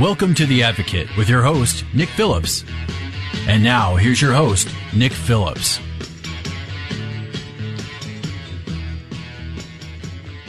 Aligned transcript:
Welcome 0.00 0.32
to 0.34 0.46
The 0.46 0.62
Advocate 0.62 1.08
with 1.16 1.28
your 1.28 1.42
host, 1.42 1.84
Nick 1.92 2.08
Phillips. 2.08 2.64
And 3.48 3.64
now, 3.64 3.96
here's 3.96 4.22
your 4.22 4.32
host, 4.32 4.72
Nick 4.94 5.10
Phillips. 5.10 5.80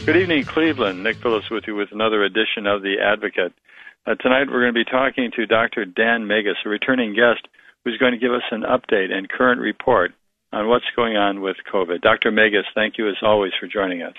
Good 0.06 0.18
evening, 0.18 0.44
Cleveland. 0.44 1.02
Nick 1.02 1.18
Phillips 1.18 1.50
with 1.50 1.64
you 1.66 1.74
with 1.74 1.92
another 1.92 2.24
edition 2.24 2.68
of 2.68 2.84
The 2.84 2.98
Advocate. 3.04 3.52
Uh, 4.06 4.14
tonight 4.22 4.50
we're 4.52 4.62
going 4.62 4.76
to 4.76 4.86
be 4.86 4.86
talking 4.86 5.32
to 5.36 5.48
Dr. 5.48 5.84
Dan 5.84 6.28
Megas, 6.28 6.58
a 6.64 6.70
returning 6.70 7.16
guest 7.16 7.48
who's 7.84 7.98
going 7.98 8.12
to 8.12 8.20
give 8.20 8.32
us 8.32 8.44
an 8.52 8.62
update 8.62 9.12
and 9.12 9.28
current 9.28 9.62
report 9.62 10.12
on 10.54 10.68
what's 10.68 10.86
going 10.96 11.18
on 11.18 11.42
with 11.42 11.58
COVID. 11.74 12.02
Dr. 12.02 12.30
Megas, 12.30 12.66
thank 12.76 13.00
you 13.00 13.10
as 13.10 13.16
always 13.24 13.54
for 13.60 13.66
joining 13.66 14.04
us. 14.04 14.14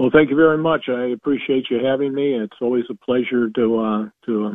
Well, 0.00 0.08
thank 0.10 0.30
you 0.30 0.36
very 0.36 0.56
much. 0.56 0.84
I 0.88 1.08
appreciate 1.08 1.66
you 1.70 1.84
having 1.84 2.14
me. 2.14 2.32
It's 2.32 2.56
always 2.62 2.84
a 2.88 2.94
pleasure 2.94 3.50
to 3.50 3.78
uh, 3.78 4.08
to, 4.24 4.46
uh, 4.46 4.54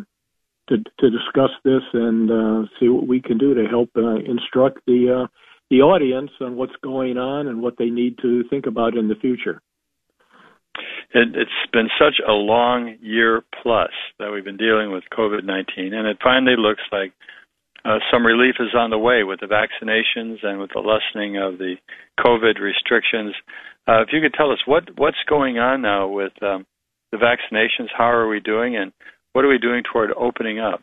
to 0.70 0.78
to 0.78 1.10
discuss 1.12 1.52
this 1.64 1.84
and 1.94 2.32
uh, 2.32 2.68
see 2.80 2.90
what 2.90 3.08
we 3.08 3.22
can 3.22 3.38
do 3.38 3.54
to 3.54 3.68
help 3.70 3.92
uh, 3.96 4.16
instruct 4.16 4.80
the 4.88 5.26
uh, 5.26 5.28
the 5.70 5.82
audience 5.82 6.32
on 6.42 6.56
what's 6.56 6.76
going 6.82 7.20
on 7.20 7.48
and 7.48 7.62
what 7.62 7.76
they 7.78 7.92
need 7.92 8.18
to 8.24 8.44
think 8.50 8.66
about 8.66 8.98
in 8.98 9.08
the 9.08 9.14
future. 9.14 9.62
It, 11.14 11.36
it's 11.36 11.72
been 11.72 11.90
such 12.00 12.16
a 12.28 12.32
long 12.32 12.96
year 13.00 13.44
plus 13.62 13.92
that 14.18 14.32
we've 14.32 14.44
been 14.44 14.58
dealing 14.58 14.92
with 14.92 15.04
COVID 15.16 15.44
19, 15.44 15.94
and 15.94 16.08
it 16.08 16.18
finally 16.24 16.56
looks 16.58 16.82
like 16.92 17.14
uh, 17.86 18.00
some 18.12 18.26
relief 18.26 18.56
is 18.60 18.74
on 18.76 18.90
the 18.90 18.98
way 18.98 19.24
with 19.24 19.40
the 19.40 19.46
vaccinations 19.46 20.44
and 20.44 20.60
with 20.60 20.72
the 20.74 20.80
lessening 20.80 21.38
of 21.38 21.60
the 21.60 21.76
COVID 22.20 22.60
restrictions. 22.60 23.36
Uh, 23.88 24.02
if 24.02 24.10
you 24.12 24.22
could 24.22 24.34
tell 24.34 24.52
us 24.52 24.58
what 24.66 24.84
what's 24.98 25.22
going 25.30 25.60
on 25.60 25.84
now 25.84 26.08
with 26.08 26.34
um, 26.42 26.66
the 27.12 27.18
vaccinations, 27.18 27.90
how 27.96 28.10
are 28.10 28.28
we 28.28 28.40
doing, 28.40 28.76
and 28.76 28.92
what 29.34 29.46
are 29.46 29.50
we 29.50 29.60
doing 29.60 29.84
toward 29.84 30.12
opening 30.14 30.60
up? 30.60 30.82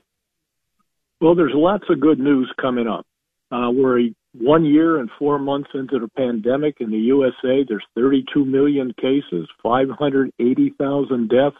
Well, 1.21 1.35
there's 1.35 1.53
lots 1.55 1.85
of 1.91 2.01
good 2.01 2.21
news 2.21 2.53
coming 2.61 2.87
up. 2.87 3.07
Uh, 3.51 3.71
we're 3.71 4.09
one 4.35 4.65
year 4.65 4.99
and 4.99 5.11
four 5.19 5.39
months 5.39 5.71
into 5.75 5.99
the 5.99 6.09
pandemic 6.17 6.77
in 6.81 6.91
the 6.91 6.97
USA. 6.97 7.65
There's 7.67 7.85
32 7.97 8.45
million 8.45 8.95
cases, 8.95 9.49
580,000 9.63 11.29
deaths. 11.29 11.57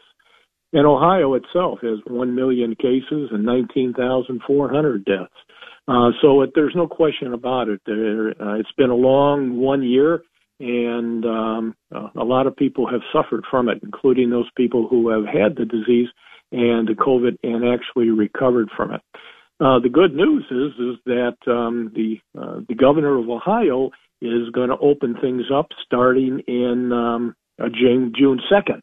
And 0.73 0.87
Ohio 0.87 1.35
itself 1.35 1.81
has 1.83 1.99
1 2.07 2.35
million 2.35 2.75
cases 2.75 3.31
and 3.31 3.45
19,400 3.45 5.05
deaths. 5.05 5.31
Uh, 5.89 6.11
so 6.21 6.43
it, 6.43 6.51
there's 6.55 6.75
no 6.75 6.87
question 6.87 7.35
about 7.35 7.69
it. 7.69 7.81
There, 7.85 8.31
uh, 8.31 8.59
it's 8.59 8.73
been 8.77 8.91
a 8.91 8.95
long 8.95 9.59
one 9.59 9.83
year, 9.83 10.23
and 10.61 11.25
um, 11.25 11.75
uh, 11.95 12.09
a 12.17 12.25
lot 12.25 12.47
of 12.47 12.57
people 12.57 12.89
have 12.89 13.01
suffered 13.13 13.45
from 13.51 13.69
it, 13.69 13.81
including 13.83 14.31
those 14.31 14.49
people 14.57 14.87
who 14.89 15.09
have 15.09 15.25
had 15.27 15.57
the 15.57 15.65
disease 15.65 16.09
and 16.53 16.87
the 16.87 16.95
COVID 16.95 17.37
and 17.43 17.65
actually 17.69 18.11
recovered 18.11 18.69
from 18.77 18.93
it. 18.93 19.01
Uh, 19.61 19.79
the 19.79 19.89
good 19.89 20.15
news 20.15 20.45
is 20.51 20.73
is 20.79 20.97
that 21.07 21.37
um, 21.47 21.93
the 21.95 22.17
uh, 22.37 22.61
the 22.69 22.75
governor 22.75 23.19
of 23.19 23.29
Ohio 23.29 23.91
is 24.21 24.51
going 24.53 24.71
to 24.71 24.79
open 24.79 25.17
things 25.21 25.45
up 25.55 25.69
starting 25.85 26.41
in 26.47 26.93
um, 26.93 27.37
uh, 27.63 27.69
June 27.69 28.13
June 28.17 28.41
second, 28.51 28.83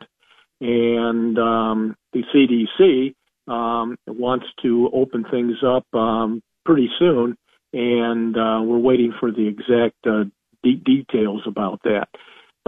and 0.62 1.38
um, 1.38 1.96
the 2.14 2.24
CDC 2.34 3.14
um, 3.52 3.98
wants 4.08 4.46
to 4.62 4.90
open 4.94 5.26
things 5.30 5.58
up 5.66 5.86
um, 5.94 6.42
pretty 6.66 6.90
soon, 7.00 7.36
and 7.74 8.36
uh, 8.36 8.62
we're 8.64 8.78
waiting 8.78 9.14
for 9.20 9.32
the 9.32 9.48
exact 9.48 9.96
uh, 10.06 10.26
de- 10.64 10.76
details 10.76 11.42
about 11.48 11.80
that. 11.84 12.08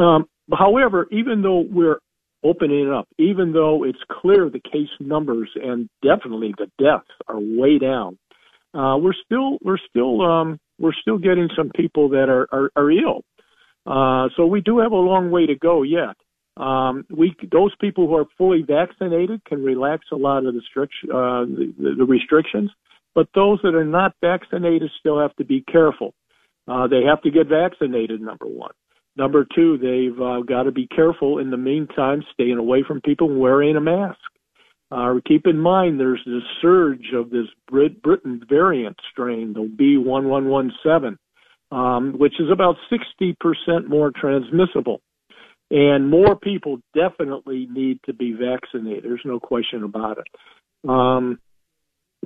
Um, 0.02 0.25
however, 0.52 1.07
even 1.12 1.41
though 1.41 1.66
we're 1.69 2.00
opening 2.44 2.88
it 2.88 2.94
up, 2.94 3.07
even 3.18 3.53
though 3.53 3.84
it's 3.84 4.00
clear 4.09 4.50
the 4.50 4.59
case 4.59 4.90
numbers 5.00 5.50
and 5.56 5.90
definitely 6.02 6.53
the 6.58 6.72
deaths 6.84 7.09
are 7.28 7.40
way 7.40 7.78
down, 7.78 8.18
uh, 8.73 8.97
we're 8.97 9.13
still 9.25 9.58
we're 9.62 9.78
still 9.90 10.22
um, 10.22 10.58
we're 10.79 10.94
still 10.94 11.18
getting 11.18 11.50
some 11.56 11.69
people 11.75 12.09
that 12.09 12.29
are 12.29 12.47
are, 12.52 12.72
are 12.75 12.91
ill. 12.91 13.22
Uh, 13.85 14.29
so 14.38 14.46
we 14.46 14.62
do 14.62 14.79
have 14.79 14.91
a 14.91 14.96
long 14.96 15.31
way 15.31 15.46
to 15.46 15.56
go 15.56 15.84
yet. 15.84 16.16
Um, 16.57 17.06
we 17.09 17.35
those 17.51 17.73
people 17.79 18.07
who 18.07 18.16
are 18.16 18.25
fully 18.38 18.62
vaccinated 18.62 19.44
can 19.45 19.63
relax 19.63 20.06
a 20.12 20.16
lot 20.16 20.45
of 20.45 20.53
the, 20.53 20.62
strict, 20.69 20.94
uh, 21.06 21.45
the, 21.45 21.95
the 21.97 22.06
restrictions, 22.06 22.69
but 23.16 23.28
those 23.34 23.59
that 23.63 23.73
are 23.73 23.85
not 23.85 24.16
vaccinated 24.22 24.91
still 25.00 25.19
have 25.19 25.35
to 25.38 25.45
be 25.45 25.61
careful. 25.61 26.13
Uh, 26.67 26.88
they 26.88 27.03
have 27.03 27.22
to 27.23 27.31
get 27.31 27.47
vaccinated, 27.47 28.22
number 28.22 28.45
one. 28.45 28.72
Number 29.17 29.45
two, 29.56 29.78
they've 29.78 30.22
uh, 30.22 30.41
got 30.41 30.63
to 30.63 30.72
be 30.72 30.88
careful 30.88 31.40
in 31.40 31.51
the 31.51 31.57
meantime, 31.57 32.23
staying 32.34 32.57
away 32.57 32.84
from 32.88 33.01
people 33.01 33.34
wearing 33.34 33.75
a 33.75 33.81
mask. 33.81 34.19
Uh, 34.91 35.16
keep 35.25 35.47
in 35.47 35.57
mind 35.57 36.00
there's 36.00 36.22
this 36.25 36.44
surge 36.61 37.13
of 37.13 37.29
this 37.29 37.47
Brit- 37.69 38.01
Britain 38.01 38.41
variant 38.47 38.97
strain, 39.11 39.53
the 39.53 39.61
B1117, 39.61 41.17
um, 41.72 42.13
which 42.17 42.34
is 42.40 42.50
about 42.51 42.75
60% 42.91 43.88
more 43.88 44.11
transmissible. 44.11 45.01
And 45.71 46.09
more 46.09 46.35
people 46.35 46.79
definitely 46.93 47.67
need 47.71 47.99
to 48.05 48.13
be 48.13 48.33
vaccinated. 48.33 49.05
There's 49.05 49.21
no 49.23 49.39
question 49.39 49.83
about 49.83 50.17
it. 50.17 50.89
Um, 50.89 51.39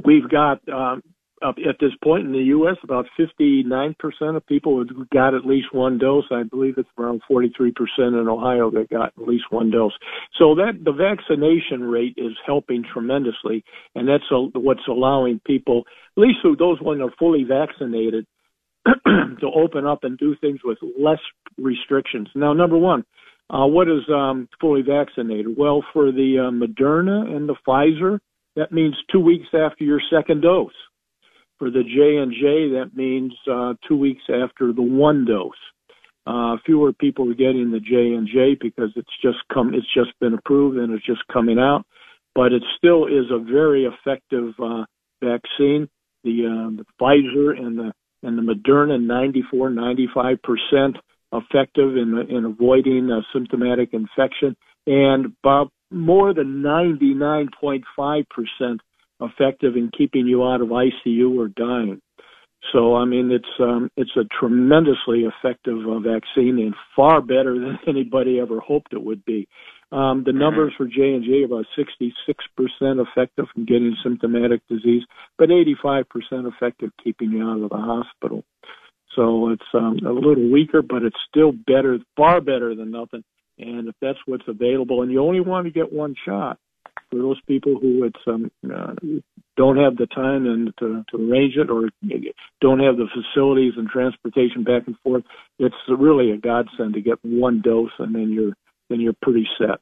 we've 0.03 0.27
got 0.27 0.67
um, 0.67 1.03
at 1.43 1.75
this 1.79 1.91
point 2.03 2.25
in 2.25 2.31
the 2.31 2.39
U.S., 2.39 2.77
about 2.83 3.05
59% 3.19 3.95
of 4.35 4.45
people 4.47 4.79
have 4.79 5.09
got 5.09 5.35
at 5.35 5.45
least 5.45 5.67
one 5.73 5.99
dose. 5.99 6.25
I 6.31 6.43
believe 6.43 6.75
it's 6.77 6.89
around 6.97 7.21
43% 7.29 7.71
in 7.99 8.27
Ohio 8.27 8.71
that 8.71 8.89
got 8.89 9.13
at 9.17 9.27
least 9.27 9.45
one 9.51 9.69
dose. 9.69 9.93
So 10.39 10.55
that 10.55 10.83
the 10.83 10.91
vaccination 10.91 11.83
rate 11.83 12.15
is 12.17 12.33
helping 12.45 12.83
tremendously, 12.83 13.63
and 13.93 14.07
that's 14.07 14.23
a, 14.31 14.57
what's 14.57 14.87
allowing 14.87 15.39
people, 15.45 15.83
at 16.17 16.21
least 16.21 16.39
those 16.43 16.81
ones 16.81 17.01
are 17.01 17.13
fully 17.19 17.43
vaccinated, 17.43 18.25
to 18.85 19.47
open 19.55 19.85
up 19.85 20.03
and 20.03 20.17
do 20.17 20.35
things 20.39 20.59
with 20.63 20.77
less 20.99 21.19
restrictions. 21.57 22.29
Now, 22.35 22.53
number 22.53 22.77
one, 22.77 23.03
uh, 23.49 23.65
what 23.65 23.87
is 23.87 24.01
um, 24.09 24.49
fully 24.59 24.81
vaccinated? 24.81 25.55
Well, 25.57 25.83
for 25.93 26.11
the 26.11 26.47
uh, 26.47 26.51
Moderna 26.51 27.35
and 27.35 27.47
the 27.47 27.55
Pfizer, 27.67 28.19
that 28.55 28.71
means 28.71 28.95
two 29.11 29.19
weeks 29.19 29.47
after 29.53 29.83
your 29.83 30.01
second 30.11 30.41
dose. 30.41 30.73
For 31.59 31.69
the 31.69 31.83
J 31.83 32.17
and 32.17 32.33
J, 32.33 32.69
that 32.79 32.91
means 32.95 33.33
uh, 33.49 33.75
two 33.87 33.97
weeks 33.97 34.23
after 34.29 34.73
the 34.73 34.81
one 34.81 35.25
dose. 35.25 35.51
Uh, 36.27 36.57
fewer 36.65 36.91
people 36.91 37.29
are 37.29 37.35
getting 37.35 37.71
the 37.71 37.79
J 37.79 38.15
and 38.15 38.27
J 38.27 38.57
because 38.59 38.91
it's 38.95 39.07
just 39.21 39.37
come, 39.53 39.73
it's 39.73 39.93
just 39.93 40.17
been 40.19 40.33
approved 40.33 40.77
and 40.77 40.91
it's 40.93 41.05
just 41.05 41.21
coming 41.31 41.59
out. 41.59 41.85
But 42.33 42.51
it 42.51 42.63
still 42.77 43.05
is 43.05 43.31
a 43.31 43.39
very 43.39 43.85
effective 43.85 44.53
uh, 44.61 44.85
vaccine. 45.23 45.87
The, 46.23 46.47
uh, 46.47 46.81
the 46.81 46.85
Pfizer 46.99 47.57
and 47.57 47.77
the 47.77 47.93
and 48.23 48.37
the 48.39 48.41
Moderna, 48.41 48.99
94, 48.99 49.69
95 49.69 50.37
percent 50.41 50.97
effective 51.33 51.95
in 51.97 52.25
in 52.29 52.45
avoiding 52.45 53.09
uh, 53.11 53.21
symptomatic 53.33 53.89
infection, 53.93 54.55
and 54.87 55.33
about 55.43 55.71
more 55.91 56.33
than 56.33 56.63
99.5 56.63 58.25
percent 58.29 58.81
effective 59.21 59.75
in 59.75 59.91
keeping 59.97 60.27
you 60.27 60.43
out 60.43 60.61
of 60.61 60.69
ICU 60.69 61.37
or 61.37 61.47
dying. 61.47 62.01
So 62.73 62.95
I 62.95 63.05
mean, 63.05 63.31
it's 63.31 63.59
um, 63.59 63.91
it's 63.95 64.15
a 64.15 64.23
tremendously 64.39 65.25
effective 65.25 65.77
uh, 65.87 65.99
vaccine 65.99 66.59
and 66.59 66.73
far 66.95 67.21
better 67.21 67.53
than 67.59 67.79
anybody 67.87 68.39
ever 68.39 68.59
hoped 68.59 68.93
it 68.93 69.03
would 69.03 69.23
be. 69.25 69.47
Um, 69.91 70.23
the 70.25 70.33
numbers 70.33 70.73
for 70.77 70.87
J 70.87 71.13
and 71.13 71.23
J 71.23 71.43
about 71.43 71.65
66% 71.77 72.11
effective 72.81 73.45
in 73.55 73.65
getting 73.65 73.95
symptomatic 74.03 74.61
disease, 74.67 75.03
but 75.37 75.49
85% 75.49 76.05
effective 76.51 76.89
keeping 77.03 77.31
you 77.31 77.47
out 77.47 77.61
of 77.61 77.69
the 77.69 77.77
hospital. 77.77 78.43
So 79.15 79.49
it's 79.49 79.63
um, 79.73 79.99
a 80.05 80.11
little 80.11 80.51
weaker, 80.51 80.81
but 80.81 81.03
it's 81.03 81.15
still 81.29 81.51
better, 81.51 81.99
far 82.17 82.41
better 82.41 82.75
than 82.75 82.91
nothing. 82.91 83.23
And 83.57 83.87
if 83.87 83.95
that's 84.01 84.19
what's 84.25 84.47
available, 84.47 85.01
and 85.01 85.11
you 85.11 85.21
only 85.21 85.39
want 85.39 85.65
to 85.65 85.71
get 85.71 85.93
one 85.93 86.15
shot, 86.25 86.59
for 87.09 87.17
those 87.17 87.39
people 87.47 87.79
who 87.79 88.03
it's 88.03 88.19
um, 88.27 88.51
uh, 88.65 88.93
don't 89.55 89.77
have 89.77 89.95
the 89.95 90.07
time 90.07 90.45
and 90.45 90.73
to, 90.79 91.05
to 91.09 91.31
arrange 91.31 91.55
it 91.55 91.69
or 91.69 91.89
don't 92.61 92.79
have 92.79 92.97
the 92.97 93.07
facilities 93.13 93.73
and 93.77 93.87
transportation 93.87 94.63
back 94.63 94.83
and 94.87 94.97
forth, 95.03 95.23
it's 95.59 95.75
really 95.87 96.31
a 96.31 96.37
godsend 96.37 96.93
to 96.95 97.01
get 97.01 97.19
one 97.23 97.61
dose 97.61 97.91
and 97.99 98.13
then 98.13 98.31
you're 98.31 98.53
then 98.89 98.99
you're 98.99 99.15
pretty 99.21 99.47
set. 99.57 99.79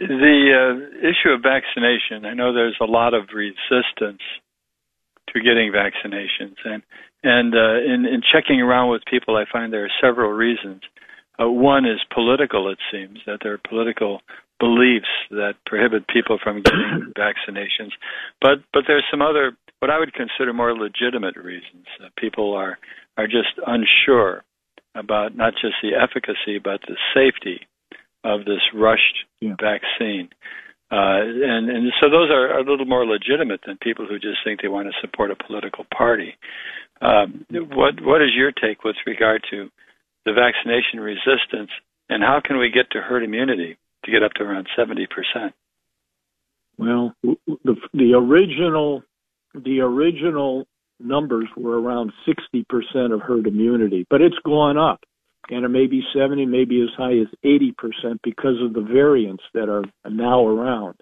The 0.00 0.50
uh, 0.50 1.06
issue 1.06 1.30
of 1.30 1.42
vaccination, 1.42 2.24
I 2.24 2.34
know 2.34 2.52
there's 2.52 2.78
a 2.80 2.84
lot 2.84 3.14
of 3.14 3.28
resistance 3.32 4.22
to 5.34 5.40
getting 5.42 5.72
vaccinations, 5.72 6.56
and 6.64 6.82
and 7.22 7.54
uh, 7.54 7.80
in, 7.82 8.06
in 8.06 8.22
checking 8.22 8.60
around 8.60 8.90
with 8.90 9.02
people, 9.10 9.36
I 9.36 9.44
find 9.50 9.72
there 9.72 9.84
are 9.84 10.00
several 10.00 10.30
reasons. 10.30 10.82
Uh, 11.40 11.48
one 11.48 11.84
is 11.84 11.98
political. 12.14 12.70
It 12.70 12.78
seems 12.92 13.18
that 13.26 13.38
there 13.42 13.52
are 13.54 13.60
political 13.68 14.20
beliefs 14.60 15.08
that 15.30 15.54
prohibit 15.66 16.06
people 16.06 16.38
from 16.42 16.62
getting 16.62 17.12
vaccinations, 17.18 17.92
but 18.40 18.58
but 18.72 18.84
there's 18.86 19.04
some 19.10 19.22
other 19.22 19.56
what 19.80 19.90
I 19.90 19.98
would 19.98 20.14
consider 20.14 20.52
more 20.52 20.76
legitimate 20.76 21.36
reasons. 21.36 21.86
Uh, 22.02 22.08
people 22.16 22.54
are 22.54 22.78
are 23.16 23.26
just 23.26 23.58
unsure 23.66 24.44
about 24.94 25.36
not 25.36 25.54
just 25.54 25.74
the 25.82 25.90
efficacy 25.94 26.58
but 26.62 26.80
the 26.86 26.96
safety 27.12 27.66
of 28.22 28.44
this 28.44 28.62
rushed 28.72 29.26
yeah. 29.40 29.54
vaccine. 29.60 30.28
Uh, 30.94 31.26
and, 31.26 31.68
and 31.70 31.92
so 32.00 32.08
those 32.08 32.30
are, 32.30 32.56
a 32.56 32.62
little 32.62 32.86
more 32.86 33.04
legitimate 33.04 33.60
than 33.66 33.76
people 33.78 34.06
who 34.06 34.14
just 34.14 34.38
think 34.44 34.62
they 34.62 34.68
want 34.68 34.86
to 34.86 34.94
support 35.00 35.32
a 35.32 35.44
political 35.44 35.84
party. 35.92 36.36
Um, 37.02 37.44
what 37.50 37.94
what 38.00 38.22
is 38.22 38.30
your 38.32 38.52
take 38.52 38.84
with 38.84 38.94
regard 39.04 39.42
to 39.50 39.70
the 40.24 40.32
vaccination 40.32 41.00
resistance, 41.00 41.70
and 42.08 42.22
how 42.22 42.40
can 42.44 42.58
we 42.58 42.70
get 42.70 42.92
to 42.92 43.00
herd 43.00 43.24
immunity 43.24 43.76
to 44.04 44.10
get 44.12 44.22
up 44.22 44.34
to 44.34 44.44
around 44.44 44.68
seventy 44.76 45.08
percent? 45.08 45.52
Well, 46.78 47.14
the 47.22 47.74
the 47.92 48.12
original 48.14 49.02
the 49.52 49.80
original 49.80 50.66
numbers 51.00 51.48
were 51.56 51.80
around 51.80 52.12
sixty 52.24 52.64
percent 52.68 53.12
of 53.12 53.20
herd 53.20 53.48
immunity, 53.48 54.06
but 54.08 54.20
it's 54.20 54.38
gone 54.44 54.78
up 54.78 55.00
and 55.50 55.64
it 55.64 55.68
may 55.68 55.86
be 55.86 56.02
70, 56.14 56.46
maybe 56.46 56.80
as 56.82 56.88
high 56.96 57.12
as 57.18 57.26
80% 57.44 58.18
because 58.22 58.60
of 58.62 58.72
the 58.72 58.80
variants 58.80 59.42
that 59.52 59.68
are 59.68 59.84
now 60.08 60.46
around, 60.46 60.94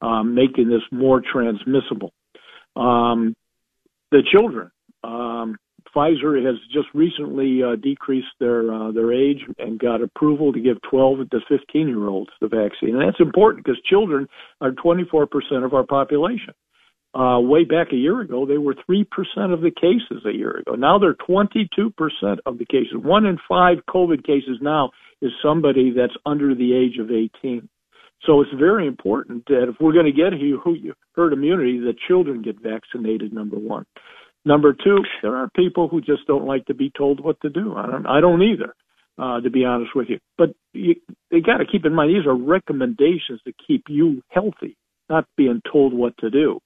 um, 0.00 0.34
making 0.34 0.68
this 0.68 0.82
more 0.92 1.20
transmissible. 1.20 2.12
Um, 2.76 3.34
the 4.10 4.22
children, 4.32 4.70
um, 5.04 5.56
Pfizer 5.94 6.44
has 6.44 6.56
just 6.72 6.88
recently 6.94 7.62
uh, 7.62 7.76
decreased 7.76 8.28
their 8.40 8.72
uh, 8.72 8.92
their 8.92 9.12
age 9.12 9.40
and 9.58 9.78
got 9.78 10.02
approval 10.02 10.52
to 10.52 10.60
give 10.60 10.76
12 10.90 11.30
to 11.30 11.40
15 11.48 11.88
year 11.88 12.08
olds 12.08 12.30
the 12.40 12.48
vaccine, 12.48 12.96
and 12.96 13.00
that's 13.00 13.20
important 13.20 13.64
because 13.64 13.80
children 13.84 14.28
are 14.60 14.72
24% 14.72 15.26
of 15.64 15.74
our 15.74 15.84
population. 15.84 16.54
Uh, 17.14 17.40
way 17.40 17.64
back 17.64 17.88
a 17.92 17.96
year 17.96 18.20
ago, 18.20 18.44
they 18.44 18.58
were 18.58 18.74
3% 18.74 19.04
of 19.52 19.62
the 19.62 19.70
cases 19.70 20.24
a 20.26 20.36
year 20.36 20.58
ago. 20.58 20.74
Now 20.74 20.98
they're 20.98 21.14
22% 21.14 21.56
of 22.44 22.58
the 22.58 22.66
cases. 22.66 22.92
One 22.94 23.24
in 23.24 23.38
five 23.48 23.78
COVID 23.88 24.24
cases 24.24 24.58
now 24.60 24.90
is 25.22 25.32
somebody 25.42 25.92
that's 25.96 26.12
under 26.26 26.54
the 26.54 26.74
age 26.74 26.98
of 27.00 27.10
18. 27.10 27.68
So 28.26 28.40
it's 28.42 28.50
very 28.58 28.86
important 28.86 29.46
that 29.46 29.68
if 29.68 29.76
we're 29.80 29.92
going 29.92 30.06
to 30.06 30.12
get 30.12 30.32
herd 31.14 31.32
immunity, 31.32 31.78
that 31.80 31.94
children 32.06 32.42
get 32.42 32.60
vaccinated, 32.60 33.32
number 33.32 33.56
one. 33.56 33.86
Number 34.44 34.72
two, 34.72 34.98
there 35.22 35.36
are 35.36 35.48
people 35.54 35.88
who 35.88 36.00
just 36.00 36.26
don't 36.26 36.46
like 36.46 36.66
to 36.66 36.74
be 36.74 36.90
told 36.96 37.20
what 37.20 37.40
to 37.42 37.50
do. 37.50 37.74
I 37.76 37.86
don't, 37.86 38.06
I 38.06 38.20
don't 38.20 38.42
either, 38.42 38.74
uh, 39.18 39.40
to 39.40 39.50
be 39.50 39.64
honest 39.64 39.94
with 39.94 40.08
you. 40.08 40.18
But 40.36 40.50
you, 40.72 40.96
they 41.30 41.40
got 41.40 41.58
to 41.58 41.66
keep 41.66 41.84
in 41.84 41.94
mind 41.94 42.10
these 42.10 42.26
are 42.26 42.36
recommendations 42.36 43.40
to 43.44 43.52
keep 43.66 43.84
you 43.88 44.22
healthy, 44.28 44.76
not 45.08 45.26
being 45.36 45.60
told 45.70 45.92
what 45.92 46.16
to 46.18 46.30
do. 46.30 46.60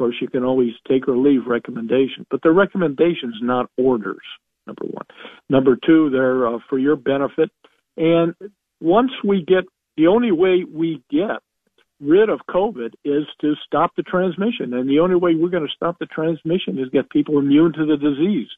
Course, 0.00 0.16
you 0.22 0.28
can 0.28 0.44
always 0.44 0.72
take 0.88 1.08
or 1.08 1.16
leave 1.18 1.46
recommendations, 1.46 2.26
but 2.30 2.40
they're 2.42 2.54
recommendations, 2.54 3.34
not 3.42 3.68
orders. 3.76 4.24
Number 4.66 4.86
one. 4.86 5.04
Number 5.50 5.76
two, 5.76 6.08
they're 6.08 6.48
uh, 6.48 6.58
for 6.70 6.78
your 6.78 6.96
benefit. 6.96 7.50
And 7.98 8.34
once 8.80 9.10
we 9.22 9.44
get, 9.46 9.64
the 9.98 10.06
only 10.06 10.32
way 10.32 10.64
we 10.64 11.02
get 11.10 11.42
rid 12.00 12.30
of 12.30 12.40
COVID 12.48 12.94
is 13.04 13.24
to 13.42 13.52
stop 13.66 13.90
the 13.94 14.02
transmission. 14.02 14.72
And 14.72 14.88
the 14.88 15.00
only 15.00 15.16
way 15.16 15.34
we're 15.34 15.50
going 15.50 15.66
to 15.66 15.76
stop 15.76 15.98
the 15.98 16.06
transmission 16.06 16.78
is 16.78 16.88
get 16.90 17.10
people 17.10 17.38
immune 17.38 17.74
to 17.74 17.84
the 17.84 17.98
disease. 17.98 18.48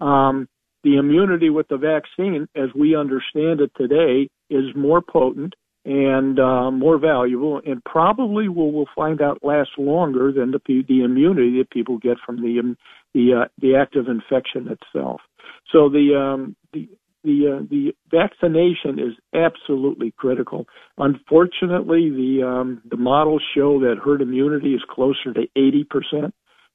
Um, 0.00 0.48
the 0.82 0.96
immunity 0.96 1.50
with 1.50 1.68
the 1.68 1.76
vaccine, 1.76 2.48
as 2.56 2.70
we 2.74 2.96
understand 2.96 3.60
it 3.60 3.70
today, 3.76 4.28
is 4.48 4.74
more 4.74 5.02
potent 5.02 5.54
and 5.84 6.38
uh, 6.38 6.70
more 6.70 6.98
valuable, 6.98 7.60
and 7.64 7.82
probably 7.84 8.48
will 8.48 8.72
will 8.72 8.88
find 8.94 9.22
out 9.22 9.38
last 9.42 9.70
longer 9.78 10.32
than 10.32 10.50
the 10.50 10.84
the 10.88 11.02
immunity 11.02 11.58
that 11.58 11.70
people 11.70 11.98
get 11.98 12.18
from 12.24 12.42
the 12.42 12.58
um, 12.60 12.76
the 13.14 13.42
uh, 13.42 13.48
the 13.60 13.76
active 13.76 14.06
infection 14.08 14.68
itself. 14.68 15.20
So 15.72 15.88
the 15.88 16.14
um, 16.14 16.56
the 16.72 16.88
the 17.24 17.58
uh, 17.60 17.66
the 17.70 17.94
vaccination 18.10 18.98
is 18.98 19.14
absolutely 19.34 20.12
critical. 20.16 20.66
Unfortunately, 20.98 22.10
the 22.10 22.46
um, 22.46 22.82
the 22.90 22.96
models 22.96 23.42
show 23.54 23.80
that 23.80 23.96
herd 24.04 24.20
immunity 24.20 24.74
is 24.74 24.82
closer 24.90 25.32
to 25.32 25.46
80 25.56 25.84
percent, 25.84 26.34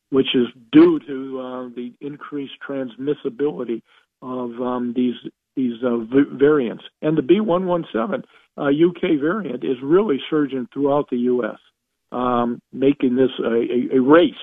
which 0.10 0.36
is 0.36 0.48
due 0.72 1.00
to 1.00 1.40
uh, 1.40 1.69
the 1.75 1.94
increased 2.01 2.54
transmissibility 2.68 3.81
of 4.22 4.51
um, 4.62 4.94
these 4.96 5.16
these 5.56 5.81
uh, 5.84 5.98
v- 5.98 6.38
variants. 6.38 6.84
And 7.02 7.18
the 7.18 7.22
B117 7.22 8.24
uh, 8.57 8.63
UK 8.63 9.19
variant 9.19 9.63
is 9.63 9.78
really 9.84 10.19
surging 10.30 10.68
throughout 10.74 11.10
the 11.10 11.18
U.S., 11.18 11.60
um, 12.12 12.62
making 12.72 13.16
this 13.16 13.31
a, 13.44 13.50
a, 13.50 13.98
a 13.98 14.02
race 14.02 14.34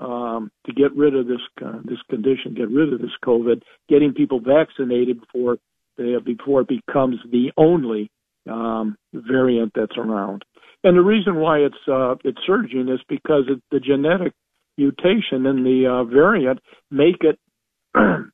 um, 0.00 0.50
to 0.66 0.72
get 0.72 0.94
rid 0.96 1.14
of 1.16 1.26
this 1.26 1.40
uh, 1.64 1.78
this 1.84 1.98
condition, 2.10 2.54
get 2.54 2.70
rid 2.70 2.92
of 2.92 3.00
this 3.00 3.16
COVID, 3.24 3.62
getting 3.88 4.12
people 4.12 4.40
vaccinated 4.40 5.20
before 5.20 5.58
they, 5.96 6.14
before 6.24 6.62
it 6.62 6.68
becomes 6.68 7.16
the 7.30 7.52
only 7.56 8.10
um, 8.50 8.96
variant 9.12 9.72
that's 9.74 9.96
around. 9.96 10.44
And 10.82 10.96
the 10.96 11.02
reason 11.02 11.36
why 11.36 11.58
it's 11.58 11.88
uh, 11.88 12.16
it's 12.24 12.38
surging 12.46 12.88
is 12.88 13.00
because 13.08 13.44
it, 13.48 13.62
the 13.70 13.80
genetic 13.80 14.32
mutation 14.76 15.46
in 15.46 15.62
the 15.62 15.86
uh, 15.88 16.04
variant 16.04 16.60
make 16.90 17.22
it 17.22 17.38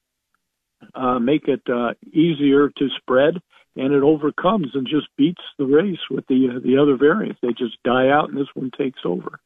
uh, 0.94 1.18
make 1.18 1.48
it 1.48 1.62
uh, 1.68 1.94
easier 2.12 2.68
to 2.68 2.88
spread, 2.98 3.34
and 3.76 3.92
it 3.92 4.02
overcomes 4.02 4.68
and 4.74 4.86
just 4.86 5.08
beats 5.16 5.42
the 5.58 5.64
race 5.64 6.00
with 6.10 6.26
the 6.26 6.56
uh, 6.56 6.60
the 6.60 6.78
other 6.80 6.96
variants. 6.96 7.38
They 7.42 7.50
just 7.50 7.82
die 7.84 8.08
out, 8.08 8.28
and 8.28 8.38
this 8.38 8.48
one 8.54 8.70
takes 8.76 9.00
over. 9.04 9.40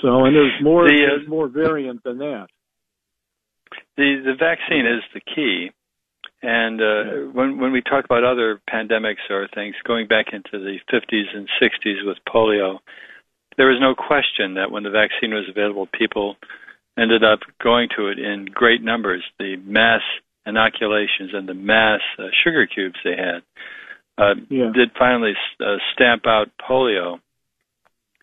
So, 0.00 0.24
and 0.24 0.34
there's 0.34 0.62
more 0.62 0.86
the, 0.86 0.94
uh, 0.94 1.16
there's 1.16 1.28
more 1.28 1.48
variant 1.48 2.02
than 2.04 2.18
that. 2.18 2.46
The 3.96 4.22
the 4.24 4.34
vaccine 4.38 4.86
is 4.86 5.02
the 5.12 5.20
key, 5.20 5.70
and 6.42 6.80
uh, 6.80 7.30
when 7.32 7.58
when 7.58 7.72
we 7.72 7.82
talk 7.82 8.04
about 8.04 8.24
other 8.24 8.60
pandemics 8.72 9.30
or 9.30 9.48
things 9.54 9.74
going 9.86 10.08
back 10.08 10.26
into 10.32 10.52
the 10.52 10.78
50s 10.92 11.36
and 11.36 11.48
60s 11.60 12.06
with 12.06 12.18
polio, 12.26 12.78
there 13.56 13.68
was 13.68 13.78
no 13.80 13.94
question 13.94 14.54
that 14.54 14.70
when 14.70 14.82
the 14.82 14.90
vaccine 14.90 15.34
was 15.34 15.44
available, 15.48 15.86
people 15.86 16.36
ended 16.98 17.24
up 17.24 17.40
going 17.62 17.88
to 17.96 18.08
it 18.08 18.18
in 18.18 18.46
great 18.52 18.82
numbers. 18.82 19.22
The 19.38 19.56
mass 19.64 20.02
inoculations 20.46 21.30
and 21.32 21.48
the 21.48 21.54
mass 21.54 22.00
uh, 22.18 22.24
sugar 22.44 22.66
cubes 22.66 22.96
they 23.04 23.16
had 23.16 23.42
uh, 24.18 24.34
yeah. 24.50 24.70
did 24.74 24.90
finally 24.98 25.32
uh, 25.60 25.76
stamp 25.94 26.26
out 26.26 26.48
polio. 26.60 27.18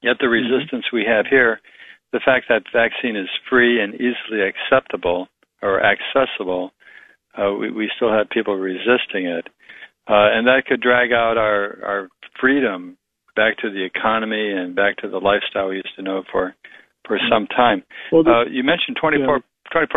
Yet 0.02 0.18
the 0.20 0.26
mm-hmm. 0.26 0.54
resistance 0.54 0.86
mm-hmm. 0.88 0.98
we 0.98 1.06
have 1.08 1.26
here, 1.30 1.60
the 2.12 2.22
fact 2.24 2.46
that 2.50 2.64
vaccine 2.74 3.16
is 3.16 3.30
free 3.50 3.82
and 3.82 3.94
easily 3.96 4.42
acceptable 4.42 5.28
or 5.62 5.82
accessible, 5.84 6.72
uh, 7.38 7.54
we, 7.54 7.72
we 7.72 7.92
still 7.96 8.12
have 8.12 8.30
people 8.30 8.56
resisting 8.56 9.26
it. 9.26 9.48
Uh, 10.08 10.34
and 10.34 10.48
that 10.48 10.64
could 10.68 10.82
drag 10.82 11.12
out 11.12 11.38
our, 11.38 11.78
our 11.84 12.10
freedom 12.40 12.98
back 13.36 13.58
to 13.58 13.70
the 13.70 13.84
economy 13.84 14.52
and 14.52 14.76
back 14.76 14.98
to 14.98 15.10
the 15.10 15.20
lifestyle 15.20 15.70
we 15.70 15.76
used 15.76 15.96
to 15.96 16.02
know 16.02 16.24
for 16.32 16.56
for 17.10 17.20
some 17.30 17.48
time. 17.48 17.82
Well, 18.14 18.24
the, 18.24 18.32
uh, 18.32 18.44
you 18.46 18.64
mentioned 18.64 18.98
24 19.02 19.42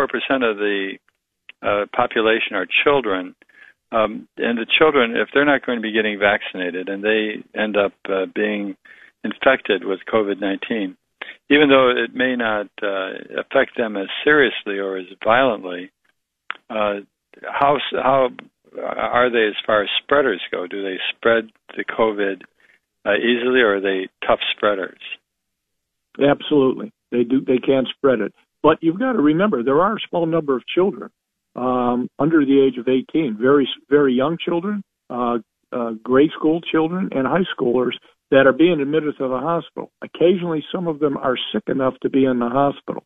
percent 0.09 0.43
of 0.43 0.57
the 0.57 0.97
uh, 1.61 1.85
population 1.95 2.57
are 2.57 2.65
children, 2.83 3.35
um, 3.93 4.27
and 4.37 4.57
the 4.57 4.65
children, 4.65 5.15
if 5.15 5.29
they're 5.33 5.45
not 5.45 5.65
going 5.65 5.77
to 5.77 5.81
be 5.81 5.93
getting 5.93 6.19
vaccinated 6.19 6.89
and 6.89 7.03
they 7.03 7.43
end 7.57 7.77
up 7.77 7.93
uh, 8.09 8.25
being 8.33 8.75
infected 9.23 9.85
with 9.85 9.99
COVID-19, 10.11 10.97
even 11.49 11.69
though 11.69 11.91
it 11.91 12.13
may 12.15 12.35
not 12.35 12.67
uh, 12.81 13.11
affect 13.39 13.77
them 13.77 13.95
as 13.95 14.07
seriously 14.23 14.79
or 14.79 14.97
as 14.97 15.05
violently, 15.23 15.91
uh, 16.69 17.01
how 17.43 17.77
how 17.91 18.29
are 18.81 19.29
they 19.29 19.45
as 19.47 19.55
far 19.65 19.83
as 19.83 19.89
spreaders 20.01 20.41
go? 20.51 20.65
Do 20.65 20.81
they 20.81 20.97
spread 21.15 21.49
the 21.77 21.83
COVID 21.85 22.41
uh, 23.05 23.15
easily, 23.15 23.61
or 23.61 23.77
are 23.77 23.81
they 23.81 24.09
tough 24.25 24.39
spreaders? 24.55 24.99
Absolutely. 26.19 26.91
They 27.13 27.23
do. 27.23 27.41
They 27.41 27.59
can 27.59 27.85
spread 27.95 28.19
it. 28.19 28.33
But 28.63 28.79
you've 28.81 28.99
got 28.99 29.13
to 29.13 29.19
remember 29.19 29.63
there 29.63 29.81
are 29.81 29.95
a 29.95 30.07
small 30.09 30.25
number 30.25 30.57
of 30.57 30.63
children 30.65 31.11
um, 31.55 32.09
under 32.17 32.43
the 32.43 32.59
age 32.59 32.77
of 32.79 32.87
18, 32.87 33.37
very 33.39 33.69
very 33.89 34.13
young 34.13 34.37
children, 34.43 34.83
uh, 35.09 35.37
uh, 35.71 35.91
grade 36.03 36.31
school 36.37 36.59
children, 36.59 37.09
and 37.11 37.27
high 37.27 37.45
schoolers 37.55 37.93
that 38.31 38.47
are 38.47 38.53
being 38.53 38.81
admitted 38.81 39.15
to 39.19 39.27
the 39.27 39.37
hospital. 39.37 39.91
Occasionally, 40.01 40.65
some 40.73 40.87
of 40.87 40.99
them 40.99 41.15
are 41.17 41.35
sick 41.53 41.63
enough 41.67 41.93
to 42.01 42.09
be 42.09 42.25
in 42.25 42.39
the 42.39 42.49
hospital. 42.49 43.03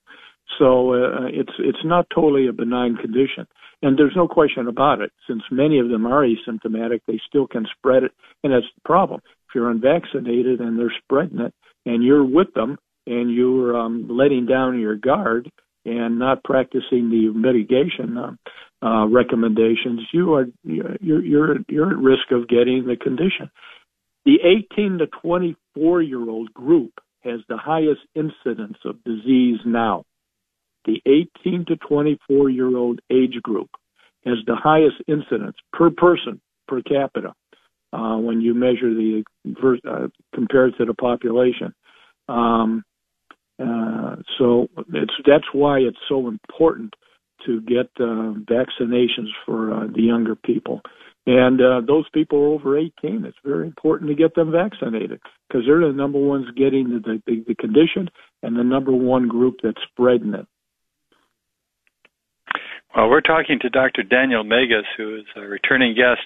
So 0.58 0.94
uh, 0.94 1.28
it's 1.28 1.54
it's 1.60 1.84
not 1.84 2.08
totally 2.16 2.48
a 2.48 2.54
benign 2.54 2.96
condition, 2.96 3.46
and 3.82 4.00
there's 4.00 4.16
no 4.16 4.30
question 4.30 4.68
about 4.70 5.02
it. 5.02 5.12
Since 5.28 5.42
many 5.52 5.80
of 5.80 5.90
them 5.90 6.06
are 6.06 6.26
asymptomatic, 6.26 7.02
they 7.08 7.20
still 7.28 7.46
can 7.46 7.66
spread 7.78 8.04
it, 8.04 8.14
and 8.42 8.54
that's 8.54 8.72
the 8.76 8.82
problem. 8.86 9.20
if 9.50 9.56
you're 9.56 9.70
unvaccinated 9.70 10.62
and 10.62 10.80
they're 10.80 10.96
spreading 11.04 11.42
it, 11.42 11.54
and 11.86 12.04
you're 12.04 12.24
with 12.24 12.54
them 12.54 12.78
and 13.08 13.34
you're 13.34 13.76
um, 13.76 14.08
letting 14.10 14.46
down 14.46 14.80
your 14.80 14.96
guard 14.96 15.50
and 15.86 16.20
not 16.20 16.44
practicing 16.44 17.10
the 17.10 17.32
mitigation 17.34 18.18
uh, 18.18 18.86
uh, 18.86 19.08
recommendations, 19.08 20.02
you 20.12 20.34
are 20.34 20.46
you're 20.64 21.24
you're 21.24 21.56
you're 21.68 21.92
at 21.92 21.98
risk 21.98 22.32
of 22.32 22.48
getting 22.48 22.86
the 22.86 22.98
condition. 22.98 23.50
The 24.26 24.38
18 24.74 25.00
to 25.00 25.08
24 25.22 26.02
year 26.02 26.30
old 26.30 26.54
group 26.54 26.92
has 27.22 27.40
the 27.48 27.58
highest 27.58 28.02
incidence 28.14 28.78
of 28.86 29.04
disease 29.04 29.60
now. 29.66 30.04
The 30.86 31.02
18 31.06 31.66
to 31.70 31.78
24 31.78 32.50
year 32.50 32.76
old 32.78 33.00
age 33.10 33.42
group 33.42 33.70
has 34.26 34.38
the 34.46 34.56
highest 34.56 34.98
incidence 35.08 35.56
per 35.72 35.90
person 35.90 36.42
per 36.68 36.82
capita 36.82 37.34
uh, 37.94 38.18
when 38.18 38.42
you 38.42 38.54
measure 38.54 38.94
the 38.94 39.24
uh, 39.90 40.08
compared 40.36 40.78
to 40.78 40.86
the 40.86 40.94
population. 40.94 41.74
Um, 42.28 42.84
uh, 43.60 44.16
so 44.38 44.68
it's 44.94 45.14
that's 45.26 45.48
why 45.52 45.80
it's 45.80 45.98
so 46.08 46.28
important 46.28 46.94
to 47.46 47.62
get 47.62 47.90
uh, 48.00 48.34
vaccinations 48.46 49.30
for 49.46 49.74
uh, 49.74 49.88
the 49.88 50.02
younger 50.02 50.36
people. 50.36 50.82
And 51.26 51.60
uh, 51.60 51.82
those 51.86 52.06
people 52.14 52.54
over 52.54 52.78
18, 52.78 53.26
it's 53.26 53.38
very 53.44 53.68
important 53.68 54.10
to 54.10 54.16
get 54.16 54.34
them 54.36 54.52
vaccinated 54.52 55.20
because 55.48 55.64
they're 55.66 55.86
the 55.86 55.92
number 55.92 56.20
ones 56.20 56.46
getting 56.56 56.90
the, 56.90 57.22
the, 57.26 57.44
the 57.48 57.56
condition 57.56 58.10
and 58.44 58.56
the 58.56 58.64
number 58.64 58.94
one 58.94 59.28
group 59.28 59.58
that's 59.62 59.82
spreading 59.92 60.34
it. 60.34 60.48
Well, 62.96 63.10
we're 63.10 63.22
talking 63.22 63.60
to 63.62 63.70
Dr. 63.70 64.04
Daniel 64.04 64.46
Megas, 64.46 64.86
who 64.96 65.18
is 65.18 65.26
a 65.36 65.42
returning 65.42 65.96
guest, 65.96 66.22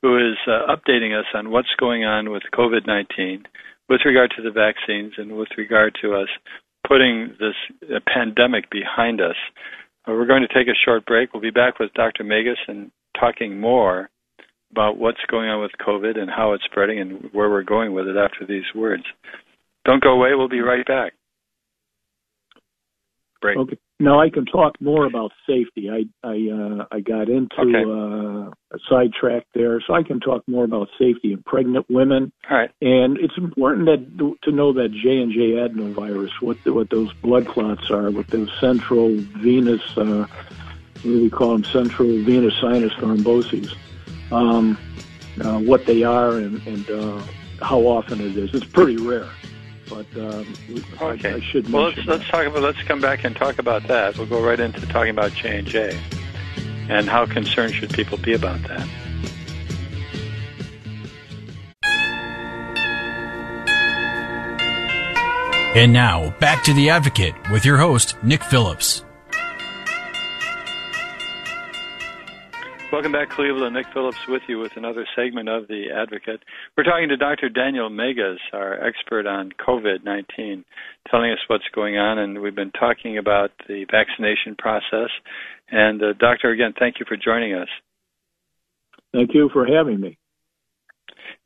who 0.00 0.16
is 0.16 0.36
uh, 0.46 0.72
updating 0.72 1.18
us 1.18 1.26
on 1.34 1.50
what's 1.50 1.74
going 1.78 2.04
on 2.04 2.30
with 2.30 2.42
COVID 2.54 2.86
19 2.86 3.44
with 3.88 4.00
regard 4.04 4.32
to 4.36 4.42
the 4.42 4.50
vaccines 4.50 5.14
and 5.18 5.36
with 5.36 5.48
regard 5.58 5.96
to 6.02 6.14
us 6.14 6.28
putting 6.86 7.34
this 7.38 7.54
uh, 7.84 8.00
pandemic 8.06 8.70
behind 8.70 9.20
us. 9.20 9.36
Uh, 10.06 10.12
we're 10.12 10.26
going 10.26 10.42
to 10.42 10.54
take 10.54 10.68
a 10.68 10.78
short 10.84 11.04
break. 11.06 11.32
We'll 11.32 11.42
be 11.42 11.50
back 11.50 11.78
with 11.78 11.92
Dr. 11.94 12.24
Megas 12.24 12.58
and 12.68 12.90
talking 13.18 13.58
more 13.58 14.10
about 14.70 14.98
what's 14.98 15.20
going 15.30 15.48
on 15.48 15.62
with 15.62 15.72
COVID 15.84 16.18
and 16.18 16.30
how 16.30 16.52
it's 16.52 16.64
spreading 16.64 17.00
and 17.00 17.30
where 17.32 17.50
we're 17.50 17.62
going 17.62 17.92
with 17.92 18.06
it 18.06 18.16
after 18.16 18.46
these 18.46 18.64
words. 18.74 19.04
Don't 19.84 20.02
go 20.02 20.10
away. 20.10 20.30
We'll 20.34 20.48
be 20.48 20.60
right 20.60 20.86
back. 20.86 21.12
Break. 23.40 23.58
Okay. 23.58 23.78
Now 23.98 24.20
I 24.20 24.28
can 24.28 24.44
talk 24.44 24.78
more 24.78 25.06
about 25.06 25.32
safety. 25.46 25.88
I 25.90 26.04
I 26.22 26.48
uh, 26.52 26.84
I 26.92 27.00
got 27.00 27.30
into 27.30 27.56
okay. 27.60 27.82
uh, 27.82 28.50
a 28.74 28.78
sidetrack 28.90 29.46
there, 29.54 29.80
so 29.86 29.94
I 29.94 30.02
can 30.02 30.20
talk 30.20 30.42
more 30.46 30.64
about 30.64 30.88
safety 30.98 31.32
in 31.32 31.42
pregnant 31.42 31.86
women. 31.88 32.30
All 32.50 32.58
right. 32.58 32.70
And 32.82 33.16
it's 33.16 33.38
important 33.38 33.86
that 33.86 34.36
to 34.42 34.52
know 34.52 34.74
that 34.74 34.92
J 34.92 35.22
and 35.22 35.32
J 35.32 35.52
adenovirus, 35.52 36.30
what 36.42 36.62
the, 36.64 36.74
what 36.74 36.90
those 36.90 37.10
blood 37.14 37.46
clots 37.46 37.90
are, 37.90 38.10
what 38.10 38.26
those 38.26 38.50
central 38.60 39.16
venous, 39.16 39.80
uh, 39.96 40.26
what 40.26 41.02
do 41.02 41.22
we 41.22 41.30
call 41.30 41.52
them, 41.52 41.64
central 41.64 42.08
venous 42.22 42.54
sinus 42.60 42.92
thromboses, 42.94 43.74
um, 44.30 44.76
uh, 45.40 45.58
what 45.60 45.86
they 45.86 46.02
are, 46.02 46.36
and, 46.36 46.64
and 46.66 46.90
uh, 46.90 47.22
how 47.62 47.80
often 47.80 48.20
it 48.20 48.36
is. 48.36 48.52
It's 48.52 48.66
pretty 48.66 48.98
rare. 48.98 49.28
But 49.88 50.06
um, 50.16 50.54
okay. 51.00 51.32
I, 51.32 51.36
I 51.36 51.40
should 51.40 51.72
well, 51.72 51.84
let's 51.84 52.06
let's 52.06 52.28
talk 52.28 52.46
about 52.46 52.62
let's 52.62 52.82
come 52.82 53.00
back 53.00 53.24
and 53.24 53.36
talk 53.36 53.58
about 53.58 53.86
that. 53.88 54.18
We'll 54.18 54.26
go 54.26 54.44
right 54.44 54.58
into 54.58 54.84
talking 54.86 55.10
about 55.10 55.32
J 55.32 55.58
and 55.58 55.66
J 55.66 55.98
and 56.88 57.08
how 57.08 57.26
concerned 57.26 57.74
should 57.74 57.92
people 57.92 58.18
be 58.18 58.34
about 58.34 58.62
that. 58.64 58.86
And 65.76 65.92
now, 65.92 66.30
back 66.40 66.64
to 66.64 66.72
the 66.72 66.88
advocate 66.88 67.34
with 67.50 67.66
your 67.66 67.76
host, 67.76 68.16
Nick 68.22 68.42
Phillips. 68.42 69.05
Welcome 72.92 73.10
back, 73.10 73.30
Cleveland. 73.30 73.74
Nick 73.74 73.86
Phillips 73.92 74.28
with 74.28 74.42
you 74.46 74.60
with 74.60 74.76
another 74.76 75.06
segment 75.16 75.48
of 75.48 75.66
The 75.66 75.86
Advocate. 75.90 76.40
We're 76.76 76.84
talking 76.84 77.08
to 77.08 77.16
Dr. 77.16 77.48
Daniel 77.48 77.90
Megas, 77.90 78.38
our 78.52 78.74
expert 78.82 79.26
on 79.26 79.50
COVID 79.50 80.04
19, 80.04 80.64
telling 81.10 81.32
us 81.32 81.38
what's 81.48 81.64
going 81.74 81.98
on, 81.98 82.18
and 82.18 82.40
we've 82.40 82.54
been 82.54 82.70
talking 82.70 83.18
about 83.18 83.50
the 83.66 83.86
vaccination 83.90 84.54
process. 84.56 85.10
And, 85.68 86.00
uh, 86.00 86.12
Doctor, 86.18 86.50
again, 86.50 86.74
thank 86.78 87.00
you 87.00 87.06
for 87.08 87.16
joining 87.16 87.54
us. 87.54 87.68
Thank 89.12 89.34
you 89.34 89.50
for 89.52 89.66
having 89.66 90.00
me. 90.00 90.16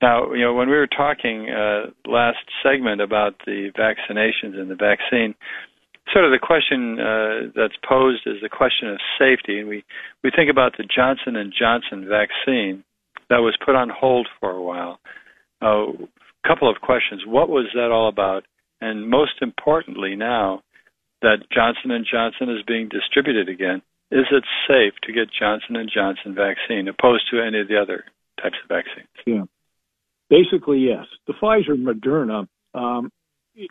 Now, 0.02 0.32
you 0.32 0.42
know, 0.42 0.54
when 0.54 0.68
we 0.68 0.76
were 0.76 0.86
talking 0.86 1.48
uh, 1.48 1.90
last 2.06 2.38
segment 2.62 3.00
about 3.00 3.34
the 3.46 3.70
vaccinations 3.78 4.58
and 4.58 4.70
the 4.70 4.74
vaccine, 4.74 5.34
sort 6.12 6.24
of 6.24 6.32
the 6.32 6.38
question 6.38 6.98
uh, 6.98 7.52
that's 7.54 7.76
posed 7.86 8.22
is 8.26 8.42
the 8.42 8.48
question 8.48 8.88
of 8.88 8.98
safety, 9.18 9.58
and 9.58 9.68
we 9.68 9.84
we 10.22 10.30
think 10.34 10.50
about 10.50 10.76
the 10.76 10.84
Johnson 10.84 11.36
and 11.36 11.52
Johnson 11.56 12.08
vaccine 12.08 12.84
that 13.28 13.38
was 13.38 13.56
put 13.64 13.74
on 13.74 13.88
hold 13.88 14.28
for 14.40 14.50
a 14.50 14.62
while. 14.62 14.98
A 15.62 15.66
uh, 15.66 15.92
couple 16.46 16.70
of 16.70 16.80
questions: 16.80 17.22
What 17.26 17.48
was 17.48 17.66
that 17.74 17.90
all 17.90 18.08
about? 18.08 18.44
And 18.80 19.08
most 19.08 19.42
importantly, 19.42 20.16
now 20.16 20.62
that 21.22 21.44
Johnson 21.52 21.90
and 21.90 22.06
Johnson 22.10 22.48
is 22.48 22.64
being 22.66 22.88
distributed 22.88 23.48
again, 23.48 23.82
is 24.10 24.24
it 24.30 24.44
safe 24.66 24.94
to 25.04 25.12
get 25.12 25.28
Johnson 25.30 25.76
and 25.76 25.90
Johnson 25.92 26.34
vaccine 26.34 26.88
opposed 26.88 27.24
to 27.30 27.40
any 27.40 27.60
of 27.60 27.68
the 27.68 27.76
other 27.80 28.04
types 28.40 28.56
of 28.62 28.68
vaccines? 28.68 29.08
Yeah, 29.26 29.44
basically 30.30 30.78
yes. 30.78 31.06
The 31.26 31.34
Pfizer 31.34 31.76
Moderna 31.76 32.48
um, 32.74 33.12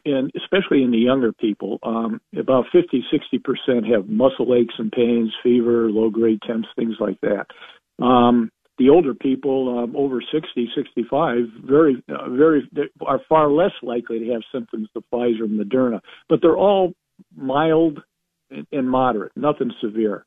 and 0.06 0.32
especially 0.36 0.84
in 0.84 0.92
the 0.92 0.98
younger 0.98 1.32
people, 1.32 1.80
um, 1.84 2.22
about 2.38 2.66
50, 2.72 3.04
60% 3.12 3.92
have 3.92 4.08
muscle 4.08 4.54
aches 4.56 4.76
and 4.78 4.92
pains, 4.92 5.32
fever, 5.44 5.90
low 5.90 6.10
grade 6.10 6.40
temps, 6.46 6.68
things 6.76 6.96
like 7.00 7.20
that. 7.22 7.48
Um, 8.04 8.52
the 8.78 8.90
older 8.90 9.14
people, 9.14 9.80
um, 9.80 9.96
over 9.96 10.22
60, 10.22 10.70
65, 10.76 11.38
very, 11.66 12.02
uh, 12.10 12.30
very, 12.30 12.70
are 13.06 13.20
far 13.28 13.52
less 13.52 13.74
likely 13.84 14.20
to 14.20 14.32
have 14.32 14.42
symptoms 14.54 14.88
of 14.96 15.04
Pfizer 15.14 15.44
and 15.44 15.60
Moderna, 15.60 16.00
but 16.30 16.40
they're 16.42 16.58
all 16.58 16.94
mild 17.36 18.00
and, 18.72 18.90
moderate, 18.90 19.34
nothing 19.36 19.72
severe. 19.82 20.26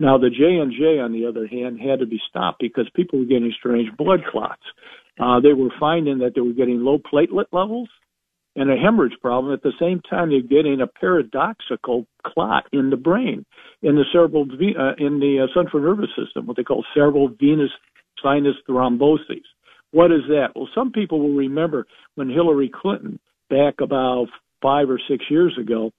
Now 0.00 0.16
the 0.16 0.30
J 0.30 0.58
and 0.62 0.72
J, 0.72 1.00
on 1.00 1.12
the 1.12 1.26
other 1.26 1.46
hand, 1.48 1.80
had 1.80 1.98
to 1.98 2.06
be 2.06 2.20
stopped 2.28 2.60
because 2.60 2.88
people 2.94 3.18
were 3.18 3.24
getting 3.24 3.52
strange 3.58 3.88
blood 3.96 4.20
clots. 4.30 4.62
Uh, 5.18 5.40
they 5.40 5.52
were 5.52 5.70
finding 5.80 6.18
that 6.18 6.32
they 6.36 6.40
were 6.40 6.52
getting 6.52 6.84
low 6.84 6.98
platelet 6.98 7.46
levels 7.50 7.88
and 8.58 8.70
a 8.70 8.76
hemorrhage 8.76 9.16
problem. 9.22 9.52
At 9.52 9.62
the 9.62 9.72
same 9.78 10.00
time, 10.10 10.32
you're 10.32 10.42
getting 10.42 10.80
a 10.80 10.86
paradoxical 10.88 12.06
clot 12.26 12.64
in 12.72 12.90
the 12.90 12.96
brain, 12.96 13.46
in 13.82 13.94
the 13.94 14.04
cerebral, 14.12 14.46
uh, 14.50 14.94
in 14.98 15.20
the 15.20 15.44
uh, 15.44 15.54
central 15.54 15.80
nervous 15.80 16.10
system, 16.18 16.46
what 16.46 16.56
they 16.56 16.64
call 16.64 16.84
cerebral 16.92 17.28
venous 17.28 17.70
sinus 18.20 18.56
thrombosis. 18.68 19.46
What 19.92 20.10
is 20.10 20.22
that? 20.28 20.48
Well, 20.56 20.68
some 20.74 20.90
people 20.90 21.20
will 21.20 21.36
remember 21.36 21.86
when 22.16 22.28
Hillary 22.28 22.68
Clinton, 22.74 23.20
back 23.48 23.74
about 23.80 24.26
five 24.60 24.90
or 24.90 25.00
six 25.08 25.24
years 25.30 25.56
ago, 25.58 25.92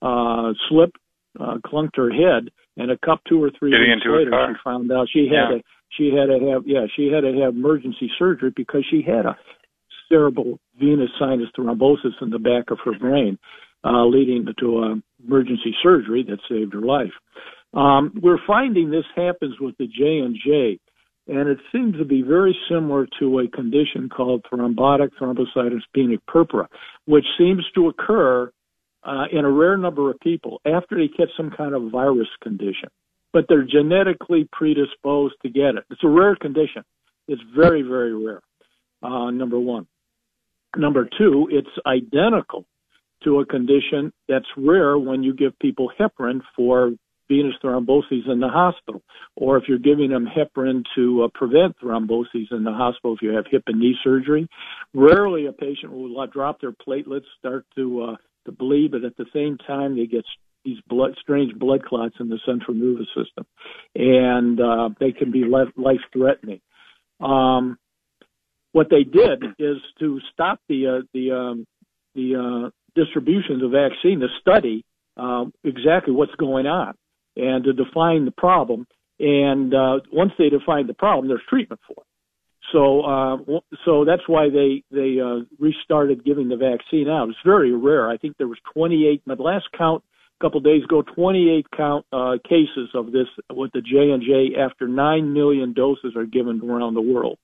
uh, 0.00 0.54
slipped, 0.70 0.96
uh, 1.38 1.58
clunked 1.66 1.96
her 1.96 2.10
head, 2.10 2.48
and 2.78 2.90
a 2.90 2.96
cup 3.04 3.20
two 3.28 3.42
or 3.42 3.50
three 3.58 3.72
Getting 3.72 3.90
weeks 3.94 4.06
later, 4.06 4.30
she 4.48 4.54
found 4.64 4.90
out 4.90 5.08
she 5.12 5.28
had 5.28 5.52
yeah. 5.52 5.58
to 5.58 5.62
she 5.96 6.10
had 6.10 6.26
to 6.26 6.50
have 6.50 6.62
yeah 6.66 6.86
she 6.96 7.12
had 7.12 7.20
to 7.20 7.32
have 7.42 7.54
emergency 7.54 8.10
surgery 8.18 8.52
because 8.56 8.84
she 8.90 9.02
had 9.02 9.26
a 9.26 9.36
cerebral 10.08 10.58
venous 10.78 11.10
sinus 11.18 11.48
thrombosis 11.56 12.20
in 12.20 12.30
the 12.30 12.38
back 12.38 12.70
of 12.70 12.78
her 12.84 12.98
brain, 12.98 13.38
uh, 13.84 14.04
leading 14.06 14.46
to 14.58 14.78
a 14.78 15.02
emergency 15.26 15.74
surgery 15.82 16.24
that 16.28 16.38
saved 16.48 16.72
her 16.74 16.80
life. 16.80 17.12
Um, 17.74 18.12
we're 18.22 18.38
finding 18.46 18.90
this 18.90 19.04
happens 19.14 19.56
with 19.60 19.76
the 19.78 19.86
J 19.86 20.18
and 20.18 20.36
J, 20.36 20.78
and 21.28 21.48
it 21.48 21.58
seems 21.72 21.96
to 21.98 22.04
be 22.04 22.22
very 22.22 22.56
similar 22.70 23.06
to 23.18 23.40
a 23.40 23.48
condition 23.48 24.08
called 24.08 24.44
thrombotic 24.44 25.10
thrombocytopenic 25.20 26.20
purpura, 26.26 26.68
which 27.06 27.24
seems 27.36 27.64
to 27.74 27.88
occur 27.88 28.50
uh, 29.04 29.24
in 29.32 29.44
a 29.44 29.50
rare 29.50 29.76
number 29.76 30.10
of 30.10 30.18
people 30.20 30.60
after 30.64 30.96
they 30.96 31.08
get 31.08 31.28
some 31.36 31.50
kind 31.50 31.74
of 31.74 31.90
virus 31.90 32.28
condition, 32.42 32.88
but 33.32 33.46
they're 33.48 33.66
genetically 33.66 34.48
predisposed 34.52 35.34
to 35.42 35.48
get 35.48 35.76
it. 35.76 35.84
It's 35.90 36.02
a 36.04 36.08
rare 36.08 36.36
condition. 36.36 36.82
It's 37.28 37.42
very, 37.54 37.82
very 37.82 38.14
rare. 38.14 38.42
Uh, 39.02 39.30
number 39.30 39.58
one. 39.58 39.86
Number 40.76 41.08
two, 41.18 41.48
it's 41.50 41.68
identical 41.86 42.64
to 43.24 43.40
a 43.40 43.46
condition 43.46 44.12
that's 44.28 44.46
rare 44.56 44.98
when 44.98 45.22
you 45.22 45.34
give 45.34 45.58
people 45.58 45.90
heparin 45.98 46.40
for 46.54 46.92
venous 47.28 47.54
thrombosis 47.62 48.28
in 48.30 48.40
the 48.40 48.48
hospital, 48.48 49.02
or 49.34 49.56
if 49.56 49.64
you're 49.68 49.78
giving 49.78 50.10
them 50.10 50.26
heparin 50.26 50.84
to 50.94 51.24
uh, 51.24 51.28
prevent 51.34 51.76
thromboses 51.82 52.52
in 52.52 52.62
the 52.62 52.72
hospital 52.72 53.14
if 53.14 53.22
you 53.22 53.30
have 53.30 53.46
hip 53.50 53.64
and 53.66 53.80
knee 53.80 53.96
surgery. 54.04 54.48
Rarely 54.94 55.46
a 55.46 55.52
patient 55.52 55.92
will 55.92 56.26
drop 56.28 56.60
their 56.60 56.72
platelets, 56.72 57.24
start 57.38 57.66
to 57.74 58.02
uh, 58.02 58.16
to 58.44 58.52
bleed, 58.52 58.92
but 58.92 59.04
at 59.04 59.16
the 59.16 59.26
same 59.34 59.58
time 59.66 59.96
they 59.96 60.06
get 60.06 60.24
these 60.64 60.78
blood, 60.88 61.16
strange 61.20 61.54
blood 61.58 61.84
clots 61.84 62.14
in 62.20 62.28
the 62.28 62.38
central 62.46 62.76
nervous 62.76 63.08
system, 63.08 63.44
and 63.94 64.60
uh, 64.60 64.88
they 65.00 65.12
can 65.12 65.30
be 65.30 65.44
life 65.44 66.00
threatening. 66.12 66.60
Um, 67.20 67.78
what 68.76 68.90
they 68.90 69.04
did 69.04 69.42
is 69.58 69.78
to 69.98 70.20
stop 70.34 70.60
the 70.68 70.86
uh, 70.86 71.00
the 71.14 71.32
um, 71.32 71.66
the 72.14 72.36
uh, 72.36 72.70
distribution 72.94 73.54
of 73.54 73.60
the 73.62 73.68
vaccine 73.68 74.20
to 74.20 74.28
study 74.38 74.84
uh, 75.16 75.46
exactly 75.64 76.12
what's 76.12 76.34
going 76.34 76.66
on 76.66 76.92
and 77.36 77.64
to 77.64 77.72
define 77.72 78.26
the 78.26 78.32
problem. 78.32 78.86
And 79.18 79.74
uh, 79.74 80.00
once 80.12 80.32
they 80.38 80.50
define 80.50 80.86
the 80.86 80.92
problem, 80.92 81.26
there's 81.26 81.40
treatment 81.48 81.80
for 81.86 82.02
it. 82.02 82.06
So 82.70 83.00
uh, 83.00 83.60
so 83.86 84.04
that's 84.04 84.28
why 84.28 84.50
they 84.50 84.82
they 84.90 85.20
uh, 85.20 85.46
restarted 85.58 86.22
giving 86.22 86.50
the 86.50 86.56
vaccine 86.56 87.08
out. 87.08 87.30
It's 87.30 87.38
very 87.46 87.72
rare. 87.72 88.10
I 88.10 88.18
think 88.18 88.36
there 88.36 88.46
was 88.46 88.58
28. 88.74 89.22
My 89.24 89.34
last 89.38 89.68
count 89.72 90.04
a 90.38 90.44
couple 90.44 90.58
of 90.58 90.64
days 90.64 90.84
ago, 90.84 91.00
28 91.00 91.66
count 91.74 92.04
uh, 92.12 92.36
cases 92.46 92.90
of 92.92 93.10
this 93.10 93.28
with 93.50 93.72
the 93.72 93.80
J 93.80 94.10
and 94.10 94.22
J 94.22 94.60
after 94.60 94.86
nine 94.86 95.32
million 95.32 95.72
doses 95.72 96.14
are 96.14 96.26
given 96.26 96.60
around 96.60 96.92
the 96.92 97.00
world. 97.00 97.38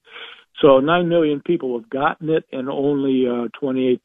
So 0.61 0.79
9 0.79 1.09
million 1.09 1.41
people 1.45 1.79
have 1.79 1.89
gotten 1.91 2.29
it, 2.29 2.45
and 2.53 2.69
only 2.69 3.25
uh, 3.27 3.49
28, 3.59 4.01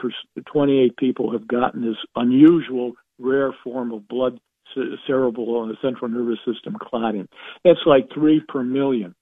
28 0.45 0.97
people 0.97 1.31
have 1.31 1.47
gotten 1.47 1.81
this 1.81 1.97
unusual, 2.15 2.93
rare 3.19 3.53
form 3.63 3.91
of 3.91 4.07
blood 4.07 4.39
cerebral 5.05 5.63
and 5.63 5.77
central 5.81 6.09
nervous 6.09 6.39
system 6.45 6.75
clotting. 6.79 7.27
That's 7.63 7.79
like 7.85 8.07
three 8.13 8.41
per 8.47 8.63
million. 8.63 9.15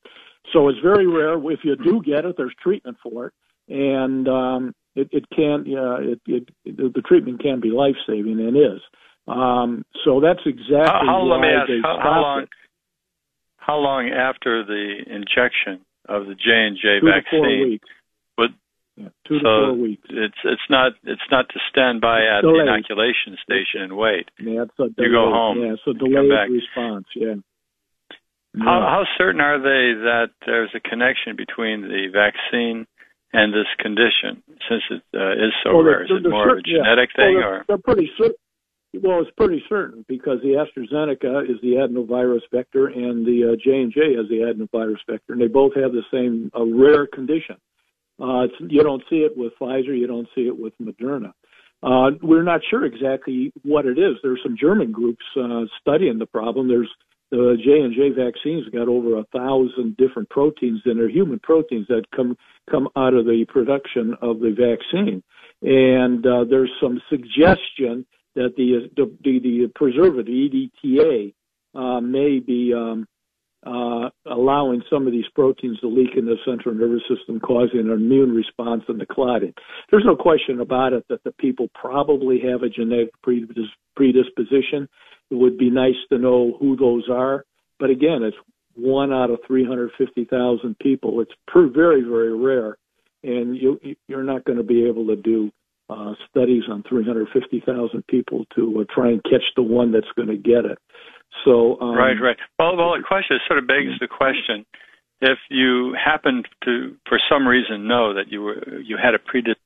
So 0.53 0.69
it's 0.69 0.79
very 0.83 1.07
rare. 1.07 1.35
If 1.51 1.59
you 1.63 1.75
do 1.75 2.01
get 2.05 2.25
it, 2.25 2.35
there's 2.37 2.53
treatment 2.61 2.97
for 3.01 3.27
it, 3.27 3.33
and 3.67 4.27
um, 4.27 4.75
it, 4.95 5.09
it 5.11 5.25
can, 5.35 5.65
uh, 5.75 5.97
it, 6.01 6.21
it, 6.27 6.49
the 6.65 7.01
treatment 7.05 7.41
can 7.41 7.59
be 7.59 7.69
life 7.69 7.95
saving 8.07 8.39
and 8.39 8.55
is. 8.55 8.81
Um, 9.27 9.83
so 10.03 10.21
that's 10.21 10.45
exactly 10.45 10.85
how, 10.85 11.01
how, 11.05 11.25
why 11.25 11.35
let 11.35 11.41
me 11.41 11.47
ask, 11.47 11.67
they 11.67 11.79
how, 11.81 11.97
how 12.01 12.21
long? 12.21 12.45
How 13.57 13.77
long 13.77 14.09
after 14.09 14.63
the 14.63 14.97
injection 15.07 15.83
of 16.07 16.25
the 16.27 16.35
J 16.35 16.49
and 16.51 16.77
J 16.77 16.99
vaccine. 17.03 17.79
But 18.37 18.51
yeah, 18.95 19.09
two 19.27 19.39
so 19.39 19.43
to 19.43 19.65
four 19.67 19.73
weeks. 19.73 20.07
It's 20.09 20.41
it's 20.43 20.69
not 20.69 20.93
it's 21.03 21.29
not 21.31 21.49
to 21.49 21.59
stand 21.69 22.01
by 22.01 22.21
at 22.23 22.41
delayed. 22.41 22.67
the 22.67 22.73
inoculation 22.73 23.37
station 23.43 23.81
and 23.81 23.97
wait. 23.97 24.29
Yeah, 24.39 24.63
it's 24.63 24.79
a 24.79 24.87
you 25.01 25.11
go 25.11 25.31
home. 25.31 25.61
Yeah, 25.61 25.75
so 25.83 25.93
delayed 25.93 26.51
response. 26.51 27.05
Yeah. 27.15 27.35
How 28.57 28.79
how 28.87 29.03
certain 29.17 29.41
are 29.41 29.59
they 29.59 29.99
that 30.07 30.31
there's 30.45 30.71
a 30.75 30.79
connection 30.79 31.35
between 31.35 31.81
the 31.81 32.07
vaccine 32.07 32.87
and 33.33 33.51
this 33.51 33.67
condition, 33.79 34.41
since 34.69 34.83
it 34.89 35.03
uh, 35.13 35.33
is 35.33 35.51
so 35.63 35.75
well, 35.75 35.83
rare? 35.83 36.03
Is 36.03 36.11
it 36.11 36.29
more 36.29 36.49
of 36.49 36.59
a 36.59 36.61
genetic 36.61 37.09
yeah. 37.17 37.23
thing, 37.23 37.35
well, 37.35 37.49
or 37.49 37.65
they're 37.67 37.77
pretty 37.77 38.09
certain. 38.17 38.39
Well, 39.01 39.21
it's 39.21 39.31
pretty 39.37 39.63
certain 39.67 40.05
because 40.07 40.39
the 40.41 40.63
AstraZeneca 40.63 41.49
is 41.49 41.59
the 41.61 41.75
adenovirus 41.75 42.41
vector 42.51 42.87
and 42.87 43.25
the 43.25 43.53
uh, 43.53 43.55
J 43.63 43.81
and 43.81 43.91
J 43.91 44.15
has 44.15 44.27
the 44.29 44.45
adenovirus 44.45 44.99
vector, 45.09 45.33
and 45.33 45.41
they 45.41 45.47
both 45.47 45.73
have 45.75 45.91
the 45.91 46.03
same 46.11 46.51
uh, 46.55 46.65
rare 46.65 47.07
condition. 47.07 47.57
Uh, 48.21 48.47
you 48.59 48.83
don't 48.83 49.03
see 49.09 49.17
it 49.17 49.35
with 49.35 49.53
Pfizer, 49.59 49.97
you 49.97 50.07
don't 50.07 50.27
see 50.35 50.41
it 50.41 50.57
with 50.57 50.73
Moderna. 50.81 51.33
Uh, 51.83 52.11
we're 52.21 52.43
not 52.43 52.61
sure 52.69 52.85
exactly 52.85 53.51
what 53.63 53.85
it 53.85 53.97
is. 53.97 54.15
There's 54.23 54.39
some 54.43 54.55
German 54.59 54.91
groups 54.91 55.25
uh, 55.39 55.65
studying 55.81 56.17
the 56.17 56.25
problem. 56.25 56.67
There's 56.67 56.89
the 57.31 57.57
J 57.63 57.81
and 57.81 57.93
J 57.93 58.09
vaccines 58.09 58.69
got 58.69 58.87
over 58.87 59.17
a 59.17 59.25
thousand 59.35 59.97
different 59.97 60.29
proteins 60.29 60.81
in 60.85 60.97
their 60.97 61.09
human 61.09 61.39
proteins 61.39 61.87
that 61.87 62.03
come 62.15 62.37
come 62.69 62.87
out 62.95 63.13
of 63.13 63.25
the 63.25 63.45
production 63.47 64.15
of 64.21 64.39
the 64.39 64.51
vaccine, 64.51 65.21
and 65.61 66.23
there's 66.49 66.71
some 66.79 67.01
suggestion 67.09 68.05
that 68.35 68.53
the 68.57 68.89
the, 68.95 69.11
the, 69.23 69.39
the 69.39 69.71
preservative 69.75 70.27
EDTA 70.27 71.33
uh, 71.73 72.01
may 72.01 72.39
be 72.39 72.73
um, 72.73 73.07
uh, 73.65 74.09
allowing 74.27 74.83
some 74.89 75.07
of 75.07 75.11
these 75.11 75.25
proteins 75.33 75.79
to 75.79 75.87
leak 75.87 76.11
in 76.15 76.25
the 76.25 76.35
central 76.45 76.75
nervous 76.75 77.01
system, 77.09 77.39
causing 77.39 77.79
an 77.79 77.91
immune 77.91 78.33
response 78.33 78.83
and 78.87 79.01
the 79.01 79.05
clotting. 79.05 79.53
There's 79.89 80.05
no 80.05 80.15
question 80.15 80.61
about 80.61 80.93
it 80.93 81.03
that 81.09 81.23
the 81.23 81.31
people 81.31 81.67
probably 81.73 82.39
have 82.41 82.61
a 82.61 82.69
genetic 82.69 83.09
predisposition. 83.23 84.87
It 85.31 85.35
would 85.35 85.57
be 85.57 85.71
nice 85.71 85.95
to 86.09 86.19
know 86.19 86.55
who 86.59 86.75
those 86.77 87.09
are, 87.09 87.45
but 87.79 87.89
again, 87.89 88.21
it's 88.21 88.37
one 88.75 89.11
out 89.11 89.31
of 89.31 89.39
350,000 89.47 90.77
people. 90.79 91.21
It's 91.21 91.31
per, 91.47 91.67
very, 91.67 92.03
very 92.03 92.37
rare, 92.37 92.77
and 93.23 93.57
you, 93.57 93.79
you're 94.07 94.23
not 94.23 94.45
going 94.45 94.57
to 94.57 94.63
be 94.63 94.85
able 94.85 95.07
to 95.07 95.15
do 95.15 95.51
uh, 95.89 96.13
studies 96.29 96.63
on 96.69 96.83
350,000 96.89 98.07
people 98.07 98.45
to 98.55 98.81
uh, 98.81 98.93
try 98.93 99.09
and 99.09 99.23
catch 99.23 99.43
the 99.55 99.63
one 99.63 99.91
that's 99.91 100.07
going 100.15 100.29
to 100.29 100.37
get 100.37 100.65
it. 100.65 100.77
So 101.43 101.79
um, 101.81 101.95
right, 101.95 102.15
right. 102.21 102.37
Well, 102.57 102.77
well, 102.77 102.93
the 102.97 103.03
question 103.05 103.37
sort 103.47 103.59
of 103.59 103.67
begs 103.67 103.99
the 103.99 104.07
question: 104.07 104.65
if 105.21 105.37
you 105.49 105.93
happen 105.93 106.43
to, 106.63 106.95
for 107.07 107.19
some 107.29 107.47
reason, 107.47 107.87
know 107.87 108.13
that 108.13 108.29
you 108.29 108.41
were 108.41 108.79
you 108.79 108.97
had 109.01 109.13
a 109.13 109.19
predisposition, 109.19 109.61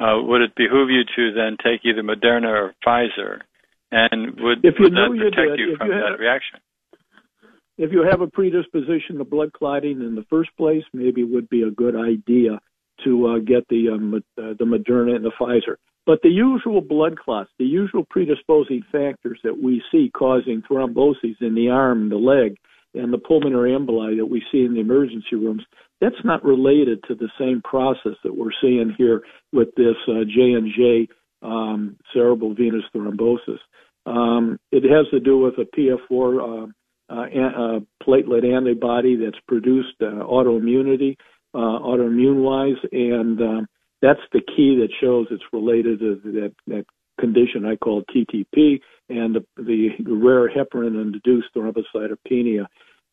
uh, 0.00 0.16
would 0.22 0.40
it 0.40 0.54
behoove 0.56 0.88
you 0.90 1.02
to 1.04 1.34
then 1.34 1.56
take 1.62 1.84
either 1.84 2.02
Moderna 2.02 2.48
or 2.48 2.74
Pfizer, 2.84 3.40
and 3.92 4.40
would, 4.40 4.64
if 4.64 4.74
you 4.78 4.84
would 4.84 4.94
that 4.94 5.14
you 5.14 5.30
protect 5.30 5.50
did, 5.50 5.58
you 5.58 5.72
if 5.72 5.78
from 5.78 5.88
you 5.88 5.94
that 5.94 6.12
had, 6.12 6.20
reaction? 6.20 6.60
If 7.76 7.92
you 7.92 8.06
have 8.10 8.22
a 8.22 8.26
predisposition 8.26 9.18
to 9.18 9.24
blood 9.24 9.52
clotting 9.52 10.00
in 10.00 10.14
the 10.14 10.24
first 10.30 10.50
place, 10.56 10.84
maybe 10.92 11.20
it 11.20 11.30
would 11.30 11.48
be 11.50 11.62
a 11.62 11.70
good 11.70 11.96
idea 11.96 12.60
to 13.04 13.26
uh, 13.26 13.38
get 13.38 13.66
the 13.68 13.90
um, 13.90 14.22
the 14.36 14.64
Moderna 14.64 15.16
and 15.16 15.24
the 15.24 15.32
Pfizer. 15.38 15.76
But 16.06 16.22
the 16.22 16.30
usual 16.30 16.80
blood 16.80 17.18
clots, 17.18 17.50
the 17.58 17.64
usual 17.64 18.04
predisposing 18.08 18.82
factors 18.90 19.38
that 19.44 19.62
we 19.62 19.82
see 19.92 20.10
causing 20.12 20.62
thromboses 20.62 21.36
in 21.40 21.54
the 21.54 21.68
arm, 21.68 22.08
the 22.08 22.16
leg, 22.16 22.56
and 22.94 23.12
the 23.12 23.18
pulmonary 23.18 23.72
emboli 23.72 24.16
that 24.16 24.26
we 24.26 24.42
see 24.50 24.64
in 24.64 24.74
the 24.74 24.80
emergency 24.80 25.36
rooms, 25.36 25.62
that's 26.00 26.24
not 26.24 26.44
related 26.44 27.04
to 27.04 27.14
the 27.14 27.28
same 27.38 27.60
process 27.62 28.16
that 28.24 28.36
we're 28.36 28.50
seeing 28.60 28.94
here 28.96 29.22
with 29.52 29.68
this 29.76 29.96
uh, 30.08 30.24
J 30.24 30.52
and 30.54 30.72
J 30.74 31.08
um, 31.42 31.96
cerebral 32.12 32.54
venous 32.54 32.84
thrombosis. 32.94 33.58
Um, 34.06 34.58
it 34.72 34.82
has 34.90 35.06
to 35.10 35.20
do 35.20 35.38
with 35.38 35.54
a 35.58 35.66
PF4 35.76 36.66
uh, 37.10 37.12
uh, 37.12 37.80
platelet 38.02 38.44
antibody 38.44 39.16
that's 39.16 39.38
produced 39.46 40.00
autoimmunity 40.00 41.16
uh, 41.54 41.58
autoimmune 41.58 42.42
wise, 42.42 42.78
and 42.92 43.40
um, 43.40 43.66
that's 44.02 44.20
the 44.32 44.40
key 44.40 44.76
that 44.80 44.90
shows 45.00 45.26
it's 45.30 45.42
related 45.52 46.00
to 46.00 46.20
that, 46.24 46.52
that 46.66 46.84
condition 47.18 47.66
I 47.66 47.76
call 47.76 48.02
TTP 48.04 48.80
and 49.08 49.34
the, 49.34 49.44
the 49.56 49.90
rare 50.06 50.48
heparin-induced 50.48 51.48
thrombocytopenia 51.54 52.66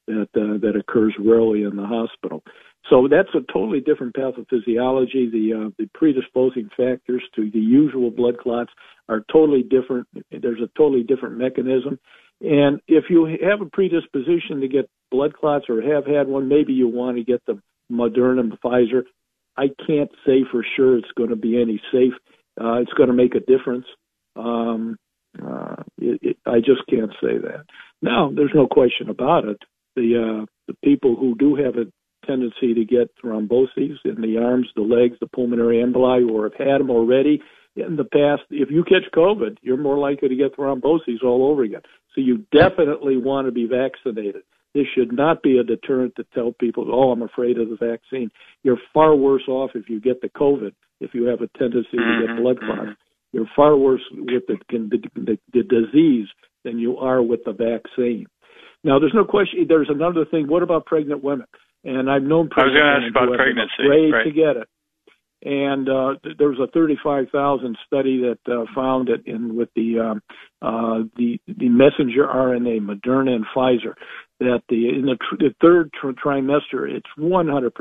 that 0.08 0.30
uh, 0.36 0.58
that 0.62 0.74
occurs 0.80 1.14
rarely 1.20 1.64
in 1.64 1.76
the 1.76 1.86
hospital. 1.86 2.42
So 2.90 3.10
that's 3.10 3.30
a 3.36 3.52
totally 3.52 3.82
different 3.82 4.16
pathophysiology. 4.16 5.30
The 5.30 5.68
uh, 5.68 5.70
the 5.78 5.90
predisposing 5.94 6.70
factors 6.78 7.22
to 7.36 7.52
the 7.52 7.60
usual 7.60 8.10
blood 8.10 8.38
clots 8.38 8.72
are 9.10 9.26
totally 9.32 9.64
different. 9.64 10.08
There's 10.32 10.62
a 10.62 10.70
totally 10.78 11.04
different 11.04 11.38
mechanism. 11.38 12.00
And 12.40 12.80
if 12.88 13.06
you 13.10 13.26
have 13.50 13.62
a 13.62 13.70
predisposition 13.70 14.62
to 14.62 14.68
get 14.68 14.90
blood 15.12 15.34
clots 15.34 15.66
or 15.70 15.82
have 15.82 16.06
had 16.06 16.28
one, 16.28 16.48
maybe 16.48 16.72
you 16.72 16.88
want 16.88 17.18
to 17.18 17.24
get 17.24 17.46
them 17.46 17.62
Moderna 17.92 18.42
and 18.42 18.60
Pfizer. 18.62 19.04
I 19.58 19.70
can't 19.86 20.12
say 20.26 20.44
for 20.52 20.66
sure 20.76 20.98
it's 20.98 21.12
going 21.18 21.30
to 21.30 21.36
be 21.36 21.62
any 21.62 21.82
safe. 21.92 22.14
Uh, 22.60 22.76
it's 22.76 22.94
going 22.94 23.10
to 23.10 23.14
make 23.14 23.36
a 23.36 23.40
difference. 23.40 23.86
Um, 24.36 24.98
uh, 25.44 25.84
it, 25.98 26.20
it, 26.22 26.38
I 26.46 26.60
just 26.60 26.86
can't 26.90 27.12
say 27.22 27.38
that. 27.38 27.66
Now, 28.02 28.32
there's 28.34 28.52
no 28.54 28.68
question 28.68 29.10
about 29.10 29.46
it. 29.46 29.58
The 29.96 30.42
uh, 30.42 30.46
the 30.68 30.76
people 30.84 31.16
who 31.16 31.36
do 31.36 31.56
have 31.56 31.76
a 31.76 31.86
tendency 32.26 32.74
to 32.74 32.86
get 32.86 33.12
thromboses 33.24 33.98
in 34.06 34.22
the 34.22 34.38
arms, 34.44 34.68
the 34.76 34.82
legs, 34.82 35.16
the 35.20 35.28
pulmonary 35.28 35.78
emboli, 35.78 36.30
or 36.30 36.44
have 36.44 36.68
had 36.68 36.80
them 36.80 36.92
already 36.92 37.42
in 37.78 37.96
the 37.96 38.04
past, 38.04 38.44
if 38.50 38.72
you 38.72 38.84
catch 38.84 39.10
COVID, 39.16 39.58
you're 39.62 39.78
more 39.78 39.98
likely 39.98 40.30
to 40.30 40.36
get 40.36 40.56
thromboses 40.56 41.24
all 41.24 41.50
over 41.50 41.64
again. 41.64 41.82
So 42.16 42.22
you 42.22 42.46
definitely 42.52 43.18
want 43.18 43.48
to 43.48 43.52
be 43.52 43.68
vaccinated. 43.68 44.42
This 44.78 44.86
should 44.94 45.12
not 45.12 45.42
be 45.42 45.58
a 45.58 45.64
deterrent 45.64 46.16
to 46.18 46.26
tell 46.36 46.52
people, 46.52 46.86
oh, 46.94 47.10
I'm 47.10 47.24
afraid 47.24 47.58
of 47.58 47.70
the 47.70 47.78
vaccine. 47.78 48.30
You're 48.62 48.78
far 48.94 49.16
worse 49.16 49.48
off 49.48 49.72
if 49.74 49.90
you 49.90 50.00
get 50.00 50.22
the 50.22 50.30
COVID, 50.30 50.72
if 51.00 51.16
you 51.16 51.26
have 51.26 51.42
a 51.42 51.48
tendency 51.58 51.98
to 51.98 52.28
get 52.28 52.38
blood 52.40 52.60
clots. 52.60 52.82
Mm-hmm. 52.82 52.92
You're 53.34 53.50
far 53.56 53.76
worse 53.76 54.04
with 54.12 54.44
the, 54.48 54.58
the, 54.70 55.00
the, 55.16 55.38
the 55.52 55.64
disease 55.64 56.28
than 56.64 56.78
you 56.78 56.96
are 56.98 57.24
with 57.24 57.40
the 57.44 57.54
vaccine. 57.54 58.28
Now, 58.84 59.00
there's 59.00 59.16
no 59.16 59.26
question. 59.26 59.66
There's 59.68 59.90
another 59.90 60.26
thing. 60.30 60.48
What 60.48 60.62
about 60.62 60.86
pregnant 60.86 61.24
women? 61.24 61.48
And 61.84 62.08
I've 62.08 62.22
known 62.22 62.48
pregnant 62.48 62.78
I 62.78 63.00
was 63.00 63.02
women 63.02 63.04
ask 63.04 63.26
about 63.26 63.36
pregnancy, 63.36 63.84
afraid 63.84 64.12
right. 64.12 64.24
to 64.26 64.32
get 64.32 64.58
it. 64.62 64.70
And 65.44 65.88
uh, 65.90 66.16
there 66.38 66.50
was 66.50 66.60
a 66.60 66.72
35,000 66.72 67.78
study 67.86 68.22
that 68.22 68.52
uh, 68.52 68.66
found 68.74 69.10
it 69.10 69.22
in 69.26 69.56
with 69.56 69.70
the 69.76 70.00
um, 70.00 70.22
uh, 70.62 71.06
the 71.16 71.40
the 71.48 71.70
messenger 71.70 72.26
RNA, 72.26 72.80
Moderna 72.82 73.36
and 73.36 73.46
Pfizer, 73.56 73.94
that 74.40 74.62
the 74.70 74.90
in 74.90 75.06
the, 75.06 75.18
tr- 75.18 75.38
the 75.38 75.56
third 75.62 75.92
tr- 75.94 76.12
trimester 76.12 76.90
it's 76.90 77.08
100% 77.18 77.72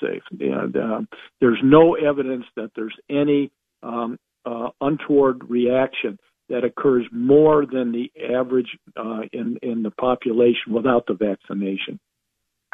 safe. 0.00 0.22
And 0.40 0.76
uh, 0.76 1.00
there's 1.40 1.60
no 1.62 1.94
evidence 1.94 2.44
that 2.56 2.70
there's 2.76 2.96
any 3.10 3.50
um, 3.82 4.18
uh, 4.46 4.68
untoward 4.80 5.48
reaction 5.48 6.18
that 6.48 6.64
occurs 6.64 7.06
more 7.10 7.64
than 7.66 7.92
the 7.92 8.10
average 8.34 8.78
uh, 8.96 9.22
in 9.32 9.58
in 9.62 9.82
the 9.82 9.90
population 9.90 10.72
without 10.72 11.06
the 11.06 11.14
vaccination. 11.14 11.98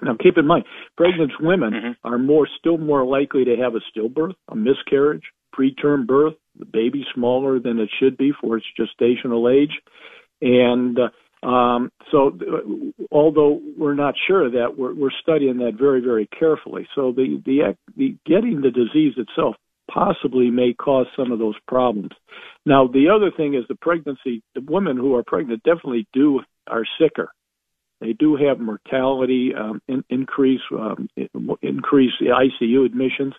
Now, 0.03 0.17
keep 0.21 0.39
in 0.39 0.47
mind, 0.47 0.65
pregnant 0.97 1.33
women 1.41 1.73
mm-hmm. 1.73 2.09
are 2.09 2.19
more, 2.19 2.49
still 2.59 2.79
more 2.79 3.05
likely 3.05 3.45
to 3.45 3.57
have 3.57 3.75
a 3.75 3.81
stillbirth, 3.91 4.35
a 4.49 4.57
miscarriage, 4.57 5.25
preterm 5.55 6.07
birth, 6.07 6.35
the 6.59 6.65
baby 6.65 7.05
smaller 7.15 7.61
than 7.61 7.79
it 7.79 7.91
should 7.99 8.17
be 8.17 8.33
for 8.41 8.57
its 8.57 8.67
gestational 8.79 9.53
age, 9.53 9.73
and 10.41 10.99
uh, 10.99 11.09
um, 11.43 11.91
so, 12.11 12.29
uh, 12.29 13.05
although 13.11 13.61
we're 13.79 13.95
not 13.95 14.15
sure 14.27 14.47
of 14.47 14.53
that, 14.53 14.77
we're, 14.77 14.95
we're 14.95 15.11
studying 15.23 15.59
that 15.59 15.75
very, 15.79 16.01
very 16.01 16.29
carefully. 16.39 16.87
So, 16.95 17.13
the, 17.13 17.43
the 17.45 17.77
the 17.97 18.17
getting 18.27 18.61
the 18.61 18.71
disease 18.71 19.15
itself 19.17 19.57
possibly 19.91 20.51
may 20.51 20.73
cause 20.75 21.07
some 21.17 21.33
of 21.33 21.39
those 21.39 21.57
problems. 21.67 22.11
Now, 22.67 22.87
the 22.87 23.09
other 23.09 23.31
thing 23.35 23.55
is 23.55 23.65
the 23.69 23.75
pregnancy. 23.75 24.43
The 24.55 24.61
women 24.69 24.97
who 24.97 25.15
are 25.17 25.25
pregnant 25.25 25.63
definitely 25.63 26.07
do 26.13 26.41
are 26.67 26.85
sicker 27.01 27.33
they 28.01 28.15
do 28.15 28.37
have 28.37 28.59
mortality 28.59 29.53
um, 29.55 29.83
in, 29.87 30.03
increase, 30.09 30.61
um, 30.73 31.09
increase 31.63 32.13
the 32.19 32.27
ICU 32.29 32.87
admissions, 32.87 33.35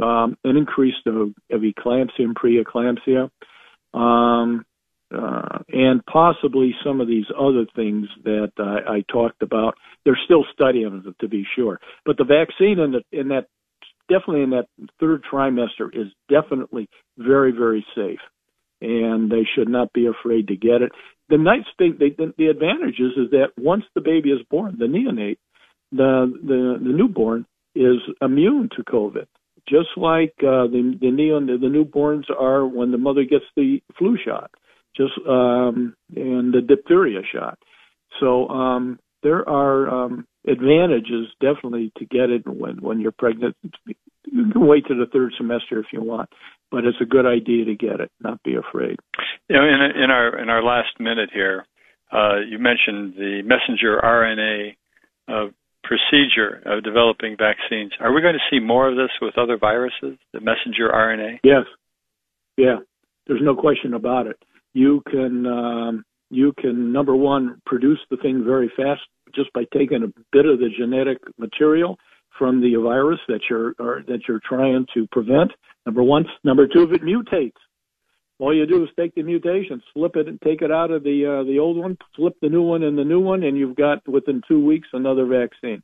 um, 0.00 0.36
an 0.44 0.56
increase 0.56 0.94
of, 1.06 1.34
of 1.50 1.62
eclampsia 1.62 2.20
and 2.20 2.36
preeclampsia, 2.36 3.30
um, 3.92 4.64
uh, 5.16 5.58
and 5.68 6.04
possibly 6.06 6.74
some 6.84 7.00
of 7.00 7.08
these 7.08 7.26
other 7.38 7.66
things 7.74 8.06
that 8.24 8.52
I, 8.58 8.96
I 8.96 9.04
talked 9.12 9.42
about. 9.42 9.74
They're 10.04 10.18
still 10.24 10.44
studying 10.52 11.02
them 11.02 11.14
to 11.20 11.28
be 11.28 11.44
sure, 11.56 11.80
but 12.04 12.16
the 12.16 12.24
vaccine 12.24 12.78
in, 12.78 12.92
the, 12.92 13.02
in 13.12 13.28
that 13.28 13.46
definitely 14.08 14.42
in 14.42 14.50
that 14.50 14.66
third 14.98 15.22
trimester 15.30 15.88
is 15.92 16.08
definitely 16.28 16.88
very 17.18 17.52
very 17.52 17.84
safe. 17.94 18.20
And 18.82 19.30
they 19.30 19.46
should 19.54 19.68
not 19.68 19.92
be 19.92 20.06
afraid 20.06 20.48
to 20.48 20.56
get 20.56 20.80
it. 20.80 20.90
The 21.28 21.36
nice 21.36 21.66
thing, 21.76 21.98
the, 21.98 22.32
the 22.38 22.46
advantage 22.46 22.98
is, 22.98 23.12
is 23.14 23.30
that 23.32 23.48
once 23.58 23.84
the 23.94 24.00
baby 24.00 24.30
is 24.30 24.40
born, 24.50 24.76
the 24.78 24.86
neonate, 24.86 25.36
the 25.92 26.32
the, 26.42 26.78
the 26.82 26.92
newborn 26.92 27.44
is 27.74 27.98
immune 28.22 28.70
to 28.76 28.82
COVID, 28.84 29.26
just 29.68 29.88
like 29.96 30.34
uh, 30.38 30.66
the 30.66 30.96
the 31.00 31.10
neon 31.10 31.46
the 31.46 31.66
newborns 31.66 32.24
are 32.30 32.66
when 32.66 32.90
the 32.90 32.98
mother 32.98 33.24
gets 33.24 33.44
the 33.54 33.80
flu 33.98 34.16
shot, 34.24 34.50
just 34.96 35.12
um, 35.28 35.94
and 36.14 36.52
the 36.52 36.60
diphtheria 36.66 37.20
shot. 37.32 37.58
So 38.18 38.48
um, 38.48 38.98
there 39.22 39.48
are 39.48 39.88
um, 39.88 40.26
advantages 40.46 41.28
definitely 41.40 41.92
to 41.98 42.04
get 42.06 42.30
it 42.30 42.46
when 42.46 42.80
when 42.80 43.00
you're 43.00 43.12
pregnant. 43.12 43.56
You 43.86 44.52
can 44.52 44.66
wait 44.66 44.86
to 44.86 44.94
the 44.94 45.06
third 45.12 45.32
semester 45.36 45.78
if 45.78 45.86
you 45.92 46.02
want, 46.02 46.30
but 46.70 46.84
it's 46.84 47.00
a 47.00 47.06
good 47.06 47.26
idea 47.26 47.64
to 47.66 47.74
get 47.74 48.00
it. 48.00 48.10
Not 48.20 48.42
be 48.42 48.56
afraid. 48.56 48.96
You 49.48 49.56
know, 49.56 49.64
in, 49.64 50.02
in 50.02 50.10
our 50.10 50.38
in 50.38 50.48
our 50.48 50.62
last 50.62 50.98
minute 50.98 51.30
here, 51.32 51.66
uh, 52.12 52.38
you 52.48 52.58
mentioned 52.58 53.14
the 53.16 53.42
messenger 53.44 54.00
RNA 54.02 54.76
uh, 55.28 55.50
procedure 55.84 56.62
of 56.66 56.84
developing 56.84 57.36
vaccines. 57.36 57.92
Are 58.00 58.12
we 58.12 58.20
going 58.20 58.34
to 58.34 58.50
see 58.50 58.60
more 58.60 58.88
of 58.88 58.96
this 58.96 59.10
with 59.20 59.38
other 59.38 59.58
viruses? 59.58 60.18
The 60.32 60.40
messenger 60.40 60.88
RNA? 60.92 61.38
Yes. 61.42 61.64
Yeah. 62.56 62.76
There's 63.26 63.40
no 63.42 63.54
question 63.54 63.94
about 63.94 64.26
it. 64.26 64.36
You 64.72 65.02
can 65.10 65.46
um, 65.46 66.04
you 66.30 66.52
can 66.58 66.92
number 66.92 67.16
one 67.16 67.60
produce 67.66 67.98
the 68.10 68.16
thing 68.16 68.44
very 68.44 68.70
fast 68.76 69.02
just 69.34 69.52
by 69.52 69.64
taking 69.72 70.02
a 70.02 70.22
bit 70.32 70.46
of 70.46 70.58
the 70.58 70.68
genetic 70.76 71.18
material 71.38 71.98
from 72.38 72.60
the 72.60 72.76
virus 72.76 73.20
that 73.28 73.40
you're 73.48 73.74
that 73.78 74.20
you're 74.28 74.40
trying 74.48 74.86
to 74.94 75.06
prevent. 75.12 75.50
Number 75.86 76.02
one. 76.02 76.24
Number 76.44 76.66
two, 76.66 76.84
if 76.84 76.92
it 76.92 77.02
mutates, 77.02 77.52
all 78.38 78.54
you 78.54 78.66
do 78.66 78.82
is 78.82 78.88
take 78.98 79.14
the 79.14 79.22
mutation, 79.22 79.82
slip 79.92 80.16
it, 80.16 80.28
and 80.28 80.40
take 80.40 80.62
it 80.62 80.70
out 80.70 80.90
of 80.90 81.02
the 81.02 81.26
uh, 81.26 81.44
the 81.44 81.58
old 81.58 81.76
one, 81.76 81.98
slip 82.16 82.34
the 82.40 82.48
new 82.48 82.62
one 82.62 82.82
in 82.82 82.96
the 82.96 83.04
new 83.04 83.20
one, 83.20 83.42
and 83.42 83.56
you've 83.56 83.76
got 83.76 84.06
within 84.08 84.40
two 84.48 84.64
weeks 84.64 84.88
another 84.92 85.26
vaccine. 85.26 85.82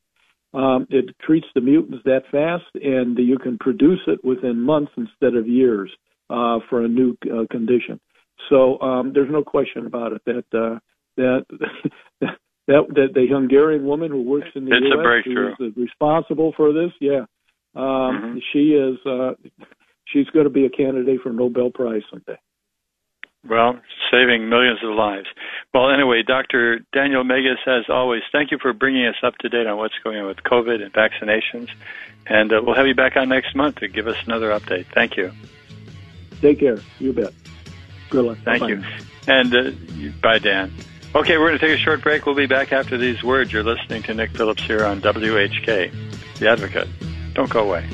Um, 0.54 0.86
it 0.88 1.14
treats 1.20 1.46
the 1.54 1.60
mutants 1.60 1.98
that 2.04 2.22
fast, 2.30 2.64
and 2.74 3.18
you 3.18 3.36
can 3.36 3.58
produce 3.58 4.00
it 4.06 4.24
within 4.24 4.60
months 4.60 4.92
instead 4.96 5.34
of 5.34 5.46
years 5.46 5.90
uh, 6.30 6.60
for 6.70 6.82
a 6.82 6.88
new 6.88 7.16
uh, 7.24 7.44
condition. 7.50 8.00
So 8.48 8.80
um, 8.80 9.12
there's 9.12 9.30
no 9.30 9.42
question 9.42 9.86
about 9.86 10.12
it 10.12 10.22
that 10.26 10.44
uh, 10.52 10.78
that 11.16 11.44
that 12.20 12.36
that 12.66 13.08
the 13.14 13.26
Hungarian 13.30 13.84
woman 13.84 14.10
who 14.10 14.22
works 14.22 14.48
in 14.54 14.64
the 14.64 14.72
it's 14.72 14.84
U.S. 14.84 15.56
who 15.58 15.66
is 15.66 15.76
responsible 15.76 16.52
for 16.56 16.72
this, 16.72 16.92
yeah, 17.00 17.24
um, 17.74 17.84
mm-hmm. 17.84 18.38
she 18.52 18.70
is. 18.70 18.98
Uh, 19.06 19.32
she's 20.06 20.26
going 20.26 20.44
to 20.44 20.50
be 20.50 20.66
a 20.66 20.70
candidate 20.70 21.20
for 21.22 21.30
a 21.30 21.32
Nobel 21.32 21.70
Prize 21.70 22.02
someday. 22.10 22.38
Well, 23.48 23.80
saving 24.10 24.48
millions 24.48 24.80
of 24.82 24.94
lives. 24.94 25.26
Well, 25.72 25.90
anyway, 25.90 26.22
Dr. 26.26 26.80
Daniel 26.92 27.22
Megas, 27.22 27.58
as 27.66 27.84
always, 27.88 28.22
thank 28.32 28.50
you 28.50 28.58
for 28.60 28.72
bringing 28.72 29.06
us 29.06 29.16
up 29.22 29.38
to 29.38 29.48
date 29.48 29.66
on 29.66 29.76
what's 29.76 29.94
going 30.02 30.18
on 30.18 30.26
with 30.26 30.38
COVID 30.38 30.82
and 30.82 30.92
vaccinations. 30.92 31.68
And 32.26 32.52
uh, 32.52 32.60
we'll 32.64 32.74
have 32.74 32.88
you 32.88 32.94
back 32.94 33.16
on 33.16 33.28
next 33.28 33.54
month 33.54 33.76
to 33.76 33.88
give 33.88 34.08
us 34.08 34.16
another 34.26 34.50
update. 34.50 34.86
Thank 34.92 35.16
you. 35.16 35.30
Take 36.40 36.58
care. 36.58 36.78
You 36.98 37.12
bet. 37.12 37.32
Good 38.10 38.24
luck. 38.24 38.38
Thank 38.44 38.60
Bye-bye. 38.60 38.72
you. 38.72 38.84
And 39.26 39.54
uh, 39.54 40.12
bye, 40.22 40.38
Dan. 40.38 40.72
Okay, 41.14 41.38
we're 41.38 41.48
going 41.48 41.58
to 41.58 41.66
take 41.66 41.78
a 41.78 41.82
short 41.82 42.02
break. 42.02 42.26
We'll 42.26 42.34
be 42.34 42.46
back 42.46 42.72
after 42.72 42.98
these 42.98 43.22
words. 43.22 43.52
You're 43.52 43.64
listening 43.64 44.02
to 44.04 44.14
Nick 44.14 44.30
Phillips 44.30 44.62
here 44.62 44.84
on 44.84 45.00
WHK, 45.00 46.38
The 46.38 46.48
Advocate. 46.48 46.88
Don't 47.34 47.50
go 47.50 47.66
away. 47.66 47.88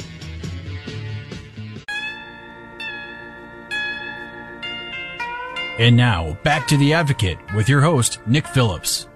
And 5.79 5.97
now, 5.97 6.37
back 6.43 6.67
to 6.69 6.77
The 6.77 6.93
Advocate 6.93 7.39
with 7.55 7.69
your 7.69 7.81
host, 7.81 8.21
Nick 8.27 8.47
Phillips. 8.47 9.09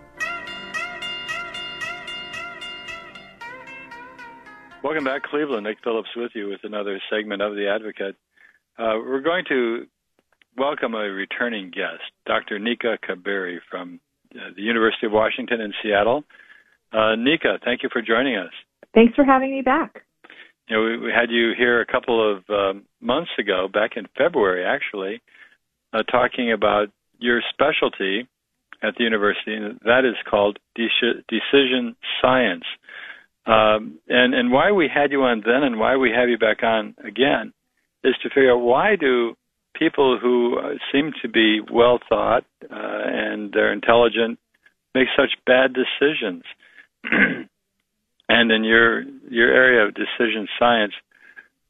Welcome 4.83 5.05
back, 5.05 5.25
Cleveland. 5.25 5.65
Nick 5.65 5.79
Phillips 5.83 6.09
with 6.17 6.31
you 6.35 6.49
with 6.49 6.61
another 6.63 7.01
segment 7.11 7.43
of 7.43 7.57
The 7.57 7.69
Advocate. 7.69 8.17
Uh, 8.79 8.95
we're 9.05 9.21
going 9.21 9.45
to 9.49 9.87
welcome 10.57 10.95
a 10.95 10.99
returning 10.99 11.71
guest, 11.71 12.03
Dr. 12.27 12.59
Nika 12.59 12.99
Kabiri 13.07 13.59
from 13.71 14.01
uh, 14.35 14.51
the 14.57 14.63
University 14.63 15.07
of 15.07 15.13
Washington 15.13 15.61
in 15.61 15.73
Seattle. 15.83 16.25
Uh, 16.93 17.15
Nika, 17.17 17.59
thank 17.65 17.83
you 17.83 17.89
for 17.93 18.01
joining 18.01 18.37
us. 18.37 18.53
Thanks 18.95 19.15
for 19.15 19.25
having 19.25 19.51
me 19.51 19.63
back. 19.63 20.03
You 20.69 20.77
know, 20.77 20.83
we, 20.83 20.99
we 20.99 21.11
had 21.11 21.31
you 21.31 21.53
here 21.57 21.81
a 21.81 21.87
couple 21.87 22.37
of 22.37 22.43
um, 22.49 22.85
months 23.01 23.31
ago, 23.39 23.69
back 23.73 23.93
in 23.97 24.07
February, 24.17 24.65
actually, 24.65 25.21
uh, 25.93 26.03
talking 26.05 26.53
about 26.53 26.89
your 27.19 27.41
specialty 27.53 28.27
at 28.83 28.95
the 28.97 29.05
university, 29.05 29.55
and 29.55 29.79
that 29.85 30.05
is 30.05 30.17
called 30.29 30.59
de- 30.75 30.89
decision 31.29 31.97
science. 32.21 32.65
Um, 33.47 33.99
and 34.09 34.35
and 34.35 34.51
why 34.51 34.73
we 34.73 34.91
had 34.93 35.13
you 35.13 35.23
on 35.23 35.43
then, 35.47 35.63
and 35.63 35.79
why 35.79 35.97
we 35.97 36.11
have 36.11 36.29
you 36.29 36.37
back 36.37 36.63
on 36.65 36.97
again, 37.07 37.53
is 38.03 38.15
to 38.23 38.29
figure 38.29 38.53
out 38.53 38.59
why 38.59 38.97
do 38.97 39.37
people 39.79 40.19
who 40.21 40.59
uh, 40.59 40.75
seem 40.93 41.13
to 41.23 41.29
be 41.29 41.61
well 41.73 41.99
thought 42.09 42.45
uh, 42.65 42.69
and 42.71 43.53
they're 43.53 43.73
intelligent 43.73 44.39
make 44.97 45.09
such 45.15 45.37
bad 45.47 45.75
decisions. 45.75 46.43
and 48.29 48.51
in 48.51 48.65
your 48.65 49.03
your 49.29 49.53
area 49.53 49.87
of 49.87 49.95
decision 49.95 50.49
science, 50.59 50.95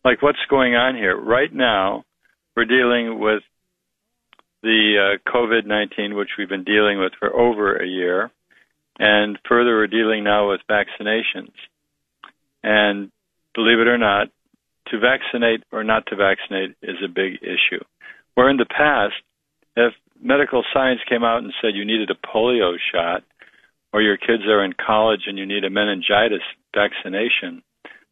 like 0.05 0.23
what's 0.23 0.39
going 0.49 0.75
on 0.77 0.95
here 0.95 1.17
right 1.17 1.53
now, 1.53 2.05
we're 2.57 2.65
dealing 2.65 3.19
with 3.19 3.43
the 4.63 5.17
uh, 5.19 5.31
COVID 5.31 5.67
19, 5.67 6.15
which 6.15 6.31
we've 6.39 6.49
been 6.49 6.65
dealing 6.65 6.99
with 6.99 7.13
for 7.19 7.35
over 7.35 7.77
a 7.77 7.87
year, 7.87 8.31
and 8.99 9.39
further, 9.49 9.77
we're 9.77 9.89
dealing 9.89 10.25
now 10.25 10.51
with 10.51 10.61
vaccinations. 10.71 11.53
And 12.63 13.11
believe 13.55 13.81
it 13.81 13.89
or 13.89 13.99
not, 13.99 14.29
to 14.89 14.99
vaccinate 14.99 15.65
or 15.73 15.83
not 15.85 16.07
to 16.07 16.17
vaccinate 16.17 16.77
is 16.83 16.97
a 17.05 17.09
big 17.09 17.43
issue. 17.43 17.83
Where 18.37 18.51
in 18.51 18.59
the 18.59 18.67
past, 18.67 19.15
if 19.77 19.95
medical 20.23 20.63
science 20.73 21.01
came 21.09 21.25
out 21.25 21.43
and 21.43 21.53
said 21.61 21.75
you 21.75 21.85
needed 21.85 22.11
a 22.11 22.27
polio 22.27 22.77
shot, 22.93 23.25
or 23.93 24.03
your 24.03 24.19
kids 24.19 24.45
are 24.47 24.63
in 24.63 24.75
college 24.75 25.23
and 25.27 25.39
you 25.39 25.47
need 25.47 25.65
a 25.65 25.71
meningitis 25.71 26.43
vaccination, 26.75 27.63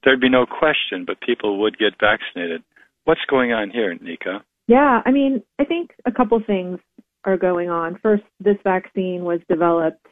there'd 0.02 0.20
be 0.20 0.30
no 0.30 0.46
question, 0.46 1.04
but 1.06 1.20
people 1.20 1.60
would 1.60 1.78
get 1.78 2.00
vaccinated. 2.00 2.62
What's 3.04 3.20
going 3.28 3.52
on 3.52 3.70
here, 3.70 3.94
Nika? 4.00 4.42
Yeah, 4.66 5.02
I 5.04 5.10
mean, 5.10 5.42
I 5.58 5.64
think 5.64 5.90
a 6.06 6.10
couple 6.10 6.40
things 6.46 6.78
are 7.24 7.36
going 7.36 7.68
on. 7.68 7.98
First, 8.02 8.22
this 8.40 8.56
vaccine 8.64 9.24
was 9.24 9.40
developed 9.48 10.06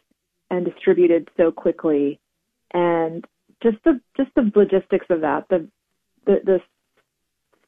and 0.50 0.66
distributed 0.66 1.28
so 1.38 1.50
quickly, 1.50 2.20
and 2.74 3.24
just 3.62 3.78
the 3.84 3.98
just 4.14 4.28
the 4.34 4.52
logistics 4.54 5.06
of 5.08 5.22
that, 5.22 5.46
the 5.48 5.66
the, 6.26 6.36
the 6.44 6.58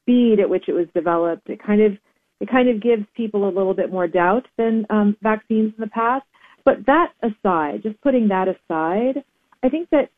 speed 0.01 0.39
at 0.39 0.49
which 0.49 0.65
it 0.67 0.73
was 0.73 0.85
developed, 0.93 1.49
it 1.49 1.63
kind 1.63 1.81
of 1.81 1.93
it 2.39 2.49
kind 2.49 2.69
of 2.69 2.81
gives 2.81 3.03
people 3.15 3.47
a 3.47 3.51
little 3.51 3.73
bit 3.73 3.91
more 3.91 4.07
doubt 4.07 4.45
than 4.57 4.85
um, 4.89 5.15
vaccines 5.21 5.73
in 5.77 5.79
the 5.79 5.87
past. 5.87 6.25
But 6.63 6.85
that 6.87 7.13
aside, 7.21 7.83
just 7.83 8.01
putting 8.01 8.27
that 8.29 8.47
aside, 8.47 9.23
I 9.63 9.69
think 9.69 9.89
that 9.91 10.09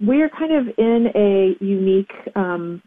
we're 0.00 0.28
kind 0.28 0.52
of 0.52 0.74
in 0.78 1.06
a 1.14 1.64
unique 1.64 2.12
um, 2.34 2.82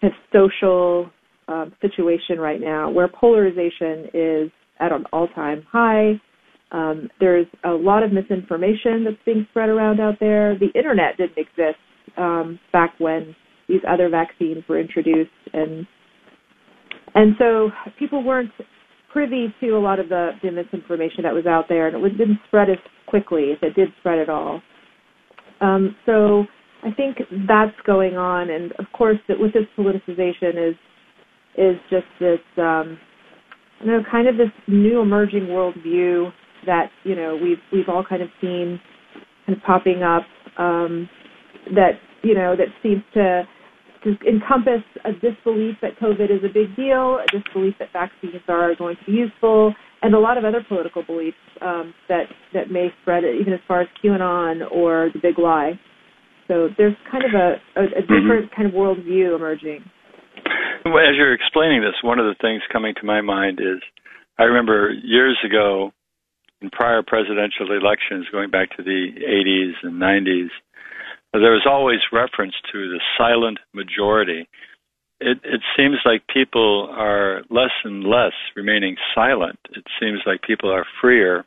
kind 0.00 0.12
of 0.12 0.18
social 0.32 1.10
uh, 1.48 1.66
situation 1.80 2.38
right 2.38 2.60
now 2.60 2.90
where 2.90 3.08
polarization 3.08 4.10
is 4.12 4.50
at 4.78 4.92
an 4.92 5.04
all-time 5.12 5.64
high. 5.70 6.20
Um, 6.70 7.08
there's 7.18 7.46
a 7.64 7.70
lot 7.70 8.02
of 8.02 8.12
misinformation 8.12 9.04
that's 9.04 9.16
being 9.24 9.46
spread 9.50 9.70
around 9.70 10.00
out 10.00 10.16
there. 10.20 10.58
The 10.58 10.68
internet 10.78 11.16
didn't 11.16 11.38
exist 11.38 11.78
um, 12.18 12.60
back 12.72 12.94
when 12.98 13.34
these 13.68 13.80
other 13.88 14.10
vaccines 14.10 14.64
were 14.68 14.78
introduced, 14.78 15.30
and 15.52 15.86
and 17.14 17.34
so 17.38 17.70
people 17.98 18.22
weren't 18.24 18.50
privy 19.12 19.54
to 19.60 19.70
a 19.70 19.80
lot 19.80 19.98
of 19.98 20.08
the, 20.08 20.32
the 20.42 20.50
misinformation 20.50 21.22
that 21.22 21.34
was 21.34 21.46
out 21.46 21.66
there, 21.68 21.88
and 21.88 22.04
it 22.04 22.18
didn't 22.18 22.38
spread 22.46 22.70
as 22.70 22.78
quickly 23.06 23.52
if 23.52 23.62
it 23.62 23.74
did 23.74 23.88
spread 24.00 24.18
at 24.18 24.28
all. 24.28 24.60
Um, 25.60 25.96
so 26.06 26.44
I 26.84 26.92
think 26.92 27.18
that's 27.48 27.74
going 27.86 28.16
on, 28.16 28.50
and 28.50 28.72
of 28.72 28.86
course, 28.96 29.18
with 29.28 29.52
this 29.52 29.64
politicization 29.76 30.70
is 30.70 30.76
is 31.56 31.76
just 31.90 32.06
this, 32.20 32.38
um, 32.58 32.98
you 33.80 33.88
know, 33.88 34.00
kind 34.10 34.28
of 34.28 34.36
this 34.36 34.50
new 34.68 35.00
emerging 35.00 35.46
worldview 35.46 36.32
that 36.66 36.90
you 37.04 37.16
know 37.16 37.38
we've 37.42 37.58
we've 37.72 37.88
all 37.88 38.04
kind 38.04 38.22
of 38.22 38.28
seen 38.40 38.80
kind 39.46 39.58
of 39.58 39.64
popping 39.64 40.02
up 40.02 40.22
um, 40.58 41.08
that 41.74 41.92
you 42.22 42.34
know 42.34 42.54
that 42.56 42.68
seems 42.82 43.02
to 43.14 43.42
to 44.04 44.16
encompass 44.26 44.82
a 45.04 45.12
disbelief 45.12 45.76
that 45.82 45.98
COVID 46.00 46.30
is 46.30 46.44
a 46.44 46.52
big 46.52 46.74
deal, 46.76 47.18
a 47.18 47.26
disbelief 47.30 47.74
that 47.78 47.88
vaccines 47.92 48.42
are 48.48 48.74
going 48.74 48.96
to 48.96 49.04
be 49.04 49.12
useful, 49.12 49.74
and 50.02 50.14
a 50.14 50.18
lot 50.18 50.38
of 50.38 50.44
other 50.44 50.64
political 50.66 51.02
beliefs 51.02 51.36
um, 51.60 51.92
that 52.08 52.24
that 52.54 52.70
may 52.70 52.88
spread 53.02 53.24
even 53.24 53.52
as 53.52 53.60
far 53.66 53.80
as 53.80 53.88
QAnon 54.02 54.70
or 54.70 55.10
the 55.12 55.18
big 55.20 55.38
lie. 55.38 55.78
So 56.46 56.68
there's 56.78 56.96
kind 57.10 57.24
of 57.24 57.34
a, 57.34 57.60
a, 57.78 57.84
a 57.84 57.86
mm-hmm. 57.86 58.00
different 58.00 58.50
mm-hmm. 58.50 58.56
kind 58.56 58.68
of 58.68 58.74
worldview 58.74 59.36
emerging. 59.36 59.84
Well, 60.84 61.04
as 61.04 61.16
you're 61.16 61.34
explaining 61.34 61.82
this, 61.82 61.98
one 62.02 62.18
of 62.18 62.24
the 62.26 62.36
things 62.40 62.62
coming 62.72 62.94
to 63.00 63.06
my 63.06 63.20
mind 63.20 63.58
is 63.60 63.82
I 64.38 64.44
remember 64.44 64.92
years 64.92 65.36
ago 65.44 65.90
in 66.62 66.70
prior 66.70 67.02
presidential 67.06 67.70
elections, 67.70 68.26
going 68.32 68.50
back 68.50 68.70
to 68.76 68.82
the 68.82 69.10
80s 69.18 69.74
and 69.82 70.00
90s, 70.00 70.48
there 71.32 71.52
was 71.52 71.66
always 71.68 72.00
reference 72.12 72.54
to 72.72 72.88
the 72.88 73.00
silent 73.16 73.58
majority. 73.74 74.48
It, 75.20 75.38
it 75.44 75.60
seems 75.76 75.96
like 76.04 76.22
people 76.32 76.88
are 76.90 77.42
less 77.50 77.72
and 77.84 78.04
less 78.04 78.32
remaining 78.56 78.96
silent. 79.14 79.58
It 79.70 79.84
seems 80.00 80.20
like 80.26 80.42
people 80.42 80.70
are 80.72 80.86
freer 81.00 81.44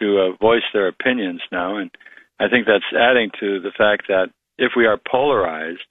to 0.00 0.20
uh, 0.20 0.36
voice 0.40 0.62
their 0.72 0.88
opinions 0.88 1.40
now, 1.52 1.76
and 1.76 1.90
I 2.40 2.48
think 2.48 2.66
that's 2.66 2.84
adding 2.98 3.30
to 3.40 3.60
the 3.60 3.72
fact 3.76 4.04
that 4.08 4.28
if 4.58 4.72
we 4.76 4.86
are 4.86 4.98
polarized, 5.10 5.82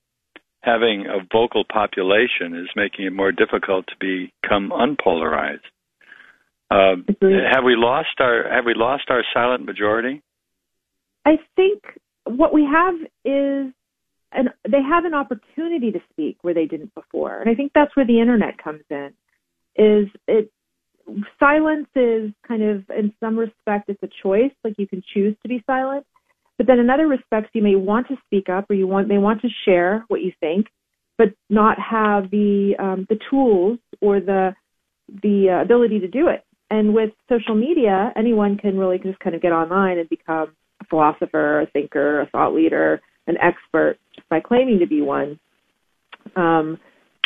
having 0.62 1.06
a 1.08 1.26
vocal 1.32 1.63
population 1.65 2.56
is 2.56 2.69
making 2.76 3.06
it 3.06 3.13
more 3.13 3.32
difficult 3.32 3.86
to 3.88 3.95
become 3.99 4.71
unpolarized. 4.71 5.60
Uh, 6.71 6.95
have 7.54 7.63
we 7.63 7.76
lost 7.76 8.19
our 8.19 8.49
Have 8.49 8.65
we 8.65 8.73
lost 8.73 9.04
our 9.10 9.23
silent 9.34 9.65
majority? 9.65 10.21
I 11.26 11.38
think 11.56 11.84
what 12.38 12.54
we 12.54 12.63
have 12.65 12.96
is 13.26 13.74
and 14.36 14.50
they 14.67 14.82
have 14.82 15.06
an 15.06 15.13
opportunity 15.13 15.91
to 15.91 16.00
speak 16.12 16.38
where 16.41 16.54
they 16.54 16.65
didn't 16.65 16.93
before. 16.96 17.39
And 17.39 17.50
I 17.50 17.54
think 17.54 17.72
that's 17.74 17.96
where 17.96 18.06
the 18.06 18.19
internet 18.19 18.58
comes 18.58 18.84
in. 18.89 19.13
Is 19.76 20.08
it 20.28 20.52
silence 21.39 21.88
is 21.96 22.32
kind 22.48 22.63
of 22.63 22.84
in 22.89 23.13
some 23.19 23.38
respect 23.38 23.89
it's 23.89 24.02
a 24.04 24.10
choice, 24.22 24.52
like 24.63 24.76
you 24.78 24.88
can 24.88 25.04
choose 25.13 25.36
to 25.43 25.50
be 25.50 25.63
silent. 25.65 26.06
But 26.58 26.67
then 26.67 26.80
in 26.80 26.89
other 26.89 27.08
respects 27.08 27.50
you 27.54 27.62
may 27.62 27.76
want 27.76 28.08
to 28.08 28.15
speak 28.26 28.50
up 28.50 28.69
or 28.69 28.76
you 28.76 28.88
want 28.88 29.08
may 29.08 29.17
want 29.17 29.41
to 29.41 29.50
share 29.65 30.06
what 30.08 30.22
you 30.22 30.32
think, 30.39 30.67
but 31.17 31.30
not 31.50 31.78
have 31.80 32.30
the 32.32 32.76
um, 32.80 33.06
the 33.10 33.19
tools 33.30 33.80
or 34.02 34.19
the 34.19 34.56
the 35.22 35.50
uh, 35.50 35.62
ability 35.62 36.00
to 36.00 36.08
do 36.08 36.28
it. 36.28 36.43
And 36.69 36.93
with 36.93 37.12
social 37.30 37.56
media, 37.56 38.12
anyone 38.15 38.58
can 38.58 38.78
really 38.78 38.98
just 38.98 39.19
kind 39.19 39.36
of 39.36 39.41
get 39.41 39.52
online 39.52 40.00
and 40.00 40.10
become 40.10 40.56
philosopher, 40.93 41.62
a 41.62 41.65
thinker, 41.71 42.21
a 42.21 42.27
thought 42.27 42.53
leader, 42.53 43.01
an 43.25 43.36
expert 43.41 43.97
by 44.29 44.39
claiming 44.39 44.77
to 44.77 44.86
be 44.86 45.01
one. 45.01 45.39
Um, 46.36 46.77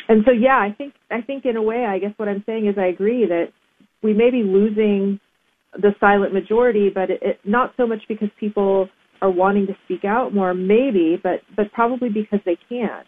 and 0.07 0.23
so, 0.25 0.31
yeah, 0.31 0.55
I 0.55 0.73
think 0.77 0.93
I 1.11 1.21
think 1.21 1.43
in 1.45 1.57
a 1.57 1.61
way, 1.61 1.85
I 1.85 1.99
guess 1.99 2.13
what 2.15 2.29
I'm 2.29 2.43
saying 2.45 2.67
is 2.67 2.75
I 2.77 2.85
agree 2.85 3.25
that 3.27 3.47
we 4.01 4.13
may 4.13 4.31
be 4.31 4.41
losing 4.41 5.19
the 5.73 5.91
silent 5.99 6.33
majority, 6.33 6.89
but 6.93 7.09
it, 7.09 7.19
it, 7.21 7.39
not 7.43 7.73
so 7.75 7.85
much 7.85 7.99
because 8.07 8.29
people 8.39 8.87
are 9.21 9.29
wanting 9.29 9.67
to 9.67 9.73
speak 9.83 10.05
out 10.05 10.33
more, 10.33 10.53
maybe, 10.53 11.19
but 11.21 11.41
but 11.57 11.69
probably 11.73 12.07
because 12.07 12.39
they 12.45 12.57
can't, 12.69 13.05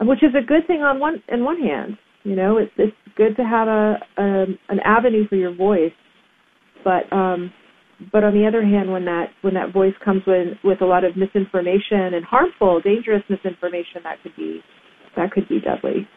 which 0.00 0.24
is 0.24 0.34
a 0.36 0.44
good 0.44 0.66
thing 0.66 0.82
on 0.82 0.98
one 0.98 1.22
in 1.28 1.44
one 1.44 1.60
hand. 1.60 1.96
You 2.24 2.34
know, 2.34 2.58
it's 2.58 2.72
it's 2.78 2.96
good 3.16 3.36
to 3.36 3.44
have 3.44 3.68
a, 3.68 3.96
a 4.18 4.44
an 4.70 4.80
avenue 4.84 5.28
for 5.28 5.36
your 5.36 5.54
voice, 5.54 5.92
but 6.82 7.10
um, 7.12 7.52
but 8.12 8.24
on 8.24 8.34
the 8.34 8.46
other 8.46 8.62
hand, 8.64 8.90
when 8.90 9.04
that 9.04 9.30
when 9.42 9.54
that 9.54 9.72
voice 9.72 9.94
comes 10.04 10.22
with 10.26 10.58
with 10.64 10.80
a 10.80 10.86
lot 10.86 11.04
of 11.04 11.16
misinformation 11.16 12.14
and 12.14 12.24
harmful, 12.24 12.80
dangerous 12.80 13.22
misinformation, 13.28 14.02
that 14.02 14.22
could 14.22 14.34
be 14.36 14.60
that 15.16 15.30
could 15.30 15.48
be 15.48 15.60
deadly. 15.60 16.08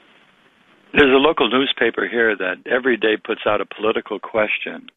There's 0.94 1.14
a 1.14 1.22
local 1.22 1.50
newspaper 1.50 2.08
here 2.10 2.36
that 2.36 2.64
every 2.66 2.98
day 2.98 3.18
puts 3.24 3.42
out 3.46 3.62
a 3.62 3.66
political 3.66 4.20
question, 4.20 4.88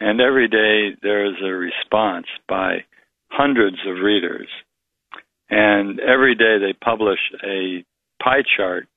and 0.00 0.20
every 0.20 0.48
day 0.48 0.96
there 1.02 1.26
is 1.26 1.36
a 1.44 1.52
response 1.52 2.26
by 2.48 2.84
hundreds 3.30 3.76
of 3.86 4.02
readers, 4.02 4.48
and 5.50 6.00
every 6.00 6.34
day 6.34 6.58
they 6.58 6.72
publish 6.72 7.20
a 7.44 7.84
pie 8.22 8.42
chart 8.56 8.88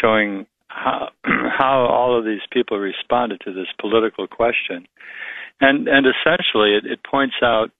showing 0.00 0.46
how 0.68 1.08
how 1.24 1.86
all 1.86 2.18
of 2.18 2.24
these 2.24 2.44
people 2.52 2.78
responded 2.78 3.40
to 3.44 3.52
this 3.52 3.68
political 3.80 4.26
question 4.26 4.86
and 5.60 5.88
and 5.88 6.06
essentially 6.06 6.74
it, 6.74 6.84
it 6.86 7.00
points 7.08 7.36
out 7.42 7.70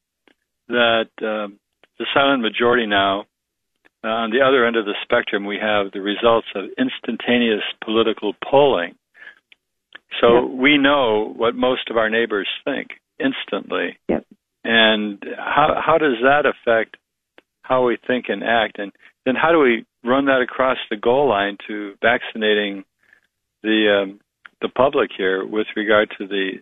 that 0.69 1.09
um, 1.23 1.59
the 1.99 2.07
silent 2.14 2.43
majority 2.43 2.87
now 2.87 3.25
uh, 4.05 4.09
on 4.09 4.31
the 4.31 4.40
other 4.40 4.66
end 4.66 4.77
of 4.77 4.85
the 4.85 4.95
spectrum 5.03 5.45
we 5.45 5.59
have 5.61 5.93
the 5.93 6.01
results 6.01 6.47
of 6.55 6.66
instantaneous 6.79 7.62
political 7.85 8.35
polling 8.49 8.95
so 10.21 10.47
yep. 10.47 10.59
we 10.59 10.79
know 10.79 11.33
what 11.37 11.55
most 11.55 11.90
of 11.90 11.97
our 11.97 12.11
neighbors 12.11 12.49
think 12.64 12.88
instantly 13.19 13.99
yep. 14.09 14.25
and 14.64 15.25
how 15.37 15.81
how 15.85 15.99
does 15.99 16.16
that 16.23 16.45
affect 16.47 16.97
how 17.62 17.85
we 17.85 17.97
think 18.07 18.27
and 18.29 18.43
act 18.43 18.79
and 18.79 18.93
then 19.27 19.35
how 19.35 19.53
do 19.53 19.59
we 19.59 19.85
run 20.05 20.27
that 20.27 20.40
across 20.40 20.79
the 20.90 20.97
goal 20.97 21.29
line 21.29 21.57
to 21.66 21.95
vaccinating 22.01 22.85
the 23.62 24.03
um, 24.03 24.21
the 24.62 24.69
public 24.69 25.11
here 25.16 25.45
with 25.45 25.66
regard 25.77 26.11
to 26.19 26.27
the 26.27 26.53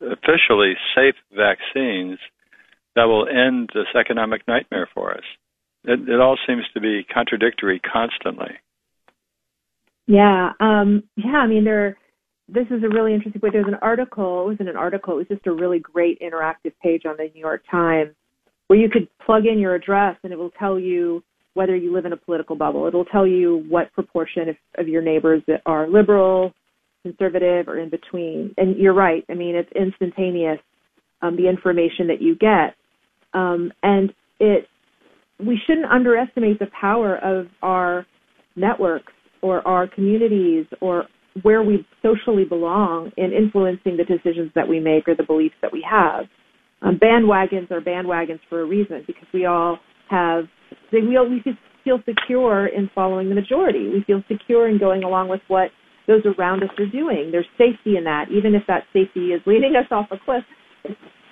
officially 0.00 0.74
safe 0.94 1.14
vaccines 1.34 2.18
that 2.96 3.04
will 3.04 3.26
end 3.28 3.70
this 3.74 3.86
economic 3.98 4.42
nightmare 4.46 4.88
for 4.94 5.12
us. 5.12 5.24
It, 5.84 6.08
it 6.08 6.20
all 6.20 6.38
seems 6.46 6.62
to 6.74 6.80
be 6.80 7.04
contradictory 7.12 7.80
constantly. 7.80 8.52
Yeah, 10.06 10.52
um, 10.60 11.04
yeah. 11.16 11.36
I 11.36 11.46
mean, 11.46 11.64
there. 11.64 11.98
This 12.46 12.66
is 12.66 12.82
a 12.84 12.88
really 12.88 13.14
interesting 13.14 13.40
point. 13.40 13.54
There's 13.54 13.66
an 13.66 13.78
article. 13.80 14.42
It 14.42 14.50
wasn't 14.50 14.68
an 14.68 14.76
article. 14.76 15.14
It 15.14 15.16
was 15.16 15.26
just 15.28 15.46
a 15.46 15.52
really 15.52 15.78
great 15.78 16.20
interactive 16.20 16.72
page 16.82 17.02
on 17.06 17.16
the 17.16 17.30
New 17.34 17.40
York 17.40 17.62
Times 17.70 18.14
where 18.66 18.78
you 18.78 18.90
could 18.90 19.08
plug 19.24 19.46
in 19.46 19.58
your 19.58 19.74
address 19.74 20.16
and 20.22 20.32
it 20.32 20.36
will 20.36 20.50
tell 20.50 20.78
you 20.78 21.22
whether 21.54 21.74
you 21.74 21.92
live 21.92 22.04
in 22.04 22.12
a 22.12 22.16
political 22.16 22.56
bubble. 22.56 22.86
It'll 22.86 23.04
tell 23.04 23.26
you 23.26 23.64
what 23.68 23.92
proportion 23.92 24.48
of, 24.50 24.56
of 24.76 24.88
your 24.88 25.02
neighbors 25.02 25.42
that 25.46 25.62
are 25.64 25.88
liberal, 25.88 26.52
conservative, 27.04 27.68
or 27.68 27.78
in 27.78 27.90
between. 27.90 28.54
And 28.56 28.76
you're 28.76 28.94
right. 28.94 29.24
I 29.30 29.34
mean, 29.34 29.54
it's 29.54 29.70
instantaneous. 29.72 30.58
Um, 31.22 31.36
the 31.36 31.48
information 31.48 32.08
that 32.08 32.20
you 32.20 32.34
get, 32.36 32.74
um, 33.32 33.72
and 33.82 34.12
it 34.40 34.66
we 35.38 35.58
shouldn't 35.66 35.86
underestimate 35.86 36.58
the 36.58 36.68
power 36.78 37.16
of 37.16 37.46
our 37.62 38.06
networks 38.56 39.12
or 39.42 39.66
our 39.66 39.86
communities 39.86 40.66
or 40.80 41.04
where 41.42 41.62
we 41.62 41.86
socially 42.02 42.44
belong 42.44 43.10
in 43.16 43.32
influencing 43.32 43.96
the 43.96 44.04
decisions 44.04 44.50
that 44.54 44.68
we 44.68 44.78
make 44.78 45.08
or 45.08 45.16
the 45.16 45.24
beliefs 45.24 45.56
that 45.62 45.72
we 45.72 45.84
have. 45.88 46.26
Um, 46.82 46.98
bandwagons 47.02 47.70
are 47.70 47.80
bandwagons 47.80 48.40
for 48.48 48.60
a 48.60 48.64
reason 48.64 49.02
because 49.06 49.26
we 49.32 49.46
all 49.46 49.78
have 50.10 50.44
we 50.92 51.16
all 51.16 51.28
we 51.28 51.42
feel 51.82 51.98
secure 52.06 52.66
in 52.66 52.88
following 52.94 53.28
the 53.28 53.34
majority. 53.34 53.88
We 53.88 54.04
feel 54.06 54.22
secure 54.28 54.68
in 54.68 54.78
going 54.78 55.02
along 55.02 55.28
with 55.28 55.40
what 55.48 55.70
those 56.06 56.22
around 56.38 56.62
us 56.62 56.70
are 56.78 56.86
doing. 56.86 57.30
There's 57.32 57.46
safety 57.56 57.96
in 57.96 58.04
that, 58.04 58.26
even 58.30 58.54
if 58.54 58.62
that 58.68 58.84
safety 58.92 59.28
is 59.28 59.40
leading 59.46 59.74
us 59.76 59.86
off 59.90 60.06
a 60.10 60.16
cliff. 60.24 60.44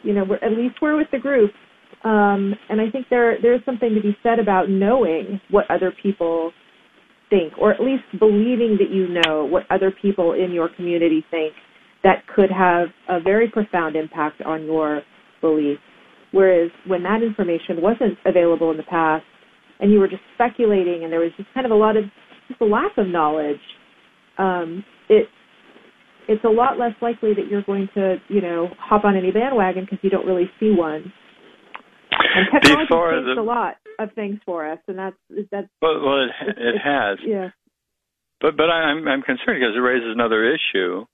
You 0.03 0.15
know, 0.15 0.25
we're, 0.25 0.37
at 0.37 0.53
least 0.53 0.77
we're 0.81 0.97
with 0.97 1.09
the 1.13 1.19
group. 1.19 1.51
Um, 2.05 2.55
and 2.69 2.81
I 2.81 2.91
think 2.91 3.07
there 3.11 3.37
there's 3.41 3.65
something 3.65 3.95
to 3.95 4.01
be 4.01 4.17
said 4.23 4.39
about 4.41 4.69
knowing 4.69 5.41
what 5.51 5.71
other 5.71 5.93
people 6.03 6.53
think, 7.31 7.53
or 7.59 7.73
at 7.73 7.81
least 7.81 8.03
believing 8.19 8.77
that 8.81 8.91
you 8.91 9.09
know 9.09 9.45
what 9.45 9.65
other 9.71 9.93
people 10.03 10.33
in 10.33 10.53
your 10.53 10.69
community 10.75 11.25
think 11.31 11.53
that 12.03 12.27
could 12.35 12.51
have 12.51 12.89
a 13.09 13.21
very 13.21 13.49
profound 13.49 13.95
impact 13.95 14.43
on 14.43 14.65
your 14.65 15.03
beliefs. 15.41 15.81
Whereas 16.33 16.71
when 16.87 17.03
that 17.05 17.23
information 17.23 17.81
wasn't 17.81 18.19
available 18.27 18.71
in 18.71 18.77
the 18.77 18.83
past, 18.85 19.25
and 19.81 19.93
you 19.93 19.99
were 19.99 20.09
just 20.09 20.23
speculating, 20.35 21.05
and 21.05 21.13
there 21.13 21.21
was 21.21 21.31
just 21.37 21.49
kind 21.55 21.67
of 21.67 21.73
a 21.73 21.77
lot 21.77 21.97
of 21.97 22.05
just 22.49 22.61
a 22.61 22.65
lack 22.65 22.93
of 22.97 23.07
knowledge, 23.07 23.61
um, 24.39 24.85
it 25.09 25.29
it's 26.29 26.45
a 26.45 26.49
lot 26.49 26.79
less 26.79 26.93
likely 27.03 27.35
that 27.35 27.49
you're 27.51 27.63
going 27.63 27.89
to, 27.95 28.17
you 28.29 28.41
know, 28.41 28.69
hop 28.79 29.05
on 29.05 29.17
any 29.17 29.33
bandwagon 29.33 29.85
because 29.85 29.99
you 30.03 30.11
don't 30.11 30.27
really 30.27 30.49
see 30.61 30.71
one. 30.71 31.13
And 32.13 32.47
technology 32.53 32.87
Before 32.89 33.13
changed 33.13 33.37
the- 33.37 33.41
a 33.41 33.43
lot 33.43 33.77
of 33.99 34.13
things 34.15 34.39
for 34.45 34.71
us, 34.71 34.79
and 34.89 34.99
that's 34.99 35.17
that's 35.51 35.69
Well, 35.81 36.01
well 36.05 36.23
it, 36.25 36.31
it 36.59 36.79
has. 36.83 37.19
yeah. 37.27 37.51
But 38.41 38.57
but 38.57 38.71
I'm 38.71 39.07
I'm 39.09 39.23
concerned 39.23 39.61
because 39.61 39.77
it 39.77 39.81
raises 39.81 40.13
another 40.13 40.45
issue. 40.45 41.07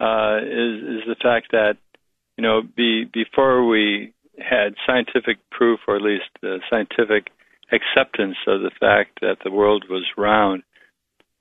Uh, 0.00 0.38
is 0.42 0.82
is 0.82 1.02
the 1.06 1.16
fact 1.22 1.52
that 1.52 1.74
you 2.36 2.42
know 2.42 2.62
be 2.62 3.04
before 3.04 3.66
we 3.66 4.12
had 4.38 4.74
scientific 4.86 5.38
proof 5.50 5.80
or 5.86 5.96
at 5.96 6.02
least 6.02 6.30
uh, 6.42 6.56
scientific 6.70 7.28
acceptance 7.72 8.36
of 8.46 8.62
the 8.62 8.70
fact 8.80 9.20
that 9.20 9.36
the 9.44 9.50
world 9.50 9.84
was 9.90 10.04
round, 10.16 10.62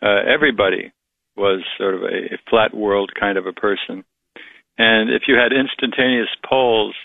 uh, 0.02 0.20
everybody 0.28 0.92
was 1.36 1.64
sort 1.78 1.96
of 1.96 2.02
a, 2.04 2.36
a 2.36 2.38
flat 2.50 2.74
world 2.74 3.12
kind 3.20 3.38
of 3.38 3.46
a 3.46 3.54
person. 3.54 4.04
And 4.78 5.10
if 5.10 5.24
you 5.28 5.36
had 5.36 5.52
instantaneous 5.52 6.30
polls 6.48 6.96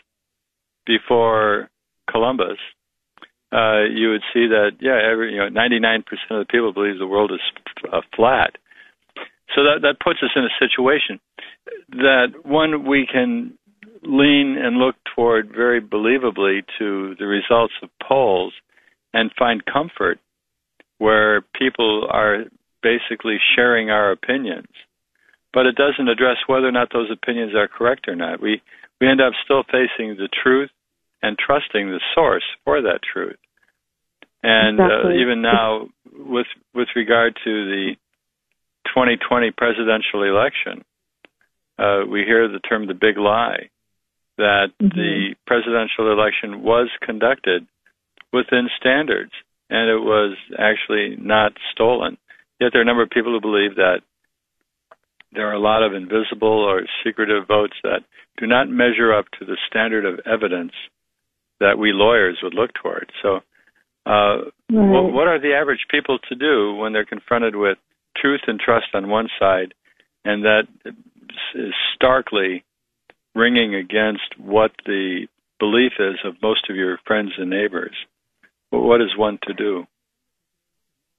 before 0.87 1.71
Columbus, 2.11 2.59
uh, 3.53 3.85
you 3.85 4.11
would 4.11 4.23
see 4.33 4.47
that 4.49 4.73
yeah, 4.81 4.99
every 5.11 5.33
you 5.33 5.39
know, 5.39 5.49
99% 5.49 5.99
of 6.31 6.39
the 6.39 6.47
people 6.51 6.73
believe 6.73 6.99
the 6.99 7.07
world 7.07 7.33
is 7.33 7.41
uh, 7.93 8.01
flat. 8.15 8.57
So 9.55 9.63
that 9.63 9.83
that 9.83 10.01
puts 10.03 10.21
us 10.23 10.31
in 10.35 10.45
a 10.45 10.59
situation 10.59 11.21
that 11.91 12.33
one 12.45 12.87
we 12.87 13.07
can 13.11 13.57
lean 14.03 14.57
and 14.59 14.77
look 14.77 14.97
toward 15.15 15.51
very 15.55 15.81
believably 15.81 16.63
to 16.79 17.15
the 17.19 17.27
results 17.27 17.75
of 17.83 17.89
polls 18.07 18.53
and 19.13 19.31
find 19.39 19.65
comfort 19.65 20.19
where 20.99 21.43
people 21.59 22.07
are 22.11 22.45
basically 22.85 23.39
sharing 23.57 23.91
our 23.91 24.13
opinions. 24.13 24.69
But 25.53 25.67
it 25.67 25.77
doesn't 25.77 26.09
address 26.09 26.37
whether 26.47 26.69
or 26.69 26.73
not 26.73 26.93
those 26.93 27.11
opinions 27.11 27.55
are 27.55 27.69
correct 27.69 28.07
or 28.07 28.15
not. 28.15 28.41
We 28.41 28.61
we 29.01 29.09
end 29.09 29.21
up 29.21 29.33
still 29.45 29.65
facing 29.65 30.17
the 30.17 30.29
truth 30.43 30.71
and 31.23 31.39
trusting 31.39 31.89
the 31.89 32.01
source 32.15 32.45
for 32.65 32.83
that 32.83 33.01
truth. 33.03 33.39
And 34.43 34.79
uh, 34.79 35.11
even 35.11 35.41
now, 35.41 35.89
with 36.13 36.47
with 36.75 36.89
regard 36.95 37.35
to 37.45 37.51
the 37.65 37.97
2020 38.89 39.51
presidential 39.53 40.23
election, 40.23 40.85
uh, 41.79 42.03
we 42.09 42.25
hear 42.25 42.47
the 42.47 42.61
term 42.61 42.87
"the 42.87 42.95
big 42.95 43.17
lie," 43.17 43.71
that 44.37 44.73
the 44.81 45.35
presidential 45.47 46.13
election 46.13 46.63
was 46.63 46.91
conducted 47.01 47.67
within 48.33 48.69
standards 48.79 49.33
and 49.71 49.91
it 49.91 50.01
was 50.01 50.37
actually 50.59 51.17
not 51.19 51.53
stolen. 51.73 52.19
Yet 52.65 52.73
there 52.73 52.81
are 52.81 52.83
a 52.83 52.87
number 52.87 53.03
of 53.03 53.11
people 53.11 53.33
who 53.33 53.43
believe 53.43 53.77
that 53.77 54.01
there 55.33 55.47
are 55.51 55.53
a 55.53 55.59
lot 55.59 55.83
of 55.83 55.93
invisible 55.93 56.65
or 56.65 56.87
secretive 57.05 57.47
votes 57.47 57.75
that 57.83 58.05
do 58.39 58.47
not 58.47 58.71
measure 58.71 59.13
up 59.13 59.27
to 59.39 59.45
the 59.45 59.59
standard 59.69 60.07
of 60.07 60.19
evidence 60.25 60.73
that 61.61 61.77
we 61.77 61.93
lawyers 61.93 62.39
would 62.43 62.55
look 62.55 62.71
toward. 62.73 63.13
So, 63.21 63.41
uh, 64.07 64.49
Right. 64.71 64.89
what, 64.89 65.13
what 65.13 65.29
are 65.29 65.39
the 65.39 65.53
average 65.53 65.85
people 65.91 66.19
to 66.31 66.35
do 66.35 66.75
when 66.75 66.95
they're 66.95 67.05
confronted 67.05 67.55
with 67.55 67.77
truth 68.17 68.41
and 68.47 68.59
trust 68.59 68.87
on 68.95 69.11
one 69.11 69.29
side, 69.39 69.75
and 70.25 70.43
that 70.45 70.67
is 71.55 71.75
starkly 71.95 72.65
ringing 73.35 73.75
against 73.75 74.39
what 74.39 74.73
the 74.87 75.27
belief 75.59 75.93
is 75.99 76.17
of 76.25 76.41
most 76.41 76.71
of 76.71 76.77
your 76.77 76.99
friends 77.07 77.33
and 77.37 77.51
neighbors? 77.51 77.95
What 78.71 79.03
is 79.03 79.15
one 79.19 79.39
to 79.43 79.53
do? 79.53 79.87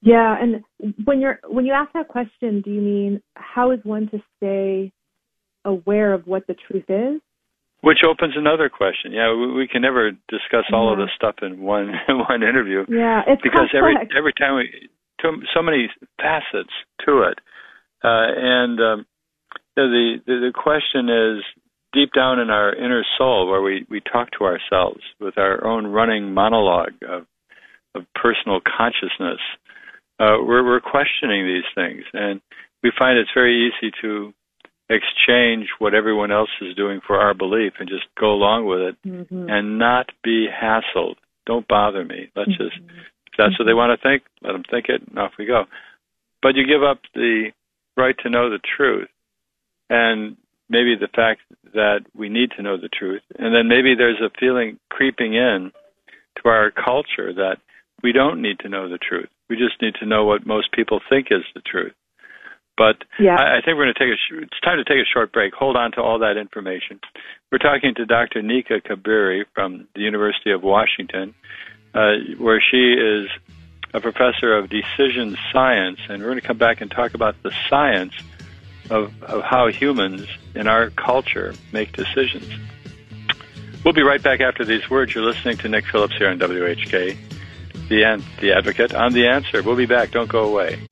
Yeah, 0.06 0.36
and 0.40 0.62
when 1.04 1.20
you're 1.20 1.40
when 1.48 1.66
you 1.66 1.72
ask 1.72 1.92
that 1.94 2.06
question, 2.06 2.62
do 2.64 2.70
you 2.70 2.80
mean 2.80 3.22
how 3.34 3.72
is 3.72 3.80
one 3.82 4.08
to 4.10 4.22
stay 4.36 4.92
aware 5.64 6.14
of 6.14 6.28
what 6.28 6.46
the 6.46 6.54
truth 6.54 6.84
is? 6.88 7.20
Which 7.80 7.98
opens 8.08 8.34
another 8.36 8.68
question. 8.68 9.10
Yeah, 9.10 9.34
we, 9.34 9.52
we 9.52 9.66
can 9.66 9.82
never 9.82 10.12
discuss 10.28 10.64
all 10.72 10.92
of 10.92 10.98
this 10.98 11.10
stuff 11.16 11.34
in 11.42 11.60
one 11.60 11.90
one 12.08 12.44
interview 12.44 12.86
Yeah, 12.88 13.22
it's 13.26 13.42
because 13.42 13.68
every 13.76 13.96
complex. 13.96 14.14
every 14.16 14.32
time 14.32 14.54
we 14.54 14.88
so 15.52 15.60
many 15.60 15.90
facets 16.18 16.72
to 17.04 17.22
it, 17.22 17.40
uh, 18.04 18.30
and 18.36 18.78
um, 18.78 19.06
the, 19.74 20.18
the 20.24 20.32
the 20.32 20.52
question 20.54 21.08
is 21.10 21.42
deep 21.92 22.10
down 22.14 22.38
in 22.38 22.48
our 22.48 22.72
inner 22.72 23.04
soul 23.18 23.50
where 23.50 23.60
we 23.60 23.84
we 23.90 24.00
talk 24.00 24.28
to 24.38 24.44
ourselves 24.44 25.00
with 25.18 25.36
our 25.36 25.66
own 25.66 25.88
running 25.88 26.32
monologue 26.32 26.94
of 27.02 27.26
of 27.96 28.06
personal 28.14 28.60
consciousness. 28.60 29.40
Uh, 30.18 30.38
we're 30.40 30.64
we're 30.64 30.80
questioning 30.80 31.46
these 31.46 31.64
things, 31.74 32.04
and 32.14 32.40
we 32.82 32.90
find 32.98 33.18
it's 33.18 33.30
very 33.34 33.66
easy 33.68 33.92
to 34.00 34.32
exchange 34.88 35.68
what 35.78 35.94
everyone 35.94 36.30
else 36.30 36.50
is 36.62 36.74
doing 36.76 37.00
for 37.06 37.18
our 37.20 37.34
belief 37.34 37.72
and 37.80 37.88
just 37.88 38.06
go 38.18 38.32
along 38.32 38.66
with 38.66 38.80
it 38.80 38.96
Mhm. 39.04 39.50
and 39.50 39.78
not 39.78 40.10
be 40.22 40.46
hassled. 40.48 41.16
Don't 41.44 41.66
bother 41.68 42.04
me. 42.04 42.30
Let's 42.36 42.56
just 42.56 42.76
if 43.26 43.36
that's 43.36 43.58
what 43.58 43.66
they 43.66 43.74
want 43.74 43.90
to 43.98 44.02
think, 44.08 44.22
let 44.42 44.52
them 44.52 44.62
think 44.64 44.88
it, 44.88 45.02
and 45.06 45.18
off 45.18 45.36
we 45.38 45.44
go. 45.44 45.66
But 46.40 46.54
you 46.54 46.64
give 46.64 46.82
up 46.82 47.00
the 47.14 47.52
right 47.96 48.16
to 48.18 48.30
know 48.30 48.48
the 48.48 48.58
truth, 48.60 49.08
and 49.90 50.36
maybe 50.68 50.94
the 50.94 51.08
fact 51.08 51.42
that 51.74 52.06
we 52.14 52.28
need 52.28 52.52
to 52.52 52.62
know 52.62 52.76
the 52.76 52.88
truth, 52.88 53.22
and 53.38 53.54
then 53.54 53.68
maybe 53.68 53.94
there's 53.94 54.20
a 54.20 54.30
feeling 54.38 54.78
creeping 54.88 55.34
in 55.34 55.72
to 56.36 56.48
our 56.48 56.70
culture 56.70 57.32
that 57.34 57.58
we 58.02 58.12
don't 58.12 58.40
need 58.40 58.58
to 58.60 58.68
know 58.68 58.88
the 58.88 58.98
truth. 58.98 59.28
We 59.48 59.56
just 59.56 59.80
need 59.80 59.94
to 60.00 60.06
know 60.06 60.24
what 60.24 60.46
most 60.46 60.72
people 60.72 61.00
think 61.08 61.28
is 61.30 61.42
the 61.54 61.60
truth. 61.60 61.92
But 62.76 62.96
Yeah. 63.18 63.36
I, 63.36 63.58
I 63.58 63.60
think 63.62 63.76
we're 63.78 63.84
going 63.84 63.94
to 63.94 63.98
take 64.00 64.12
a. 64.12 64.16
sh- 64.16 64.42
It's 64.42 64.60
time 64.60 64.78
to 64.78 64.84
take 64.84 64.98
a 65.00 65.08
short 65.12 65.32
break. 65.32 65.54
Hold 65.54 65.76
on 65.76 65.92
to 65.92 66.02
all 66.02 66.18
that 66.18 66.36
information. 66.36 67.00
We're 67.50 67.58
talking 67.58 67.94
to 67.94 68.04
Dr. 68.04 68.42
Nika 68.42 68.80
Kabiri 68.80 69.44
from 69.54 69.88
the 69.94 70.02
University 70.02 70.50
of 70.50 70.62
Washington, 70.62 71.34
uh, 71.94 72.16
where 72.38 72.60
she 72.60 72.92
is 72.92 73.28
a 73.94 74.00
professor 74.00 74.54
of 74.56 74.68
decision 74.68 75.38
science, 75.52 76.00
and 76.08 76.20
we're 76.22 76.28
going 76.28 76.40
to 76.40 76.46
come 76.46 76.58
back 76.58 76.80
and 76.82 76.90
talk 76.90 77.14
about 77.14 77.34
the 77.42 77.52
science 77.70 78.12
of, 78.90 79.10
of 79.22 79.42
how 79.42 79.68
humans 79.68 80.26
in 80.54 80.66
our 80.66 80.90
culture 80.90 81.54
make 81.72 81.92
decisions. 81.92 82.46
We'll 83.84 83.94
be 83.94 84.02
right 84.02 84.22
back 84.22 84.40
after 84.40 84.64
these 84.64 84.90
words. 84.90 85.14
You're 85.14 85.24
listening 85.24 85.56
to 85.58 85.68
Nick 85.68 85.86
Phillips 85.86 86.16
here 86.18 86.28
on 86.28 86.38
WHK, 86.40 87.16
the, 87.88 88.02
An- 88.04 88.24
the 88.40 88.52
Advocate, 88.52 88.94
on 88.94 89.12
The 89.12 89.26
Answer. 89.26 89.62
We'll 89.62 89.76
be 89.76 89.86
back. 89.86 90.10
Don't 90.10 90.28
go 90.28 90.44
away. 90.44 90.86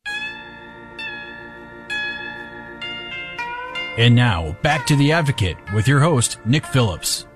And 3.96 4.16
now, 4.16 4.56
back 4.62 4.86
to 4.86 4.96
The 4.96 5.12
Advocate 5.12 5.56
with 5.72 5.86
your 5.86 6.00
host, 6.00 6.38
Nick 6.44 6.66
Phillips. 6.66 7.26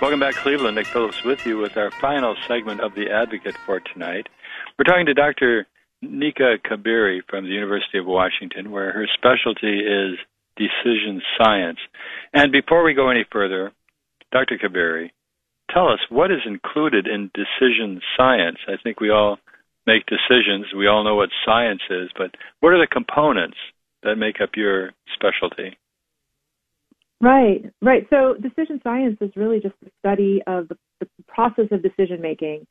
Welcome 0.00 0.20
back, 0.20 0.34
Cleveland. 0.36 0.76
Nick 0.76 0.86
Phillips 0.86 1.24
with 1.24 1.44
you 1.44 1.58
with 1.58 1.76
our 1.76 1.90
final 2.00 2.36
segment 2.46 2.80
of 2.80 2.94
The 2.94 3.10
Advocate 3.10 3.56
for 3.66 3.80
tonight. 3.80 4.28
We're 4.78 4.84
talking 4.84 5.06
to 5.06 5.14
Dr. 5.14 5.66
Nika 6.00 6.56
Kabiri 6.64 7.20
from 7.28 7.44
the 7.44 7.50
University 7.50 7.98
of 7.98 8.06
Washington, 8.06 8.70
where 8.70 8.92
her 8.92 9.06
specialty 9.12 9.80
is 9.80 10.18
decision 10.56 11.20
science. 11.36 11.78
And 12.32 12.52
before 12.52 12.82
we 12.84 12.94
go 12.94 13.10
any 13.10 13.24
further, 13.30 13.72
Dr. 14.32 14.58
Kabiri, 14.58 15.10
tell 15.72 15.88
us 15.88 16.00
what 16.08 16.30
is 16.30 16.40
included 16.46 17.06
in 17.06 17.30
decision 17.34 18.00
science. 18.16 18.58
I 18.68 18.74
think 18.82 19.00
we 19.00 19.10
all 19.10 19.38
make 19.86 20.04
decisions. 20.06 20.66
We 20.76 20.86
all 20.86 21.04
know 21.04 21.16
what 21.16 21.30
science 21.44 21.82
is, 21.90 22.10
but 22.16 22.30
what 22.60 22.72
are 22.72 22.78
the 22.80 22.86
components 22.86 23.56
that 24.02 24.16
make 24.16 24.40
up 24.42 24.50
your 24.56 24.92
specialty? 25.14 25.76
Right, 27.20 27.64
right. 27.82 28.06
So 28.08 28.34
decision 28.40 28.80
science 28.82 29.18
is 29.20 29.30
really 29.36 29.60
just 29.60 29.74
the 29.82 29.90
study 29.98 30.42
of 30.46 30.68
the, 30.68 30.76
the 31.00 31.08
process 31.28 31.66
of 31.70 31.82
decision 31.82 32.20
making, 32.22 32.66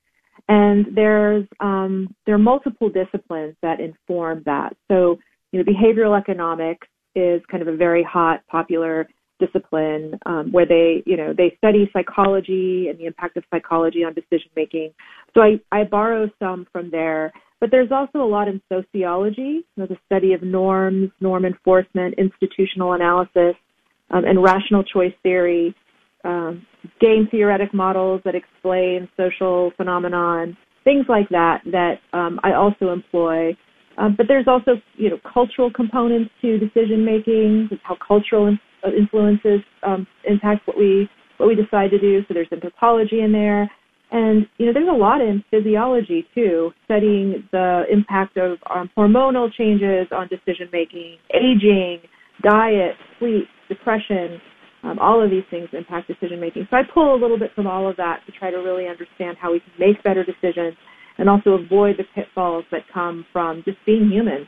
and 0.48 0.88
there's 0.96 1.46
um, 1.60 2.16
there 2.26 2.34
are 2.34 2.40
multiple 2.40 2.90
disciplines 2.90 3.56
that 3.62 3.80
inform 3.80 4.42
that. 4.46 4.76
So 4.88 5.20
you 5.52 5.64
know, 5.64 5.72
behavioral 5.72 6.20
economics 6.20 6.88
is 7.16 7.42
kind 7.52 7.62
of 7.62 7.68
a 7.68 7.76
very 7.76 8.04
hot, 8.04 8.42
popular 8.48 9.08
discipline 9.40 10.20
um, 10.26 10.52
where 10.52 10.66
they 10.66 11.04
you 11.06 11.18
know 11.18 11.34
they 11.36 11.56
study 11.58 11.90
psychology 11.94 12.88
and 12.90 13.00
the 13.00 13.06
impact 13.06 13.38
of 13.38 13.44
psychology 13.52 14.04
on 14.04 14.14
decision 14.14 14.50
making. 14.56 14.92
So 15.34 15.42
I, 15.42 15.60
I 15.72 15.84
borrow 15.84 16.30
some 16.40 16.68
from 16.72 16.90
there. 16.92 17.34
But 17.60 17.72
there's 17.72 17.92
also 17.92 18.20
a 18.20 18.30
lot 18.30 18.48
in 18.48 18.62
sociology, 18.72 19.66
you 19.66 19.66
know, 19.76 19.86
the 19.86 19.98
study 20.06 20.32
of 20.32 20.42
norms, 20.42 21.12
norm 21.20 21.44
enforcement, 21.44 22.16
institutional 22.18 22.94
analysis, 22.94 23.56
um, 24.12 24.24
and 24.24 24.42
rational 24.42 24.82
choice 24.84 25.12
theory, 25.24 25.76
um, 26.24 26.66
game 27.02 27.28
theoretic 27.30 27.74
models 27.74 28.22
that 28.26 28.34
explain 28.34 29.10
social 29.18 29.72
phenomenon, 29.76 30.58
things 30.84 31.06
like 31.10 31.28
that 31.30 31.62
that 31.66 31.96
um, 32.14 32.40
I 32.44 32.54
also 32.54 32.92
employ. 32.92 33.56
Um, 33.98 34.16
but 34.16 34.28
there's 34.28 34.48
also 34.48 34.82
you 34.96 35.10
know 35.10 35.20
cultural 35.34 35.72
components 35.72 36.32
to 36.42 36.58
decision 36.58 37.04
making, 37.04 37.70
how 37.84 37.98
cultural 38.06 38.48
influences 38.86 39.62
um, 39.84 40.08
impact 40.26 40.68
what 40.68 40.78
we 40.78 41.10
what 41.38 41.48
we 41.48 41.56
decide 41.56 41.90
to 41.92 42.00
do. 42.00 42.22
So 42.28 42.34
there's 42.34 42.48
anthropology 42.52 43.22
in 43.22 43.32
there, 43.32 43.70
and 44.12 44.46
you 44.58 44.66
know 44.66 44.74
there's 44.74 44.90
a 44.90 44.98
lot 44.98 45.22
in 45.22 45.44
physiology 45.50 46.28
too, 46.36 46.72
studying 46.86 47.48
the 47.52 47.84
impact 47.92 48.38
of 48.38 48.58
um, 48.74 48.90
hormonal 48.98 49.52
changes 49.54 50.08
on 50.12 50.28
decision 50.28 50.70
making, 50.72 51.18
aging 51.34 52.02
diet, 52.42 52.96
sleep, 53.20 53.46
depression, 53.68 54.40
um, 54.84 54.98
all 55.00 55.24
of 55.24 55.30
these 55.30 55.44
things 55.50 55.68
impact 55.74 56.08
decision 56.08 56.40
making. 56.40 56.68
So 56.70 56.78
I 56.78 56.82
pull 56.94 57.14
a 57.14 57.20
little 57.20 57.38
bit 57.38 57.52
from 57.54 57.68
all 57.68 57.90
of 57.90 57.98
that 57.98 58.22
to 58.26 58.32
try 58.32 58.50
to 58.52 58.58
really 58.58 58.88
understand 58.88 59.38
how 59.40 59.52
we 59.52 59.60
can 59.60 59.74
make 59.78 60.02
better 60.04 60.24
decisions 60.24 60.76
and 61.18 61.30
also 61.30 61.52
avoid 61.52 61.98
the 61.98 62.06
pitfalls 62.16 62.64
that 62.72 62.82
come 62.94 63.26
from 63.34 63.62
just 63.66 63.78
being 63.86 64.10
human. 64.10 64.48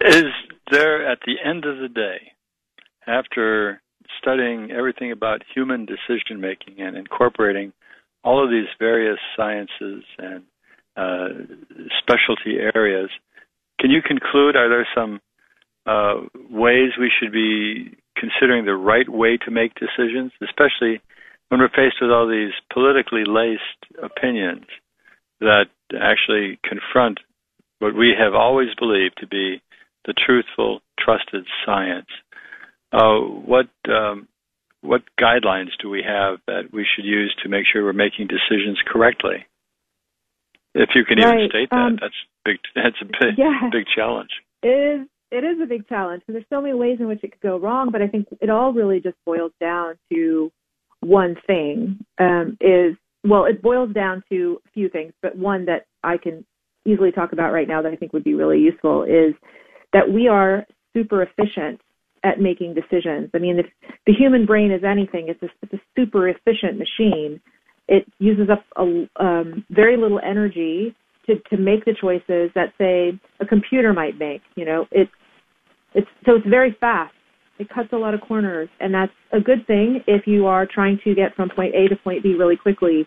Is 0.00 0.24
there, 0.70 1.10
at 1.10 1.18
the 1.26 1.36
end 1.44 1.64
of 1.64 1.78
the 1.78 1.88
day, 1.88 2.32
after 3.06 3.80
studying 4.20 4.70
everything 4.70 5.12
about 5.12 5.42
human 5.54 5.86
decision 5.86 6.40
making 6.40 6.80
and 6.80 6.96
incorporating 6.96 7.72
all 8.24 8.42
of 8.42 8.50
these 8.50 8.68
various 8.78 9.18
sciences 9.36 10.04
and 10.18 10.42
uh, 10.96 11.28
specialty 11.98 12.58
areas, 12.74 13.10
can 13.80 13.90
you 13.90 14.00
conclude? 14.02 14.56
Are 14.56 14.68
there 14.68 14.88
some 14.94 15.20
uh, 15.86 16.14
ways 16.50 16.92
we 16.98 17.10
should 17.20 17.32
be 17.32 17.96
considering 18.16 18.64
the 18.64 18.74
right 18.74 19.08
way 19.08 19.36
to 19.44 19.50
make 19.50 19.72
decisions, 19.74 20.32
especially 20.42 21.00
when 21.48 21.60
we're 21.60 21.68
faced 21.68 21.96
with 22.00 22.10
all 22.10 22.28
these 22.28 22.52
politically 22.72 23.24
laced 23.26 24.02
opinions 24.02 24.66
that 25.40 25.66
actually 25.94 26.58
confront 26.64 27.20
what 27.78 27.94
we 27.94 28.14
have 28.18 28.34
always 28.34 28.68
believed 28.78 29.16
to 29.18 29.26
be 29.26 29.60
the 30.06 30.14
truthful, 30.14 30.80
trusted 30.98 31.44
science. 31.64 32.06
Uh, 32.92 33.18
what 33.18 33.68
um, 33.88 34.28
what 34.80 35.02
guidelines 35.20 35.70
do 35.82 35.90
we 35.90 36.02
have 36.06 36.38
that 36.46 36.72
we 36.72 36.86
should 36.94 37.04
use 37.04 37.34
to 37.42 37.48
make 37.48 37.64
sure 37.70 37.84
we're 37.84 37.92
making 37.92 38.28
decisions 38.28 38.78
correctly? 38.86 39.46
If 40.74 40.90
you 40.94 41.04
can 41.04 41.18
right. 41.18 41.38
even 41.38 41.48
state 41.50 41.70
that, 41.70 41.76
um, 41.76 41.98
that's 42.00 42.14
big. 42.44 42.58
That's 42.74 42.96
a 43.02 43.06
big, 43.06 43.38
yeah. 43.38 43.68
big 43.72 43.86
challenge. 43.94 44.30
It 44.62 44.68
is. 45.00 45.08
It 45.32 45.42
is 45.42 45.60
a 45.60 45.66
big 45.66 45.88
challenge. 45.88 46.22
And 46.28 46.36
there's 46.36 46.46
so 46.48 46.60
many 46.60 46.74
ways 46.74 46.98
in 47.00 47.08
which 47.08 47.24
it 47.24 47.32
could 47.32 47.40
go 47.40 47.58
wrong, 47.58 47.90
but 47.90 48.00
I 48.00 48.06
think 48.06 48.28
it 48.40 48.48
all 48.48 48.72
really 48.72 49.00
just 49.00 49.16
boils 49.26 49.50
down 49.60 49.94
to 50.12 50.52
one 51.00 51.34
thing. 51.48 51.98
Um, 52.18 52.56
is 52.60 52.94
well, 53.24 53.44
it 53.44 53.60
boils 53.60 53.92
down 53.92 54.22
to 54.30 54.60
a 54.64 54.70
few 54.70 54.88
things, 54.88 55.12
but 55.22 55.36
one 55.36 55.64
that 55.64 55.86
I 56.04 56.16
can 56.16 56.44
easily 56.86 57.10
talk 57.10 57.32
about 57.32 57.52
right 57.52 57.66
now 57.66 57.82
that 57.82 57.92
I 57.92 57.96
think 57.96 58.12
would 58.12 58.22
be 58.22 58.34
really 58.34 58.60
useful 58.60 59.02
is 59.02 59.34
that 59.92 60.10
we 60.12 60.28
are 60.28 60.66
super 60.94 61.22
efficient 61.22 61.80
at 62.24 62.40
making 62.40 62.74
decisions. 62.74 63.30
I 63.34 63.38
mean, 63.38 63.58
if 63.58 63.66
the 64.06 64.12
human 64.12 64.46
brain 64.46 64.72
is 64.72 64.82
anything, 64.84 65.28
it's 65.28 65.42
a, 65.42 65.48
it's 65.62 65.74
a 65.74 65.80
super 65.94 66.28
efficient 66.28 66.78
machine. 66.78 67.40
It 67.88 68.04
uses 68.18 68.48
up 68.50 68.64
a, 68.76 69.06
um, 69.22 69.64
very 69.70 69.96
little 69.96 70.20
energy 70.24 70.94
to, 71.26 71.36
to 71.50 71.56
make 71.56 71.84
the 71.84 71.94
choices 72.00 72.50
that 72.54 72.72
say 72.78 73.18
a 73.40 73.46
computer 73.46 73.92
might 73.92 74.18
make. 74.18 74.42
You 74.56 74.64
know, 74.64 74.86
it's 74.90 75.10
it's 75.94 76.08
so 76.24 76.36
it's 76.36 76.46
very 76.46 76.76
fast. 76.80 77.14
It 77.58 77.68
cuts 77.70 77.88
a 77.92 77.96
lot 77.96 78.12
of 78.12 78.20
corners, 78.20 78.68
and 78.80 78.92
that's 78.92 79.12
a 79.32 79.40
good 79.40 79.66
thing 79.66 80.02
if 80.06 80.26
you 80.26 80.46
are 80.46 80.66
trying 80.66 80.98
to 81.04 81.14
get 81.14 81.34
from 81.34 81.48
point 81.48 81.74
A 81.74 81.88
to 81.88 81.96
point 81.96 82.22
B 82.22 82.34
really 82.38 82.56
quickly. 82.56 83.06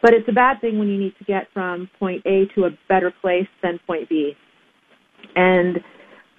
But 0.00 0.14
it's 0.14 0.28
a 0.28 0.32
bad 0.32 0.60
thing 0.60 0.78
when 0.78 0.88
you 0.88 0.98
need 0.98 1.14
to 1.18 1.24
get 1.24 1.48
from 1.52 1.90
point 1.98 2.22
A 2.24 2.44
to 2.54 2.66
a 2.66 2.70
better 2.88 3.12
place 3.20 3.48
than 3.62 3.80
point 3.86 4.08
B. 4.08 4.34
And 5.34 5.78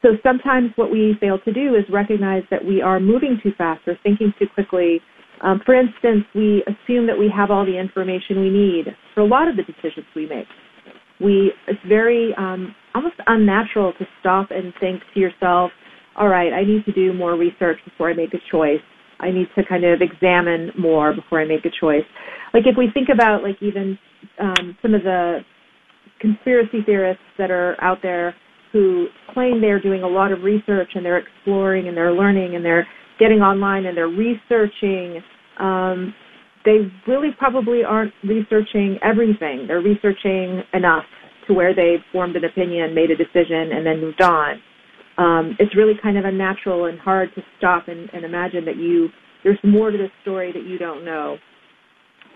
so 0.01 0.09
sometimes 0.23 0.71
what 0.75 0.91
we 0.91 1.15
fail 1.19 1.39
to 1.39 1.53
do 1.53 1.75
is 1.75 1.83
recognize 1.91 2.43
that 2.51 2.63
we 2.63 2.81
are 2.81 2.99
moving 2.99 3.39
too 3.43 3.51
fast 3.57 3.81
or 3.87 3.97
thinking 4.01 4.33
too 4.39 4.47
quickly. 4.53 5.01
Um, 5.41 5.61
for 5.65 5.75
instance, 5.75 6.25
we 6.33 6.63
assume 6.63 7.07
that 7.07 7.17
we 7.17 7.31
have 7.35 7.51
all 7.51 7.65
the 7.65 7.77
information 7.77 8.41
we 8.41 8.49
need 8.49 8.85
for 9.13 9.21
a 9.21 9.25
lot 9.25 9.47
of 9.47 9.55
the 9.55 9.63
decisions 9.63 10.05
we 10.15 10.25
make. 10.25 10.47
We 11.19 11.51
it's 11.67 11.79
very 11.87 12.33
um, 12.37 12.73
almost 12.95 13.15
unnatural 13.27 13.93
to 13.99 14.05
stop 14.21 14.51
and 14.51 14.73
think 14.79 15.01
to 15.13 15.19
yourself, 15.19 15.71
"All 16.15 16.29
right, 16.29 16.53
I 16.53 16.63
need 16.63 16.85
to 16.85 16.93
do 16.93 17.13
more 17.13 17.35
research 17.35 17.79
before 17.83 18.09
I 18.09 18.13
make 18.13 18.33
a 18.33 18.39
choice. 18.51 18.81
I 19.19 19.31
need 19.31 19.47
to 19.57 19.65
kind 19.65 19.83
of 19.83 20.01
examine 20.01 20.71
more 20.77 21.13
before 21.13 21.41
I 21.41 21.45
make 21.45 21.65
a 21.65 21.71
choice." 21.81 22.05
Like 22.53 22.63
if 22.65 22.77
we 22.77 22.89
think 22.93 23.09
about 23.11 23.43
like 23.43 23.57
even 23.61 23.99
um, 24.39 24.77
some 24.81 24.93
of 24.93 25.03
the 25.03 25.39
conspiracy 26.21 26.83
theorists 26.85 27.23
that 27.37 27.51
are 27.51 27.75
out 27.83 27.99
there 28.01 28.33
who 28.71 29.07
claim 29.33 29.61
they're 29.61 29.81
doing 29.81 30.03
a 30.03 30.07
lot 30.07 30.31
of 30.31 30.43
research 30.43 30.89
and 30.95 31.05
they're 31.05 31.17
exploring 31.17 31.87
and 31.87 31.97
they're 31.97 32.13
learning 32.13 32.55
and 32.55 32.63
they're 32.63 32.87
getting 33.19 33.39
online 33.39 33.85
and 33.85 33.97
they're 33.97 34.07
researching. 34.07 35.21
Um, 35.59 36.13
they 36.65 36.91
really 37.07 37.29
probably 37.37 37.83
aren't 37.83 38.13
researching 38.23 38.99
everything. 39.03 39.65
They're 39.67 39.81
researching 39.81 40.61
enough 40.73 41.03
to 41.47 41.53
where 41.53 41.73
they've 41.73 42.03
formed 42.11 42.35
an 42.35 42.45
opinion, 42.45 42.93
made 42.93 43.11
a 43.11 43.15
decision, 43.15 43.71
and 43.73 43.85
then 43.85 44.01
moved 44.01 44.21
on. 44.21 44.61
Um, 45.17 45.55
it's 45.59 45.75
really 45.75 45.93
kind 46.01 46.17
of 46.17 46.25
unnatural 46.25 46.85
and 46.85 46.99
hard 46.99 47.29
to 47.35 47.41
stop 47.57 47.87
and, 47.87 48.09
and 48.13 48.23
imagine 48.23 48.65
that 48.65 48.77
you 48.77 49.09
there's 49.43 49.59
more 49.63 49.89
to 49.89 49.97
this 49.97 50.11
story 50.21 50.51
that 50.51 50.63
you 50.63 50.77
don't 50.77 51.05
know. 51.05 51.37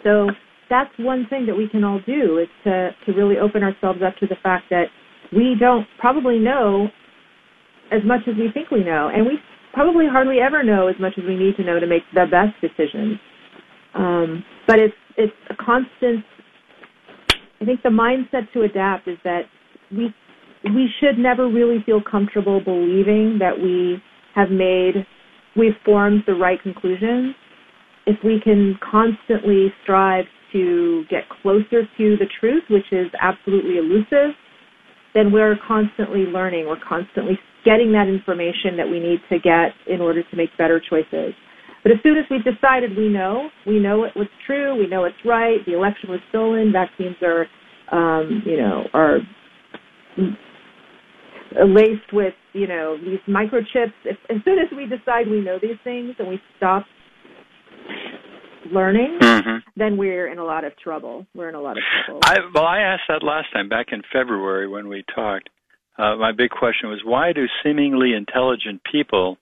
So 0.03 0.29
that's 0.69 0.91
one 0.97 1.27
thing 1.29 1.45
that 1.45 1.55
we 1.55 1.67
can 1.69 1.83
all 1.83 2.01
do 2.05 2.39
is 2.39 2.47
to 2.63 2.91
to 3.05 3.11
really 3.13 3.37
open 3.37 3.63
ourselves 3.63 3.99
up 4.05 4.15
to 4.17 4.27
the 4.27 4.35
fact 4.41 4.65
that 4.69 4.85
we 5.35 5.55
don't 5.59 5.87
probably 5.99 6.39
know 6.39 6.87
as 7.91 8.01
much 8.05 8.21
as 8.27 8.35
we 8.37 8.49
think 8.53 8.71
we 8.71 8.83
know, 8.83 9.09
and 9.13 9.25
we 9.25 9.37
probably 9.73 10.05
hardly 10.07 10.37
ever 10.39 10.63
know 10.63 10.87
as 10.87 10.95
much 10.99 11.13
as 11.17 11.23
we 11.27 11.35
need 11.35 11.55
to 11.57 11.63
know 11.63 11.79
to 11.79 11.87
make 11.87 12.03
the 12.13 12.25
best 12.29 12.53
decisions. 12.61 13.19
Um, 13.93 14.43
but 14.67 14.79
it's 14.79 14.95
it's 15.17 15.33
a 15.49 15.55
constant. 15.55 16.25
I 17.61 17.65
think 17.65 17.81
the 17.83 17.89
mindset 17.89 18.51
to 18.53 18.63
adapt 18.63 19.07
is 19.07 19.17
that 19.23 19.43
we 19.91 20.13
we 20.63 20.89
should 20.99 21.17
never 21.17 21.47
really 21.47 21.83
feel 21.85 22.01
comfortable 22.01 22.61
believing 22.63 23.37
that 23.39 23.59
we 23.59 24.01
have 24.35 24.49
made 24.49 25.05
we've 25.55 25.77
formed 25.85 26.23
the 26.25 26.33
right 26.33 26.61
conclusions. 26.61 27.35
If 28.05 28.17
we 28.23 28.41
can 28.43 28.77
constantly 28.89 29.71
strive 29.83 30.25
to 30.51 31.03
get 31.09 31.23
closer 31.41 31.83
to 31.97 32.17
the 32.17 32.25
truth, 32.39 32.63
which 32.69 32.91
is 32.91 33.07
absolutely 33.21 33.77
elusive, 33.77 34.35
then 35.13 35.31
we're 35.31 35.55
constantly 35.67 36.21
learning. 36.21 36.67
We're 36.67 36.83
constantly 36.87 37.39
getting 37.65 37.91
that 37.93 38.07
information 38.07 38.77
that 38.77 38.87
we 38.87 38.99
need 38.99 39.19
to 39.29 39.39
get 39.39 39.71
in 39.87 40.01
order 40.01 40.21
to 40.23 40.35
make 40.35 40.49
better 40.57 40.81
choices. 40.81 41.33
But 41.83 41.91
as 41.91 41.97
soon 42.01 42.17
as 42.17 42.23
we've 42.31 42.43
decided 42.43 42.95
we 42.97 43.09
know, 43.09 43.49
we 43.67 43.79
know 43.79 44.03
it 44.03 44.15
was 44.15 44.27
true, 44.47 44.77
we 44.77 44.87
know 44.87 45.03
it's 45.03 45.15
right, 45.25 45.59
the 45.65 45.75
election 45.75 46.09
was 46.09 46.19
stolen, 46.29 46.71
vaccines 46.71 47.17
are, 47.21 47.45
um, 47.91 48.41
you 48.45 48.57
know, 48.57 48.83
are 48.93 49.19
laced 51.65 52.13
with, 52.13 52.33
you 52.53 52.67
know, 52.67 52.97
these 52.97 53.19
microchips. 53.27 53.93
If, 54.05 54.17
as 54.29 54.37
soon 54.45 54.59
as 54.59 54.67
we 54.75 54.85
decide 54.85 55.27
we 55.29 55.41
know 55.41 55.59
these 55.61 55.77
things 55.83 56.15
and 56.19 56.27
we 56.27 56.39
stop 56.57 56.85
learning, 58.71 59.17
mm-hmm. 59.21 59.57
then 59.75 59.97
we're 59.97 60.27
in 60.27 60.37
a 60.37 60.43
lot 60.43 60.63
of 60.63 60.77
trouble. 60.77 61.25
We're 61.35 61.49
in 61.49 61.55
a 61.55 61.61
lot 61.61 61.77
of 61.77 61.83
trouble. 62.05 62.21
I, 62.23 62.39
well, 62.53 62.65
I 62.65 62.79
asked 62.79 63.03
that 63.09 63.23
last 63.23 63.47
time 63.53 63.69
back 63.69 63.87
in 63.91 64.01
February 64.11 64.67
when 64.67 64.87
we 64.87 65.03
talked. 65.13 65.49
Uh, 65.97 66.15
my 66.15 66.31
big 66.31 66.49
question 66.49 66.89
was 66.89 67.01
why 67.03 67.33
do 67.33 67.45
seemingly 67.63 68.13
intelligent 68.13 68.81
people 68.89 69.37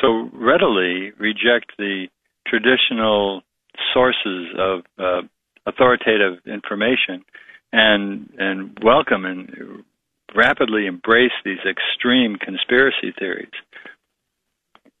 so 0.00 0.30
readily 0.32 1.12
reject 1.18 1.72
the 1.78 2.06
traditional 2.46 3.42
sources 3.92 4.48
of 4.58 4.80
uh, 4.98 5.20
authoritative 5.66 6.38
information 6.46 7.24
and 7.72 8.30
and 8.38 8.78
welcome 8.82 9.24
and 9.24 9.84
rapidly 10.34 10.86
embrace 10.86 11.32
these 11.44 11.58
extreme 11.68 12.36
conspiracy 12.36 13.12
theories? 13.18 13.50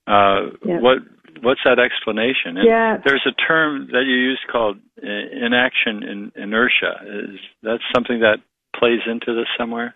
Uh, 0.06 0.50
yeah. 0.64 0.78
What 0.80 0.98
what's 1.42 1.60
that 1.64 1.78
explanation? 1.78 2.56
And 2.56 2.66
yeah. 2.66 2.96
There's 3.04 3.26
a 3.26 3.32
term 3.46 3.88
that 3.92 4.04
you 4.06 4.14
use 4.14 4.40
called 4.50 4.78
inaction 5.02 6.02
in 6.02 6.32
inertia. 6.36 6.94
Is 7.04 7.40
that 7.62 7.78
something 7.94 8.20
that 8.20 8.38
plays 8.78 9.00
into 9.06 9.34
this 9.34 9.48
somewhere? 9.58 9.94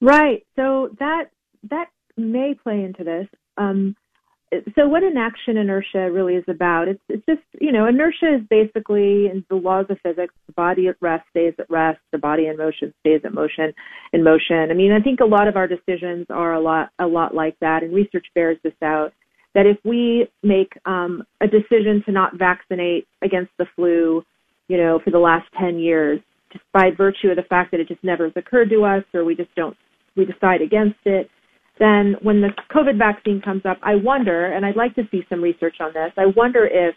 Right. 0.00 0.44
So 0.56 0.90
that 0.98 1.26
that 1.70 1.86
may 2.16 2.54
play 2.60 2.82
into 2.82 3.04
this. 3.04 3.28
Um, 3.56 3.96
so 4.74 4.86
what 4.86 5.02
inaction 5.02 5.56
inertia 5.56 6.10
really 6.10 6.34
is 6.34 6.44
about? 6.48 6.88
It's 6.88 7.02
it's 7.08 7.24
just 7.24 7.40
you 7.60 7.72
know 7.72 7.86
inertia 7.86 8.34
is 8.34 8.42
basically 8.50 9.26
in 9.26 9.44
the 9.48 9.56
laws 9.56 9.86
of 9.88 9.98
physics. 10.02 10.34
The 10.46 10.52
body 10.52 10.88
at 10.88 10.96
rest 11.00 11.24
stays 11.30 11.54
at 11.58 11.70
rest. 11.70 12.00
The 12.12 12.18
body 12.18 12.46
in 12.46 12.56
motion 12.58 12.92
stays 13.00 13.22
at 13.24 13.32
motion 13.32 13.72
in 14.12 14.22
motion. 14.22 14.70
I 14.70 14.74
mean 14.74 14.92
I 14.92 15.00
think 15.00 15.20
a 15.20 15.24
lot 15.24 15.48
of 15.48 15.56
our 15.56 15.66
decisions 15.66 16.26
are 16.28 16.52
a 16.52 16.60
lot 16.60 16.90
a 16.98 17.06
lot 17.06 17.34
like 17.34 17.56
that, 17.60 17.82
and 17.82 17.94
research 17.94 18.26
bears 18.34 18.58
this 18.62 18.74
out 18.82 19.12
that 19.54 19.66
if 19.66 19.78
we 19.84 20.26
make 20.42 20.72
um, 20.86 21.22
a 21.40 21.46
decision 21.46 22.02
to 22.06 22.12
not 22.12 22.38
vaccinate 22.38 23.06
against 23.22 23.50
the 23.58 23.66
flu, 23.76 24.22
you 24.68 24.76
know, 24.76 25.00
for 25.04 25.10
the 25.10 25.18
last 25.18 25.46
10 25.60 25.78
years, 25.78 26.20
just 26.52 26.64
by 26.72 26.90
virtue 26.96 27.28
of 27.28 27.36
the 27.36 27.42
fact 27.42 27.70
that 27.70 27.80
it 27.80 27.88
just 27.88 28.02
never 28.02 28.24
has 28.24 28.32
occurred 28.36 28.70
to 28.70 28.84
us 28.84 29.04
or 29.14 29.24
we 29.24 29.34
just 29.34 29.54
don't, 29.54 29.76
we 30.16 30.24
decide 30.24 30.62
against 30.62 30.98
it, 31.04 31.28
then 31.78 32.14
when 32.22 32.40
the 32.40 32.50
COVID 32.74 32.98
vaccine 32.98 33.40
comes 33.42 33.62
up, 33.64 33.78
I 33.82 33.94
wonder, 33.96 34.46
and 34.46 34.64
I'd 34.64 34.76
like 34.76 34.94
to 34.96 35.02
see 35.10 35.22
some 35.28 35.42
research 35.42 35.76
on 35.80 35.92
this, 35.94 36.12
I 36.16 36.26
wonder 36.36 36.66
if, 36.66 36.94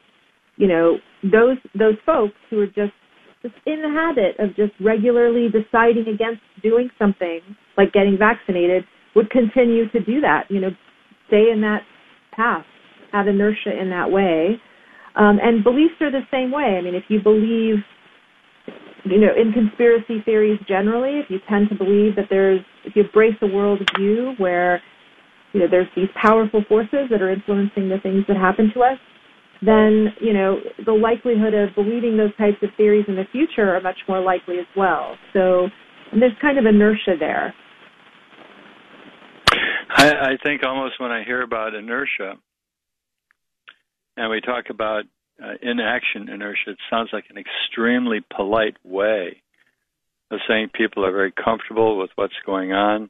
you 0.57 0.67
know, 0.67 0.97
those, 1.23 1.57
those 1.77 1.95
folks 2.05 2.35
who 2.49 2.59
are 2.59 2.67
just, 2.67 2.93
just 3.41 3.55
in 3.65 3.81
the 3.81 3.89
habit 3.89 4.35
of 4.39 4.55
just 4.55 4.73
regularly 4.81 5.47
deciding 5.49 6.07
against 6.13 6.41
doing 6.63 6.89
something 6.97 7.39
like 7.77 7.93
getting 7.93 8.17
vaccinated 8.17 8.83
would 9.15 9.29
continue 9.29 9.89
to 9.89 9.99
do 9.99 10.21
that. 10.21 10.45
You 10.49 10.61
know, 10.61 10.69
stay 11.27 11.51
in 11.51 11.61
that 11.61 11.81
path, 12.35 12.65
have 13.11 13.27
inertia 13.27 13.79
in 13.79 13.89
that 13.89 14.11
way. 14.11 14.61
Um, 15.15 15.39
and 15.41 15.63
beliefs 15.63 15.95
are 16.01 16.11
the 16.11 16.27
same 16.31 16.51
way. 16.51 16.75
I 16.77 16.81
mean, 16.81 16.95
if 16.95 17.03
you 17.07 17.21
believe, 17.21 17.77
you 19.05 19.19
know, 19.19 19.31
in 19.35 19.53
conspiracy 19.53 20.21
theories 20.25 20.59
generally, 20.67 21.19
if 21.19 21.29
you 21.29 21.39
tend 21.47 21.69
to 21.69 21.75
believe 21.75 22.15
that 22.17 22.25
there's, 22.29 22.59
if 22.83 22.95
you 22.95 23.03
embrace 23.03 23.35
a 23.41 23.47
world 23.47 23.79
view 23.97 24.33
where, 24.37 24.81
you 25.53 25.61
know, 25.61 25.67
there's 25.69 25.87
these 25.95 26.09
powerful 26.21 26.63
forces 26.67 27.07
that 27.09 27.21
are 27.21 27.31
influencing 27.31 27.87
the 27.87 27.99
things 28.03 28.25
that 28.27 28.35
happen 28.35 28.71
to 28.73 28.81
us, 28.81 28.99
then, 29.61 30.13
you 30.19 30.33
know, 30.33 30.59
the 30.85 30.91
likelihood 30.91 31.53
of 31.53 31.73
believing 31.75 32.17
those 32.17 32.35
types 32.37 32.57
of 32.61 32.69
theories 32.75 33.05
in 33.07 33.15
the 33.15 33.23
future 33.31 33.73
are 33.73 33.81
much 33.81 33.97
more 34.07 34.19
likely 34.19 34.59
as 34.59 34.65
well. 34.75 35.15
So 35.31 35.69
there's 36.11 36.33
kind 36.41 36.57
of 36.59 36.65
inertia 36.65 37.15
there. 37.17 37.53
I, 39.95 40.11
I 40.11 40.37
think 40.43 40.63
almost 40.63 40.99
when 40.99 41.11
I 41.11 41.23
hear 41.23 41.41
about 41.41 41.73
inertia, 41.73 42.35
and 44.17 44.29
we 44.29 44.41
talk 44.41 44.65
about 44.69 45.03
uh, 45.43 45.53
inaction 45.61 46.29
inertia, 46.29 46.71
it 46.71 46.77
sounds 46.89 47.09
like 47.13 47.25
an 47.29 47.37
extremely 47.37 48.19
polite 48.35 48.77
way 48.83 49.41
of 50.31 50.39
saying 50.47 50.69
people 50.73 51.05
are 51.05 51.11
very 51.11 51.31
comfortable 51.31 51.97
with 51.97 52.09
what's 52.15 52.33
going 52.45 52.73
on 52.73 53.09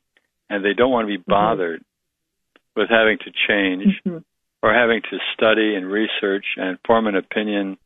and 0.49 0.63
they 0.63 0.73
don't 0.73 0.91
want 0.91 1.05
to 1.05 1.13
be 1.13 1.17
mm-hmm. 1.17 1.31
bothered 1.31 1.81
mm-hmm. 1.81 2.81
with 2.81 2.89
having 2.89 3.17
to 3.19 3.31
change 3.47 4.01
mm-hmm. 4.05 4.17
or 4.61 4.73
having 4.73 5.01
to 5.09 5.17
study 5.33 5.75
and 5.75 5.87
research 5.87 6.45
and 6.57 6.77
form 6.85 7.07
an 7.07 7.15
opinion 7.15 7.77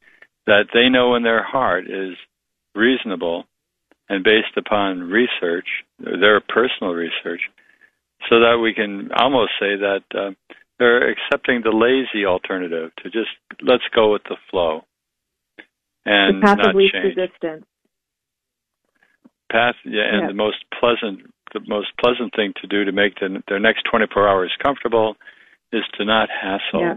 that 0.47 0.67
they 0.73 0.89
know 0.89 1.15
in 1.15 1.23
their 1.23 1.43
heart 1.43 1.85
is 1.85 2.15
reasonable 2.73 3.45
and 4.07 4.23
based 4.23 4.57
upon 4.57 5.01
research, 5.01 5.67
their 5.99 6.41
personal 6.41 6.93
research, 6.93 7.41
so 8.27 8.39
that 8.39 8.59
we 8.61 8.73
can 8.73 9.11
almost 9.15 9.51
say 9.59 9.77
that 9.77 10.03
uh, 10.13 10.31
they're 10.77 11.09
accepting 11.09 11.61
the 11.63 11.71
lazy 11.71 12.25
alternative 12.25 12.91
to 13.03 13.09
just 13.09 13.31
let's 13.61 13.83
go 13.93 14.11
with 14.11 14.23
the 14.23 14.37
flow 14.49 14.83
and 16.05 16.41
the 16.41 16.45
path 16.45 16.57
not 16.57 16.69
of 16.69 16.75
least 16.75 16.93
change. 16.93 17.15
resistance. 17.15 17.65
Path, 19.51 19.75
yeah, 19.85 20.03
and 20.11 20.21
yeah. 20.21 20.27
the 20.27 20.33
most 20.33 20.57
pleasant, 20.79 21.33
the 21.53 21.61
most 21.67 21.87
pleasant 21.99 22.33
thing 22.35 22.53
to 22.61 22.67
do 22.67 22.85
to 22.85 22.91
make 22.91 23.15
the, 23.19 23.41
their 23.47 23.59
next 23.59 23.83
24 23.89 24.27
hours 24.27 24.51
comfortable 24.63 25.15
is 25.73 25.83
to 25.97 26.05
not 26.05 26.29
hassle. 26.29 26.81
Yeah. 26.81 26.95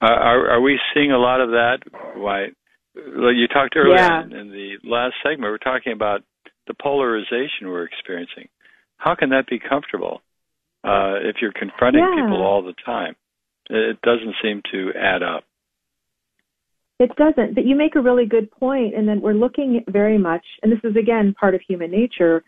Uh, 0.00 0.06
are, 0.06 0.50
are 0.50 0.60
we 0.60 0.80
seeing 0.94 1.12
a 1.12 1.18
lot 1.18 1.40
of 1.40 1.50
that? 1.50 1.78
Why? 2.16 2.48
Well, 2.94 3.32
you 3.32 3.46
talked 3.46 3.76
earlier 3.76 3.96
yeah. 3.96 4.24
in, 4.24 4.32
in 4.32 4.50
the 4.50 4.76
last 4.84 5.14
segment. 5.22 5.52
We're 5.52 5.58
talking 5.58 5.92
about 5.92 6.22
the 6.66 6.74
polarization 6.74 7.68
we're 7.68 7.84
experiencing. 7.84 8.48
How 8.96 9.14
can 9.14 9.30
that 9.30 9.46
be 9.46 9.58
comfortable? 9.58 10.22
Uh, 10.84 11.14
if 11.22 11.36
you're 11.40 11.52
confronting 11.52 12.02
yeah. 12.02 12.22
people 12.22 12.42
all 12.42 12.62
the 12.62 12.74
time. 12.84 13.14
It 13.70 14.00
doesn't 14.02 14.34
seem 14.42 14.62
to 14.72 14.90
add 14.98 15.22
up. 15.22 15.44
It 16.98 17.10
doesn't. 17.16 17.54
But 17.54 17.64
you 17.64 17.74
make 17.74 17.96
a 17.96 18.00
really 18.00 18.26
good 18.26 18.50
point, 18.50 18.94
and 18.94 19.08
then 19.08 19.20
we're 19.20 19.32
looking 19.32 19.84
very 19.88 20.18
much, 20.18 20.44
and 20.62 20.70
this 20.70 20.80
is 20.84 20.96
again 20.96 21.34
part 21.38 21.54
of 21.54 21.60
human 21.66 21.90
nature. 21.90 22.44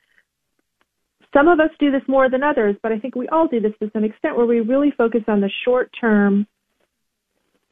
Some 1.33 1.49
of 1.49 1.59
us 1.59 1.71
do 1.81 1.91
this 1.91 2.03
more 2.07 2.31
than 2.31 2.43
others, 2.45 2.77
but 2.83 2.93
I 2.93 2.99
think 2.99 3.17
we 3.17 3.27
all 3.29 3.49
do 3.49 3.61
this 3.61 3.73
to 3.83 3.91
some 3.93 4.05
extent 4.05 4.37
where 4.37 4.47
we 4.47 4.61
really 4.61 4.93
focus 4.97 5.23
on 5.27 5.41
the 5.41 5.51
short 5.65 5.91
term 6.01 6.47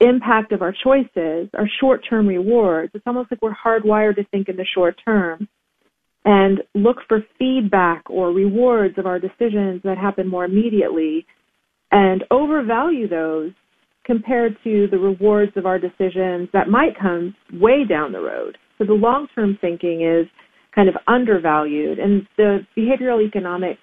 impact 0.00 0.50
of 0.50 0.62
our 0.62 0.74
choices, 0.82 1.48
our 1.54 1.68
short 1.80 2.04
term 2.08 2.26
rewards. 2.26 2.90
It's 2.94 3.06
almost 3.06 3.30
like 3.30 3.40
we're 3.40 3.54
hardwired 3.54 4.16
to 4.16 4.24
think 4.32 4.48
in 4.48 4.56
the 4.56 4.66
short 4.74 4.96
term 5.04 5.48
and 6.24 6.62
look 6.74 6.98
for 7.08 7.20
feedback 7.38 8.02
or 8.08 8.28
rewards 8.28 8.96
of 8.98 9.06
our 9.06 9.18
decisions 9.18 9.80
that 9.82 9.98
happen 9.98 10.28
more 10.28 10.44
immediately 10.44 11.26
and 11.90 12.24
overvalue 12.30 13.08
those 13.08 13.50
compared 14.04 14.56
to 14.64 14.88
the 14.90 14.98
rewards 14.98 15.52
of 15.56 15.66
our 15.66 15.78
decisions 15.78 16.48
that 16.52 16.68
might 16.68 16.98
come 17.00 17.34
way 17.54 17.84
down 17.84 18.12
the 18.12 18.20
road. 18.20 18.56
So 18.78 18.84
the 18.84 18.92
long 18.94 19.28
term 19.34 19.58
thinking 19.60 20.02
is 20.02 20.26
kind 20.74 20.88
of 20.88 20.94
undervalued. 21.06 21.98
And 21.98 22.26
the 22.36 22.60
behavioral 22.76 23.24
economic 23.24 23.78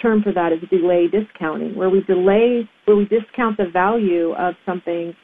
term 0.00 0.22
for 0.22 0.32
that 0.32 0.52
is 0.52 0.68
delay 0.70 1.06
discounting, 1.08 1.76
where 1.76 1.90
we 1.90 2.02
delay, 2.04 2.68
where 2.86 2.96
we 2.96 3.04
discount 3.04 3.58
the 3.58 3.66
value 3.72 4.32
of 4.32 4.54
something, 4.64 5.14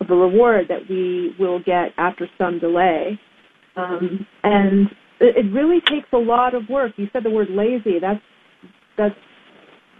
of 0.00 0.10
a 0.10 0.14
reward 0.14 0.66
that 0.68 0.88
we 0.88 1.34
will 1.38 1.58
get 1.58 1.90
after 1.98 2.28
some 2.38 2.58
delay. 2.58 3.18
Um, 3.76 4.26
and 4.42 4.88
it 5.22 5.52
really 5.52 5.80
takes 5.80 6.08
a 6.12 6.18
lot 6.18 6.54
of 6.54 6.68
work. 6.68 6.92
You 6.96 7.08
said 7.12 7.24
the 7.24 7.30
word 7.30 7.48
lazy. 7.50 7.98
That's 8.00 8.20
that's 8.96 9.14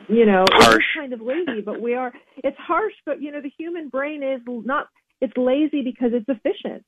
you 0.09 0.27
know 0.27 0.45
harsh. 0.51 0.85
kind 0.97 1.13
of 1.13 1.21
lazy, 1.21 1.61
but 1.65 1.81
we 1.81 1.95
are. 1.95 2.13
It's 2.39 2.57
harsh, 2.59 2.93
but 3.07 3.23
you 3.23 3.31
know 3.33 3.41
the 3.41 3.53
human 3.57 3.89
brain 3.89 4.23
is 4.23 4.41
not. 4.47 4.89
It's 5.21 5.33
lazy 5.37 5.83
because 5.83 6.11
it's 6.13 6.29
efficient. 6.29 6.85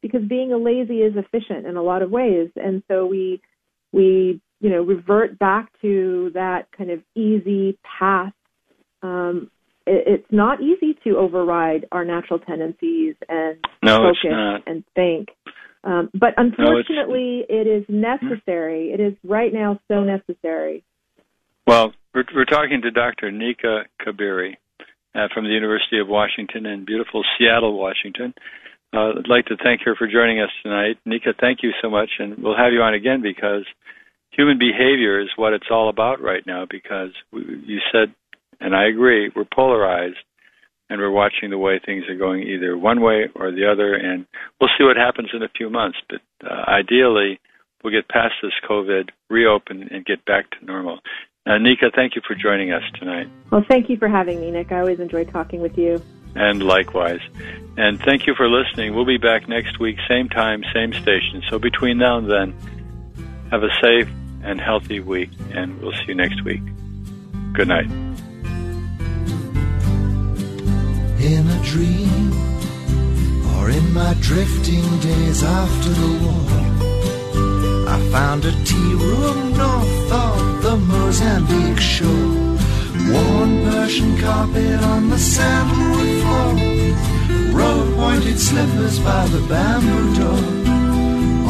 Because 0.00 0.22
being 0.28 0.52
a 0.52 0.56
lazy 0.56 0.98
is 0.98 1.14
efficient 1.16 1.66
in 1.66 1.76
a 1.76 1.82
lot 1.82 2.02
of 2.02 2.10
ways, 2.10 2.50
and 2.56 2.82
so 2.88 3.06
we 3.06 3.40
we 3.92 4.40
you 4.60 4.70
know 4.70 4.82
revert 4.82 5.38
back 5.38 5.70
to 5.82 6.30
that 6.34 6.66
kind 6.76 6.90
of 6.90 7.00
easy 7.14 7.78
path. 7.98 8.32
Um, 9.02 9.50
it, 9.86 10.04
it's 10.06 10.32
not 10.32 10.60
easy 10.60 10.96
to 11.04 11.18
override 11.18 11.86
our 11.92 12.04
natural 12.04 12.38
tendencies 12.38 13.14
and 13.28 13.58
no, 13.82 13.98
focus 13.98 14.62
and 14.66 14.84
think. 14.94 15.28
Um, 15.84 16.10
but 16.14 16.34
unfortunately, 16.36 17.44
no, 17.48 17.56
it 17.60 17.66
is 17.66 17.84
necessary. 17.88 18.92
It 18.92 19.00
is 19.00 19.14
right 19.24 19.52
now 19.52 19.80
so 19.88 20.04
necessary. 20.04 20.84
Well, 21.66 21.92
we're, 22.14 22.24
we're 22.34 22.44
talking 22.44 22.82
to 22.82 22.90
Dr. 22.90 23.30
Nika 23.30 23.84
Kabiri 24.00 24.56
uh, 25.14 25.28
from 25.34 25.44
the 25.44 25.50
University 25.50 25.98
of 25.98 26.08
Washington 26.08 26.66
in 26.66 26.84
beautiful 26.84 27.24
Seattle, 27.36 27.78
Washington. 27.78 28.34
Uh, 28.94 29.10
I'd 29.18 29.28
like 29.28 29.46
to 29.46 29.56
thank 29.56 29.80
her 29.84 29.94
for 29.96 30.06
joining 30.06 30.40
us 30.40 30.50
tonight. 30.62 30.98
Nika, 31.06 31.32
thank 31.40 31.62
you 31.62 31.70
so 31.80 31.88
much, 31.88 32.10
and 32.18 32.42
we'll 32.42 32.56
have 32.56 32.72
you 32.72 32.82
on 32.82 32.94
again 32.94 33.22
because 33.22 33.64
human 34.30 34.58
behavior 34.58 35.20
is 35.20 35.28
what 35.36 35.52
it's 35.52 35.68
all 35.70 35.88
about 35.88 36.20
right 36.20 36.46
now 36.46 36.66
because 36.68 37.10
we, 37.32 37.40
you 37.66 37.80
said, 37.90 38.14
and 38.60 38.74
I 38.74 38.86
agree, 38.86 39.30
we're 39.34 39.46
polarized 39.52 40.18
and 40.92 41.00
we're 41.00 41.10
watching 41.10 41.48
the 41.48 41.56
way 41.56 41.80
things 41.84 42.04
are 42.06 42.14
going 42.14 42.42
either 42.42 42.76
one 42.76 43.00
way 43.00 43.30
or 43.34 43.50
the 43.50 43.66
other, 43.66 43.94
and 43.94 44.26
we'll 44.60 44.68
see 44.76 44.84
what 44.84 44.98
happens 44.98 45.30
in 45.32 45.42
a 45.42 45.48
few 45.56 45.70
months. 45.70 45.96
But 46.10 46.20
uh, 46.46 46.64
ideally, 46.68 47.40
we'll 47.82 47.94
get 47.94 48.08
past 48.08 48.34
this 48.42 48.52
COVID, 48.68 49.08
reopen, 49.30 49.88
and 49.90 50.04
get 50.04 50.22
back 50.26 50.50
to 50.50 50.64
normal. 50.66 50.98
Uh, 51.46 51.56
Nika, 51.56 51.90
thank 51.94 52.14
you 52.14 52.20
for 52.26 52.34
joining 52.34 52.72
us 52.72 52.82
tonight. 52.98 53.26
Well, 53.50 53.64
thank 53.66 53.88
you 53.88 53.96
for 53.96 54.06
having 54.06 54.38
me, 54.38 54.50
Nick. 54.50 54.70
I 54.70 54.80
always 54.80 55.00
enjoy 55.00 55.24
talking 55.24 55.62
with 55.62 55.78
you. 55.78 56.02
And 56.34 56.62
likewise. 56.62 57.20
And 57.78 57.98
thank 57.98 58.26
you 58.26 58.34
for 58.34 58.46
listening. 58.46 58.94
We'll 58.94 59.06
be 59.06 59.16
back 59.16 59.48
next 59.48 59.80
week, 59.80 59.96
same 60.06 60.28
time, 60.28 60.62
same 60.74 60.92
station. 60.92 61.42
So 61.48 61.58
between 61.58 61.96
now 61.96 62.18
and 62.18 62.30
then, 62.30 62.54
have 63.50 63.62
a 63.62 63.70
safe 63.80 64.10
and 64.44 64.60
healthy 64.60 65.00
week, 65.00 65.30
and 65.54 65.80
we'll 65.80 65.92
see 65.92 66.08
you 66.08 66.14
next 66.14 66.44
week. 66.44 66.60
Good 67.54 67.68
night 67.68 67.88
dream 71.72 72.30
or 73.54 73.70
in 73.70 73.94
my 73.94 74.14
drifting 74.20 74.84
days 75.00 75.42
after 75.42 75.88
the 75.88 76.12
war. 76.22 76.60
I 77.88 77.98
found 78.10 78.44
a 78.44 78.52
tea 78.62 78.94
room 79.04 79.56
north 79.56 80.12
of 80.12 80.62
the 80.62 80.76
Mozambique 80.76 81.80
shore. 81.80 82.34
Worn 83.10 83.52
Persian 83.64 84.18
carpet 84.18 84.82
on 84.82 85.08
the 85.08 85.18
sandalwood 85.18 86.12
floor. 86.22 86.52
Row 87.58 87.80
pointed 87.96 88.38
slippers 88.38 88.98
by 88.98 89.26
the 89.28 89.40
bamboo 89.48 90.08
door. 90.20 90.44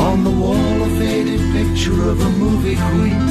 On 0.06 0.22
the 0.22 0.30
wall, 0.30 0.82
a 0.88 0.90
faded 1.00 1.42
picture 1.56 2.00
of 2.10 2.20
a 2.20 2.30
movie 2.42 2.78
queen. 2.90 3.26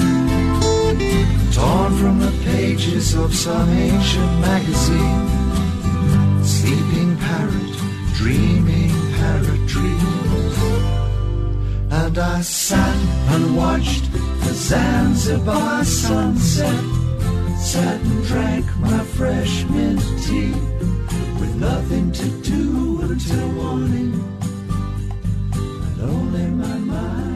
Torn 1.53 1.91
from 2.01 2.19
the 2.19 2.33
pages 2.43 3.15
of 3.15 3.33
some 3.33 3.69
ancient 3.69 4.39
magazine 4.41 5.40
Sleeping 6.61 7.17
parrot, 7.17 7.73
dreaming 8.13 8.91
parrot 9.17 9.65
dreams. 9.65 10.57
And 11.89 12.15
I 12.19 12.41
sat 12.41 12.97
and 13.33 13.57
watched 13.57 14.11
the 14.13 14.53
Zanzibar 14.53 15.83
sunset. 15.83 16.83
Sat 17.57 17.99
and 17.99 18.23
drank 18.25 18.65
my 18.77 18.99
fresh 19.17 19.63
mint 19.71 20.01
tea 20.23 20.53
with 21.39 21.55
nothing 21.55 22.11
to 22.11 22.29
do 22.41 23.01
until 23.09 23.47
morning. 23.53 24.13
And 25.55 26.01
only 26.01 26.45
my 26.45 26.77
mind. 26.77 27.30